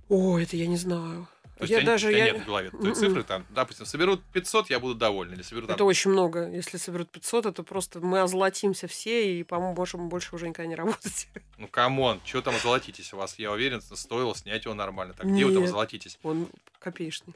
О, 0.10 0.38
это 0.40 0.56
я 0.58 0.68
не 0.68 0.78
знаю. 0.78 1.28
То 1.58 1.64
есть 1.64 1.72
я 1.72 1.78
у 1.80 1.82
тебя, 1.82 1.92
даже 1.92 2.12
я... 2.14 2.26
нет 2.32 2.42
в 2.42 2.46
голове 2.46 2.70
той 2.72 2.80
Мгм. 2.92 2.94
цифры, 2.96 3.24
там, 3.24 3.46
допустим, 3.50 3.86
соберут 3.86 4.24
500, 4.32 4.70
я 4.70 4.80
буду 4.80 4.96
доволен, 4.96 5.34
или 5.34 5.42
соберут 5.42 5.68
там... 5.68 5.76
Это 5.76 5.84
очень 5.84 6.10
много. 6.12 6.50
Если 6.50 6.78
соберут 6.78 7.12
500, 7.12 7.48
это 7.48 7.64
просто 7.64 8.00
мы 8.00 8.22
озолотимся 8.22 8.88
все 8.88 9.38
и, 9.40 9.44
по-моему, 9.44 9.76
можем 9.76 10.08
больше 10.08 10.34
уже 10.36 10.48
никогда 10.48 10.68
не 10.70 10.76
работать. 10.76 11.28
Ну, 11.58 11.68
come 11.68 11.99
on, 11.99 12.22
что 12.24 12.42
там 12.42 12.56
золотитесь? 12.64 13.12
У 13.12 13.18
вас, 13.18 13.38
я 13.38 13.52
уверен, 13.52 13.82
стоило 13.82 14.34
снять 14.36 14.64
его 14.64 14.74
нормально. 14.74 15.14
Так, 15.14 15.28
где 15.28 15.44
вы 15.46 15.52
там 15.52 15.64
Нет. 15.64 15.72
золотитесь? 15.72 16.18
Он 16.24 16.48
копеечный. 16.80 17.34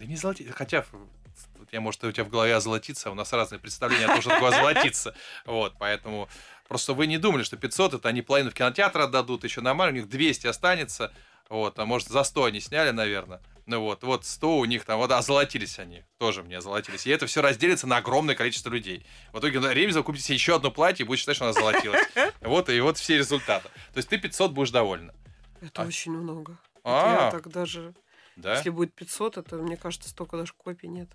Да 0.00 0.06
не 0.06 0.16
золотитесь, 0.16 0.52
хотя... 0.54 0.84
Я, 1.72 1.80
может, 1.82 2.02
у 2.02 2.10
тебя 2.10 2.24
в 2.24 2.30
голове 2.30 2.56
озолотиться, 2.56 3.10
а 3.10 3.12
у 3.12 3.14
нас 3.14 3.32
разные 3.34 3.58
представления 3.58 4.06
о 4.06 4.08
том, 4.08 4.22
что 4.22 4.30
такое 4.30 4.48
озолотиться. 4.48 5.14
Вот, 5.44 5.74
поэтому 5.78 6.28
просто 6.66 6.94
вы 6.94 7.06
не 7.06 7.18
думали, 7.18 7.42
что 7.42 7.56
500 7.58 7.94
это 7.94 8.08
они 8.08 8.22
половину 8.22 8.50
в 8.50 8.54
кинотеатр 8.54 9.02
отдадут, 9.02 9.44
еще 9.44 9.60
нормально, 9.60 9.92
у 9.92 10.00
них 10.00 10.08
200 10.08 10.46
останется, 10.46 11.12
вот, 11.50 11.78
а 11.78 11.84
может, 11.84 12.08
за 12.08 12.24
100 12.24 12.44
они 12.44 12.60
сняли, 12.60 12.90
наверное. 12.90 13.42
Ну 13.66 13.82
вот, 13.82 14.02
вот 14.02 14.24
100 14.24 14.58
у 14.58 14.64
них 14.64 14.84
там, 14.84 14.98
вот 14.98 15.12
озолотились 15.12 15.78
они, 15.78 16.02
тоже 16.18 16.42
мне 16.42 16.58
озолотились. 16.58 17.06
И 17.06 17.10
это 17.10 17.26
все 17.26 17.42
разделится 17.42 17.86
на 17.86 17.98
огромное 17.98 18.34
количество 18.34 18.70
людей. 18.70 19.06
В 19.32 19.38
итоге 19.38 19.60
ну, 19.60 19.70
Ремезов 19.70 20.04
купит 20.06 20.22
себе 20.22 20.34
еще 20.36 20.56
одно 20.56 20.70
платье 20.70 21.04
и 21.04 21.06
будет 21.06 21.18
считать, 21.18 21.36
что 21.36 21.44
она 21.44 21.50
озолотилась. 21.50 22.00
Вот 22.40 22.70
и 22.70 22.80
вот 22.80 22.96
все 22.96 23.18
результаты. 23.18 23.68
То 23.92 23.98
есть 23.98 24.08
ты 24.08 24.16
500 24.18 24.52
будешь 24.52 24.70
довольна. 24.70 25.14
Это 25.60 25.82
А- 25.82 25.86
очень 25.86 26.12
много. 26.12 26.56
Вот 26.82 26.82
А. 26.84 27.24
Я 27.26 27.30
так 27.30 27.48
даже... 27.48 27.94
Да? 28.40 28.56
Если 28.56 28.70
будет 28.70 28.94
500, 28.94 29.36
это, 29.38 29.56
мне 29.56 29.76
кажется, 29.76 30.08
столько 30.08 30.36
даже 30.36 30.52
копий 30.56 30.88
нет. 30.88 31.08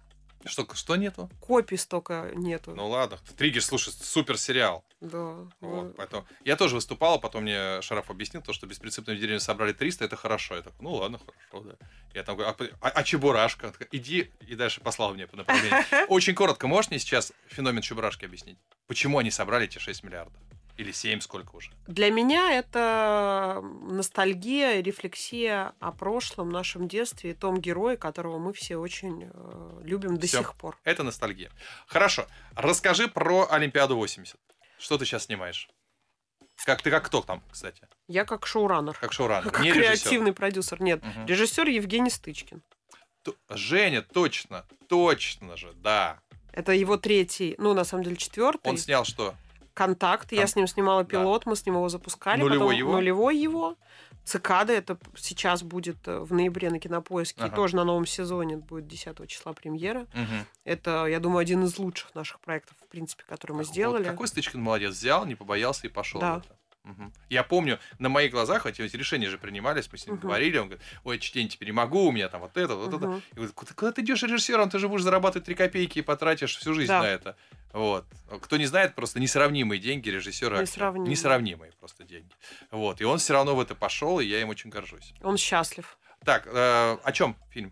Что, 0.47 0.67
что 0.75 0.95
нету? 0.95 1.27
Копий 1.41 1.75
столько 1.75 2.31
нету. 2.35 2.75
Ну 2.75 2.87
ладно, 2.87 3.17
Триггер, 3.35 3.63
слушай, 3.63 3.91
супер 3.91 4.37
сериал. 4.37 4.85
Да. 5.01 5.17
Вот, 5.59 5.83
Ну, 5.87 5.93
поэтому 5.97 6.27
я 6.43 6.55
тоже 6.55 6.75
выступал, 6.75 7.15
а 7.15 7.17
потом 7.19 7.43
мне 7.43 7.81
Шараф 7.81 8.11
объяснил, 8.11 8.43
то, 8.43 8.53
что 8.53 8.67
беспринципную 8.67 9.17
деревню 9.17 9.39
собрали 9.39 9.73
300, 9.73 10.05
это 10.05 10.15
хорошо. 10.15 10.55
Я 10.55 10.61
такой, 10.61 10.77
ну 10.81 10.93
ладно, 10.93 11.19
хорошо, 11.19 11.67
да. 11.67 11.87
Я 12.13 12.21
там 12.23 12.37
говорю, 12.37 12.55
а, 12.79 12.87
а- 12.87 12.89
а 12.91 13.03
Чебурашка? 13.03 13.73
Иди, 13.91 14.31
и 14.41 14.53
дальше 14.55 14.81
послал 14.81 15.15
мне 15.15 15.25
по 15.25 15.35
направлению. 15.35 15.83
Очень 16.09 16.35
коротко, 16.35 16.67
можешь 16.67 16.91
мне 16.91 16.99
сейчас 16.99 17.33
феномен 17.47 17.81
Чебурашки 17.81 18.25
объяснить? 18.25 18.59
Почему 18.85 19.17
они 19.17 19.31
собрали 19.31 19.65
эти 19.65 19.79
6 19.79 20.03
миллиардов? 20.03 20.39
Или 20.77 20.91
7, 20.91 21.21
сколько 21.21 21.55
уже? 21.55 21.71
Для 21.87 22.09
меня 22.11 22.51
это 22.51 23.61
ностальгия, 23.83 24.81
рефлексия 24.81 25.73
о 25.79 25.91
прошлом, 25.91 26.49
нашем 26.49 26.87
детстве 26.87 27.31
и 27.31 27.33
том 27.33 27.61
герое, 27.61 27.95
которого 27.95 28.39
мы 28.39 28.51
все 28.51 28.75
очень 28.77 29.29
э, 29.33 29.81
любим 29.83 30.17
до 30.17 30.27
Всё. 30.27 30.39
сих 30.39 30.53
пор. 30.55 30.77
Это 30.83 31.03
ностальгия. 31.03 31.49
Хорошо, 31.87 32.25
расскажи 32.55 33.07
про 33.07 33.47
Олимпиаду 33.49 33.95
80. 33.95 34.35
Что 34.77 34.97
ты 34.97 35.05
сейчас 35.05 35.25
снимаешь? 35.25 35.69
Как 36.65 36.81
ты 36.81 36.89
как 36.91 37.05
кто 37.05 37.21
там, 37.21 37.41
кстати? 37.51 37.87
Я 38.07 38.25
как 38.25 38.45
шоураннер, 38.45 38.97
Как 38.99 39.13
шоураннер, 39.13 39.51
как 39.51 39.61
не 39.63 39.71
режиссер. 39.71 39.83
креативный 40.01 40.33
продюсер. 40.33 40.81
Нет, 40.81 41.01
Мгм. 41.03 41.25
режиссер 41.25 41.67
Евгений 41.69 42.09
Стычкин. 42.09 42.61
Т- 43.23 43.31
Женя, 43.49 44.01
точно, 44.01 44.65
точно 44.89 45.55
же, 45.57 45.71
да. 45.73 46.19
Это 46.51 46.71
его 46.73 46.97
третий, 46.97 47.55
ну, 47.57 47.73
на 47.73 47.83
самом 47.85 48.03
деле, 48.03 48.15
четвертый. 48.17 48.67
Он 48.67 48.77
снял 48.77 49.03
что? 49.05 49.35
Контакт. 49.75 50.31
Я 50.31 50.47
с 50.47 50.55
ним 50.55 50.67
снимала 50.67 51.03
пилот, 51.03 51.45
мы 51.45 51.55
с 51.55 51.65
ним 51.65 51.75
его 51.75 51.89
запускали. 51.89 52.39
Нулевой 52.39 52.59
потом 52.59 52.77
его? 52.77 52.91
Нулевой 52.93 53.37
его. 53.37 53.75
Цикада, 54.23 54.73
это 54.73 54.97
сейчас 55.15 55.61
будет 55.61 56.07
э, 56.07 56.17
в 56.17 56.33
ноябре 56.33 56.71
на 56.71 56.79
Кинопоиске. 56.79 57.41
и 57.41 57.43
Ага. 57.43 57.55
Тоже 57.55 57.75
на 57.75 57.83
новом 57.83 58.07
сезоне 58.07 58.57
будет 58.57 58.87
10 58.87 59.27
числа 59.27 59.53
премьера. 59.53 60.07
Мгм. 60.13 60.45
Это, 60.63 61.05
я 61.05 61.19
думаю, 61.19 61.39
один 61.39 61.63
из 61.63 61.77
лучших 61.77 62.15
наших 62.15 62.39
проектов, 62.39 62.75
в 62.83 62.87
принципе, 62.87 63.23
который 63.29 63.51
мы 63.51 63.59
Вот 63.59 63.67
сделали. 63.67 64.03
какой 64.05 64.27
Стычкин 64.27 64.59
молодец, 64.61 64.93
взял, 64.93 65.25
не 65.27 65.35
побоялся 65.35 65.85
и 65.85 65.89
пошел. 65.91 66.19
Да. 66.21 66.37
это. 66.43 66.55
Я 67.29 67.43
помню, 67.43 67.79
на 67.99 68.09
моих 68.09 68.31
глазах 68.31 68.65
эти, 68.65 68.81
решения 68.81 69.29
же 69.29 69.37
принимались, 69.37 69.89
мы 69.91 69.97
с 69.97 70.05
ним 70.05 70.15
Мгм. 70.15 70.21
говорили, 70.27 70.57
он 70.57 70.67
говорит, 70.69 70.85
ой, 71.03 71.19
чтение 71.19 71.49
теперь 71.49 71.67
не 71.69 71.71
могу, 71.73 72.05
у 72.07 72.11
меня 72.11 72.29
там 72.29 72.41
вот 72.41 72.55
это, 72.57 72.75
вот 72.75 72.93
это. 72.93 73.07
Мгм. 73.07 73.17
И 73.31 73.35
говорит, 73.35 73.55
куда, 73.55 73.73
куда 73.73 73.91
ты 73.91 74.01
идешь 74.01 74.21
режиссером, 74.23 74.69
ты 74.69 74.77
же 74.79 74.87
будешь 74.87 75.03
зарабатывать 75.03 75.45
3 75.45 75.55
копейки 75.55 75.99
и 75.99 76.01
потратишь 76.01 76.55
всю 76.57 76.73
жизнь 76.73 76.89
Да. 76.89 77.01
на 77.01 77.05
это. 77.07 77.35
Вот. 77.73 78.05
Кто 78.41 78.57
не 78.57 78.65
знает, 78.65 78.95
просто 78.95 79.19
несравнимые 79.19 79.79
деньги 79.81 80.09
режиссера. 80.09 80.61
Несравнимые. 80.61 81.09
Несравнимые 81.09 81.71
просто 81.79 82.03
деньги. 82.03 82.31
Вот. 82.71 83.01
И 83.01 83.03
он 83.03 83.17
все 83.17 83.33
равно 83.33 83.55
в 83.55 83.59
это 83.59 83.75
пошел, 83.75 84.19
и 84.19 84.25
я 84.25 84.39
им 84.41 84.49
очень 84.49 84.69
горжусь. 84.69 85.13
Он 85.21 85.37
счастлив. 85.37 85.97
Так, 86.23 86.47
э, 86.47 86.97
о 87.03 87.11
чем 87.11 87.35
фильм? 87.49 87.71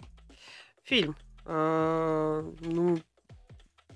Фильм. 0.83 1.15
Э, 1.45 2.43
ну, 2.61 2.99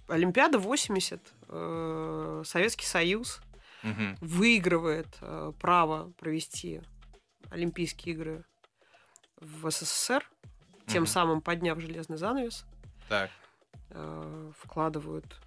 Олимпиада 0.08 0.58
80. 0.60 1.22
э, 1.50 2.44
Советский 2.46 2.86
Союз 2.86 3.42
Мгм. 3.84 4.18
выигрывает 4.22 5.08
э, 5.22 5.54
право 5.60 6.12
провести 6.18 6.82
Олимпийские 7.50 8.16
игры 8.16 8.44
в 9.40 9.70
СССР, 9.70 10.30
тем 10.88 11.04
Мгм. 11.04 11.08
самым 11.08 11.42
подняв 11.42 11.80
железный 11.80 12.18
занавес, 12.18 12.66
Так. 13.10 13.30
э, 13.92 14.52
вкладывают 14.60 15.40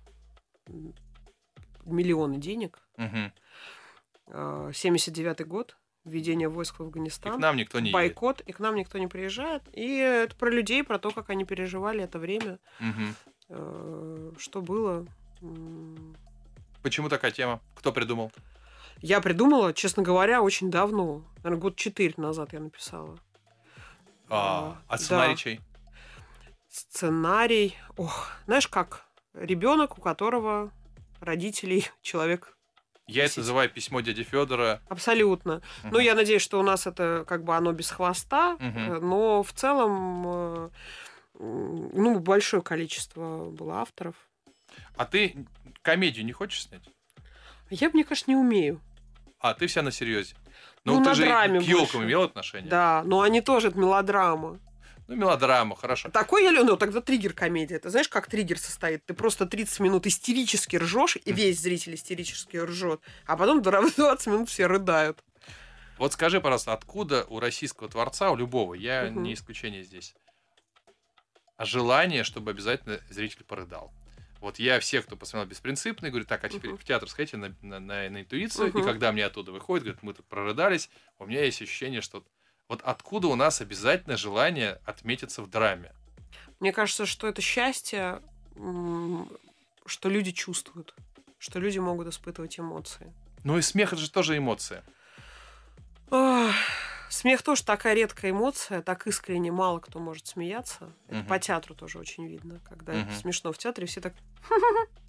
миллионы 1.85 2.39
денег. 2.39 2.79
Э, 4.33 4.71
79 4.73 5.45
год, 5.47 5.77
введение 6.05 6.49
войск 6.49 6.75
в 6.79 6.83
И 6.83 6.85
к 6.85 6.87
Афганистан, 6.87 7.41
нам 7.41 7.57
никто 7.57 7.81
не 7.81 7.87
едет. 7.89 7.95
бойкот, 7.95 8.41
и 8.43 8.53
к 8.53 8.61
нам 8.61 8.77
никто 8.77 8.99
не 8.99 9.09
приезжает. 9.09 9.63
И 9.73 9.97
это 9.97 10.37
про 10.37 10.51
людей, 10.51 10.85
про 10.85 10.99
то, 10.99 11.11
как 11.11 11.31
они 11.31 11.45
переживали 11.45 12.05
это 12.05 12.19
время, 12.19 12.59
э, 13.49 14.33
что 14.39 14.63
было. 14.63 15.07
Почему 16.83 17.09
такая 17.09 17.31
тема? 17.31 17.61
Кто 17.75 17.93
придумал? 17.93 18.33
Я 19.03 19.21
придумала, 19.21 19.73
честно 19.73 20.03
говоря, 20.03 20.43
очень 20.43 20.71
давно. 20.71 21.25
Наверное, 21.39 21.61
год 21.61 21.77
четыре 21.77 22.15
назад 22.17 22.53
я 22.53 22.61
написала. 22.61 23.19
А, 24.29 24.77
А, 24.89 24.95
а 24.95 24.99
сценарий 24.99 25.33
да. 25.33 25.37
чей? 25.37 25.61
Сценарий. 26.69 27.77
Ох, 27.97 28.31
знаешь 28.47 28.69
как? 28.69 29.07
Ребенок, 29.35 29.99
у 29.99 30.01
которого 30.01 30.71
родителей 31.21 31.89
человек. 32.03 32.57
Я 33.07 33.25
это 33.25 33.41
называю 33.41 33.69
письмо 33.69 34.01
дяди 34.03 34.23
Федора. 34.23 34.81
Абсолютно. 34.89 35.63
Ну, 35.83 35.99
я 35.99 36.15
надеюсь, 36.15 36.43
что 36.43 36.61
у 36.61 36.63
нас 36.63 36.87
это 36.87 37.25
как 37.27 37.43
бы 37.43 37.57
оно 37.57 37.73
без 37.73 37.91
хвоста, 37.91 38.57
э, 38.61 38.99
но 39.01 39.43
в 39.43 39.53
целом, 39.53 40.25
э, 40.27 40.71
ну, 41.41 42.21
большое 42.21 42.63
количество 42.63 43.47
было 43.51 43.81
авторов. 43.81 44.15
А 44.97 45.07
ты 45.07 45.47
комедию 45.83 46.25
не 46.25 46.33
хочешь 46.33 46.65
снять? 46.69 46.83
Я, 47.71 47.91
мне 47.91 48.05
кажется, 48.05 48.31
не 48.31 48.37
умею. 48.37 48.81
А, 49.39 49.55
ты 49.55 49.67
вся 49.67 49.83
на 49.83 49.91
серьезе. 49.91 50.35
Ну, 50.85 50.95
Ну, 50.95 50.99
ты 51.01 51.11
на 51.11 51.15
же 51.15 51.25
драме 51.25 51.61
к 51.61 51.63
елкам 51.63 52.05
имел 52.05 52.23
отношение? 52.23 52.71
Да, 52.71 53.03
но 53.05 53.21
они 53.23 53.41
тоже 53.41 53.69
это 53.69 53.79
мелодрама. 53.79 54.59
Ну, 55.09 55.17
мелодрама, 55.17 55.75
хорошо. 55.77 56.09
Такой 56.11 56.45
я 56.45 56.51
люблю, 56.51 56.73
ну 56.73 56.77
тогда 56.77 57.01
триггер 57.01 57.33
комедия. 57.33 57.79
Ты 57.79 57.91
знаешь, 57.91 58.09
как 58.09 58.29
триггер 58.29 58.59
состоит? 58.59 59.05
Ты 59.07 59.15
просто 59.15 59.47
30 59.47 59.81
минут 59.81 60.07
истерически 60.07 60.77
ржешь, 60.77 61.17
и 61.25 61.33
весь 61.33 61.61
зритель 61.61 61.95
истерически 61.95 62.57
ржет, 62.59 63.01
а 63.27 63.37
потом 63.37 63.63
20 63.63 64.27
минут 64.27 64.49
все 64.49 64.67
рыдают. 64.67 65.25
Вот 65.99 66.13
скажи, 66.13 66.41
пожалуйста, 66.41 66.73
откуда 66.73 67.25
у 67.29 67.41
российского 67.41 67.89
творца, 67.89 68.31
у 68.31 68.37
любого, 68.37 68.75
я 68.75 69.11
Мгм. 69.11 69.25
не 69.25 69.35
исключение 69.35 69.83
здесь, 69.83 70.15
а 71.57 71.65
желание, 71.65 72.25
чтобы 72.25 72.53
обязательно 72.53 73.01
зритель 73.11 73.45
порыдал? 73.45 73.93
Вот 74.41 74.59
я 74.59 74.81
всех, 74.81 75.05
кто 75.07 75.17
посмотрел 75.17 75.49
«Беспринципный», 75.51 76.09
говорю, 76.11 76.25
так, 76.25 76.43
а 76.45 76.49
теперь 76.49 76.71
Мгм. 76.71 76.79
в 76.79 76.85
театр 76.85 77.09
сходите 77.11 77.37
на, 77.37 77.55
на, 77.61 77.79
на- 77.79 78.09
на 78.09 78.21
интуицию, 78.23 78.69
и 78.69 78.73
Мгм. 78.73 78.85
когда 78.85 79.13
мне 79.13 79.25
оттуда 79.27 79.53
выходит, 79.53 79.85
говорят, 79.85 80.03
мы 80.03 80.15
тут 80.15 80.27
прорыдались, 80.27 80.89
у 81.19 81.27
меня 81.27 81.45
есть 81.45 81.61
ощущение, 81.61 82.01
что 82.01 82.25
вот 82.69 82.81
откуда 82.83 83.29
у 83.29 83.37
нас 83.37 83.61
обязательно 83.61 84.17
желание 84.17 84.81
отметиться 84.87 85.43
в 85.43 85.51
драме? 85.51 85.93
Мне 86.59 86.73
кажется, 86.73 87.05
что 87.05 87.27
это 87.27 87.43
счастье, 87.43 88.23
что 89.87 90.09
люди 90.09 90.33
чувствуют, 90.33 90.95
что 91.39 91.59
люди 91.59 91.79
могут 91.79 92.09
испытывать 92.09 92.59
эмоции. 92.59 93.13
Ну 93.45 93.59
и 93.59 93.63
смех 93.63 93.93
это 93.93 94.01
же 94.01 94.11
тоже 94.11 94.37
эмоция. 94.39 94.85
Смех 97.11 97.43
тоже 97.43 97.65
такая 97.65 97.95
редкая 97.95 98.31
эмоция, 98.31 98.83
так 98.83 99.07
искренне 99.07 99.51
мало 99.51 99.81
кто 99.81 99.99
может 99.99 100.27
смеяться. 100.29 100.93
Это 101.09 101.17
Мгм. 101.19 101.27
по 101.27 101.39
театру 101.41 101.75
тоже 101.75 101.99
очень 101.99 102.27
видно, 102.29 102.61
когда 102.69 102.93
Мгм. 102.93 103.13
смешно 103.15 103.53
в 103.53 103.59
театре, 103.59 103.87
все 103.87 104.01
так, 104.01 104.15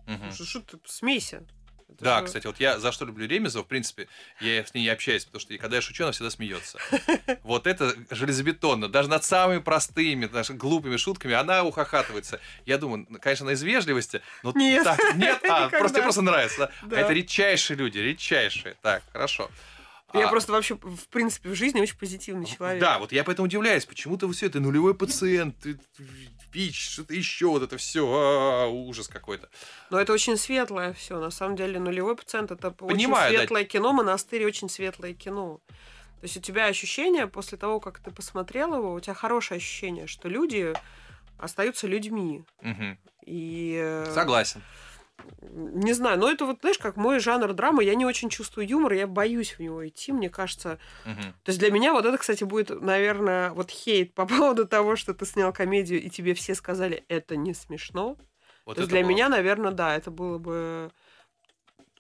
Мгм. 0.08 0.32
что, 0.32 0.62
ты, 0.62 0.80
смейся. 0.86 1.44
Это 1.90 2.04
Да, 2.06 2.20
же- 2.20 2.26
кстати, 2.26 2.48
вот 2.48 2.60
я 2.60 2.80
за 2.80 2.92
что 2.94 3.04
люблю 3.06 3.28
Ремезова, 3.28 3.64
в 3.64 3.68
принципе, 3.68 4.08
я 4.40 4.66
с 4.66 4.74
ней 4.74 4.88
общаюсь, 4.92 5.26
потому 5.26 5.42
что 5.42 5.56
когда 5.58 5.76
я 5.76 5.82
шучу, 5.82 6.04
она 6.04 6.12
всегда 6.14 6.30
смеется. 6.32 6.80
Вот 7.44 7.68
это 7.68 7.94
железобетонно. 8.10 8.88
Даже 8.88 9.10
над 9.10 9.24
самыми 9.26 9.60
простыми, 9.60 10.26
даже 10.26 10.54
глупыми 10.54 10.96
шутками 10.98 11.34
она 11.36 11.64
ухахатывается. 11.64 12.40
Я 12.66 12.78
думаю, 12.78 13.06
ну, 13.10 13.20
конечно, 13.20 13.44
она 13.46 13.54
из 13.54 13.62
вежливости, 13.62 14.22
но 14.42 14.52
Нет. 14.56 14.84
так, 14.86 15.00
нет, 15.16 15.44
а, 15.50 15.68
просто 15.70 15.96
тебе 15.96 16.04
просто 16.04 16.22
нравится. 16.22 16.58
да? 16.82 16.88
Да. 16.88 16.98
А 16.98 17.00
это 17.02 17.14
редчайшие 17.14 17.78
люди, 17.78 17.98
редчайшие. 18.00 18.76
Так, 18.82 19.04
хорошо. 19.12 19.52
Я 20.14 20.28
А, 20.28 20.30
просто 20.30 20.52
вообще, 20.52 20.76
в 20.76 21.08
принципе, 21.10 21.50
в 21.50 21.56
жизни 21.56 21.82
очень 21.82 21.98
позитивный 21.98 22.46
человек. 22.46 22.82
Да, 22.82 23.00
вот 23.00 23.12
я 23.12 23.24
поэтому 23.24 23.46
удивляюсь, 23.46 23.86
почему-то 23.86 24.30
все 24.32 24.48
это 24.48 24.60
нулевой 24.60 24.94
пациент, 24.94 25.56
ВИЧ, 26.52 26.90
что-то 26.92 27.14
еще, 27.14 27.48
вот 27.48 27.64
это 27.64 27.78
все, 27.78 28.68
ужас 28.70 29.08
какой-то. 29.08 29.50
Но 29.90 30.00
это 30.00 30.12
очень 30.14 30.38
светлое 30.38 30.94
все. 30.94 31.20
На 31.20 31.32
самом 31.32 31.56
деле, 31.56 31.80
нулевой 31.80 32.16
пациент 32.16 32.52
это 32.52 32.72
Понимаю, 32.72 33.28
очень 33.28 33.34
да. 33.38 33.40
светлое 33.40 33.64
кино, 33.64 33.94
монастырь 33.94 34.46
очень 34.46 34.70
светлое 34.70 35.14
кино. 35.14 35.62
То 36.20 36.26
есть 36.26 36.38
у 36.38 36.42
тебя 36.42 36.66
ощущение 36.66 37.26
после 37.28 37.58
того, 37.58 37.80
как 37.80 38.00
ты 38.00 38.12
посмотрел 38.12 38.76
его, 38.76 38.94
у 38.94 39.00
тебя 39.00 39.14
хорошее 39.16 39.58
ощущение, 39.58 40.08
что 40.08 40.28
люди 40.28 40.74
остаются 41.40 41.88
людьми. 41.88 42.44
Мгм. 42.62 43.00
И 43.26 43.80
э, 43.82 44.12
Согласен. 44.14 44.62
Не 45.42 45.94
знаю, 45.94 46.20
но 46.20 46.30
это 46.30 46.46
вот, 46.46 46.60
знаешь, 46.62 46.78
как 46.78 46.96
мой 46.98 47.20
жанр 47.20 47.54
драмы, 47.54 47.84
я 47.84 47.96
не 47.96 48.06
очень 48.06 48.30
чувствую 48.30 48.68
юмор, 48.68 48.94
я 48.94 49.08
боюсь 49.08 49.52
в 49.52 49.60
него 49.60 49.88
идти, 49.88 50.12
мне 50.12 50.30
кажется. 50.30 50.80
Мгм. 51.06 51.34
То 51.44 51.50
есть 51.50 51.60
для 51.60 51.72
меня 51.72 51.94
вот 51.94 52.06
это, 52.06 52.18
кстати, 52.18 52.44
будет, 52.44 52.70
наверное, 52.82 53.52
вот 53.52 53.70
хейт 53.70 54.14
по 54.14 54.26
поводу 54.28 54.68
того, 54.68 54.96
что 54.96 55.14
ты 55.14 55.26
снял 55.26 55.52
комедию, 55.52 56.02
и 56.02 56.10
тебе 56.10 56.34
все 56.34 56.56
сказали, 56.56 57.04
это 57.08 57.36
не 57.36 57.54
смешно. 57.54 58.18
Вот 58.66 58.76
То 58.76 58.82
есть 58.82 58.92
для 58.92 59.02
было. 59.02 59.10
меня, 59.10 59.30
наверное, 59.30 59.72
да, 59.72 59.96
это 59.96 60.12
было 60.12 60.38
бы... 60.38 60.92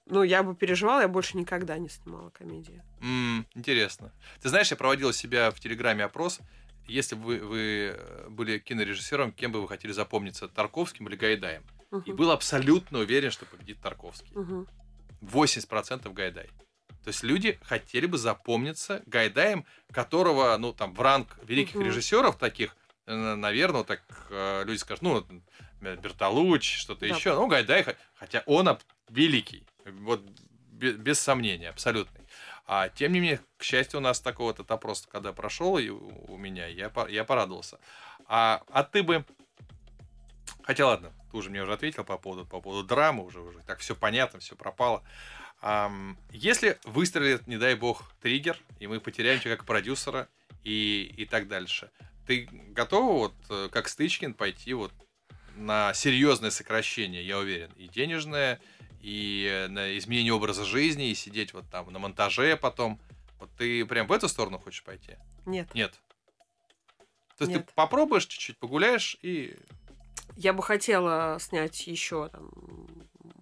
Ну, 0.05 0.24
я 0.24 0.43
бы 0.43 0.55
переживала, 0.55 1.01
я 1.01 1.07
больше 1.07 1.38
никогда 1.38 1.78
не 1.78 1.88
снимала 1.88 2.30
комедии. 2.32 2.84
М, 3.01 3.45
интересно. 3.55 4.11
Ты 4.41 4.49
знаешь, 4.49 4.69
я 4.69 4.78
проводил 4.78 5.09
у 5.09 5.13
себя 5.13 5.51
в 5.51 5.59
Телеграме 5.59 6.03
опрос. 6.03 6.39
Если 6.88 7.15
бы 7.15 7.22
вы, 7.24 7.39
вы 7.39 7.95
э, 7.95 8.28
были 8.30 8.59
кинорежиссером, 8.59 9.32
кем 9.32 9.51
бы 9.51 9.61
вы 9.61 9.67
хотели 9.67 9.91
запомниться, 9.93 10.47
Тарковским 10.49 11.07
или 11.07 11.15
Гайдаем? 11.15 11.63
И 11.91 11.95
Мгм. 11.95 12.15
был 12.15 12.31
абсолютно 12.31 12.99
уверен, 12.99 13.31
что 13.31 13.45
победит 13.45 13.81
Тарковский. 13.81 14.31
Мгм. 14.33 14.67
80% 15.21 16.13
Гайдай. 16.13 16.47
То 17.03 17.07
есть 17.09 17.23
люди 17.23 17.59
хотели 17.63 18.05
бы 18.05 18.17
запомниться 18.17 19.01
Гайдаем, 19.07 19.65
которого, 19.91 20.55
ну, 20.57 20.71
там, 20.71 20.93
в 20.93 21.01
ранг 21.01 21.37
великих 21.43 21.75
Мгм. 21.75 21.85
режиссеров 21.85 22.37
таких, 22.37 22.75
э, 23.07 23.35
наверное, 23.35 23.79
вот 23.79 23.87
так 23.87 24.03
э, 24.29 24.63
люди 24.65 24.77
скажут, 24.77 25.01
ну, 25.01 25.13
вот, 25.15 25.27
Бертолуччи, 25.81 26.77
что-то 26.77 27.07
Да. 27.07 27.15
еще. 27.15 27.33
Ну, 27.33 27.47
Гайдай, 27.47 27.83
хо- 27.83 27.95
хотя 28.13 28.43
он 28.45 28.77
великий, 29.09 29.65
вот 29.85 30.21
бе- 30.71 30.93
без 30.93 31.19
сомнения, 31.19 31.69
абсолютный. 31.69 32.21
А 32.67 32.87
тем 32.89 33.11
не 33.13 33.19
менее, 33.19 33.39
к 33.57 33.63
счастью, 33.63 33.99
у 33.99 34.03
нас 34.03 34.21
такой 34.21 34.45
вот 34.45 34.55
этот 34.59 34.71
опрос, 34.71 35.07
когда 35.11 35.33
прошел 35.33 35.77
и 35.79 35.89
у, 35.89 36.37
меня, 36.37 36.67
я, 36.67 36.91
я 37.09 37.23
порадовался. 37.25 37.79
А, 38.27 38.61
а 38.69 38.83
ты 38.83 39.01
бы... 39.03 39.25
Хотя 40.64 40.88
ладно, 40.88 41.12
ты 41.32 41.38
уже 41.38 41.49
мне 41.49 41.62
уже 41.62 41.74
ответил 41.74 42.04
по 42.04 42.18
поводу, 42.18 42.45
по 42.45 42.62
поводу 42.62 42.88
драмы, 42.88 43.24
уже, 43.24 43.39
уже 43.39 43.60
так 43.60 43.80
все 43.80 43.95
понятно, 43.95 44.39
все 44.39 44.56
пропало. 44.56 45.04
Ам, 45.62 46.18
если 46.32 46.80
выстрелит, 46.86 47.47
не 47.47 47.58
дай 47.58 47.76
бог, 47.76 48.04
триггер, 48.22 48.58
и 48.80 48.88
мы 48.88 48.99
потеряем 48.99 49.39
тебя 49.39 49.56
как 49.56 49.66
продюсера 49.66 50.28
и, 50.64 51.14
и 51.18 51.26
так 51.26 51.47
дальше, 51.47 51.91
ты 52.26 52.47
готова 52.70 53.14
вот, 53.14 53.36
э, 53.49 53.70
как 53.72 53.88
Стычкин, 53.88 54.34
пойти 54.34 54.74
вот 54.74 54.91
на 55.56 55.93
серьезное 55.93 56.52
сокращение, 56.52 57.26
я 57.26 57.38
уверен, 57.38 57.72
и 57.76 57.88
денежное, 57.88 58.60
и 59.02 59.47
э, 59.49 59.68
на 59.68 59.97
изменение 59.97 60.34
образа 60.34 60.66
жизни, 60.66 61.10
и 61.10 61.16
сидеть 61.16 61.54
вот 61.54 61.70
там 61.70 61.91
на 61.91 61.99
монтаже 61.99 62.56
потом. 62.58 62.99
Вот 63.39 63.49
ты 63.58 63.86
прям 63.86 64.08
в 64.08 64.12
эту 64.12 64.30
сторону 64.30 64.60
хочешь 64.60 64.84
пойти? 64.84 65.16
Нет. 65.45 65.74
Нет. 65.74 65.93
То 67.38 67.45
есть 67.45 67.58
Нет. 67.58 67.66
ты 67.66 67.74
попробуешь 67.74 68.28
чуть-чуть, 68.28 68.58
погуляешь 68.58 69.18
и... 69.24 69.58
Я 70.36 70.53
бы 70.53 70.64
хотела 70.64 71.38
снять 71.39 71.88
еще 71.88 72.30
там, 72.30 72.49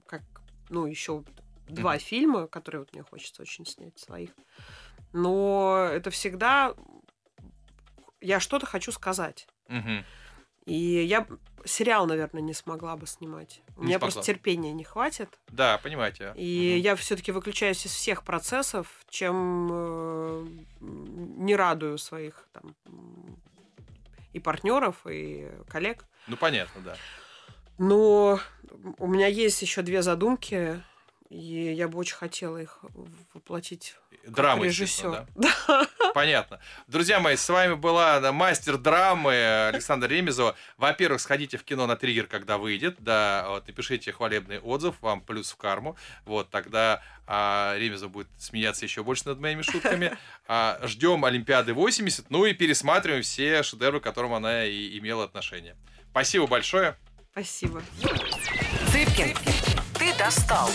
как, 0.08 0.22
ну, 0.70 0.86
еще 0.86 1.24
два 1.68 1.92
Мгм. 1.94 2.00
фильма, 2.00 2.48
которые 2.48 2.82
вот 2.82 2.94
мне 2.94 3.04
хочется 3.04 3.42
очень 3.42 3.66
снять 3.66 3.98
своих. 4.00 4.32
Но 5.14 5.88
это 5.92 6.10
всегда 6.10 6.74
я 8.22 8.40
что-то 8.40 8.66
хочу 8.66 8.92
сказать. 8.92 9.48
Мгм. 9.68 10.04
И 10.66 10.74
я 10.74 11.26
сериал, 11.66 12.06
наверное, 12.06 12.42
не 12.42 12.54
смогла 12.54 12.96
бы 12.96 13.08
снимать. 13.08 13.62
У 13.76 13.82
Не 13.82 13.88
меня 13.88 14.00
смогла. 14.00 14.12
просто 14.12 14.34
терпения 14.34 14.72
не 14.74 14.84
хватит. 14.84 15.40
Да, 15.48 15.78
понимаете. 15.80 16.34
И 16.36 16.74
Мгм. 16.76 16.82
я 16.84 16.96
все-таки 16.96 17.32
выключаюсь 17.32 17.86
из 17.86 17.92
всех 17.92 18.24
процессов, 18.24 19.04
чем 19.10 19.70
э, 19.72 20.48
не 20.80 21.56
радую 21.56 21.98
своих 21.98 22.48
там 22.52 22.76
и 24.40 24.42
партнеров, 24.42 25.06
и 25.08 25.50
коллег. 25.68 26.06
Ну, 26.28 26.38
понятно, 26.38 26.82
да. 26.82 26.96
Но 27.78 28.40
у 28.98 29.08
меня 29.08 29.28
есть 29.28 29.62
еще 29.62 29.82
две 29.82 30.02
задумки. 30.02 30.82
И 31.30 31.74
я 31.74 31.88
бы 31.88 32.00
очень 32.00 32.16
хотела 32.16 32.58
их 32.58 32.80
воплотить 33.36 33.96
Драмы, 34.26 34.66
режиссер. 34.66 35.28
Да? 35.36 35.88
Понятно. 36.16 36.60
Друзья 36.88 37.20
мои, 37.20 37.36
с 37.36 37.48
вами 37.48 37.76
была 37.76 38.32
мастер 38.32 38.78
драмы 38.78 39.68
Александра 39.68 40.08
Ремезова. 40.08 40.56
Во-первых, 40.78 41.22
сходите 41.22 41.58
в 41.58 41.64
кино 41.64 41.86
на 41.86 41.96
триггер, 41.96 42.26
когда 42.26 42.58
выйдет. 42.58 42.96
Да, 42.98 43.46
вот, 43.50 43.68
напишите 43.68 44.12
хвалебный 44.12 44.60
отзыв, 44.60 44.96
вам 45.02 45.22
плюс 45.22 45.52
в 45.52 45.58
карму. 45.58 45.96
Вот, 46.26 46.50
тогда 46.50 47.04
а, 47.28 47.76
Ремезов 47.78 48.10
будет 48.10 48.28
смеяться 48.40 48.86
еще 48.86 49.04
больше 49.04 49.28
над 49.28 49.40
моими 49.40 49.62
шутками. 49.62 50.18
А, 50.48 50.80
ждем 50.84 51.26
Олимпиады 51.26 51.76
80, 51.76 52.32
ну 52.32 52.46
и 52.46 52.54
пересматриваем 52.54 53.22
все 53.22 53.62
шедевры, 53.62 54.00
к 54.00 54.04
которым 54.04 54.34
она 54.34 54.66
и 54.66 54.98
имела 54.98 55.26
отношение. 55.26 55.76
Спасибо 56.10 56.48
большое. 56.48 56.98
Спасибо. 57.32 57.84
Цыпкин, 58.92 59.36
ты 59.36 59.69
достал. 60.20 60.70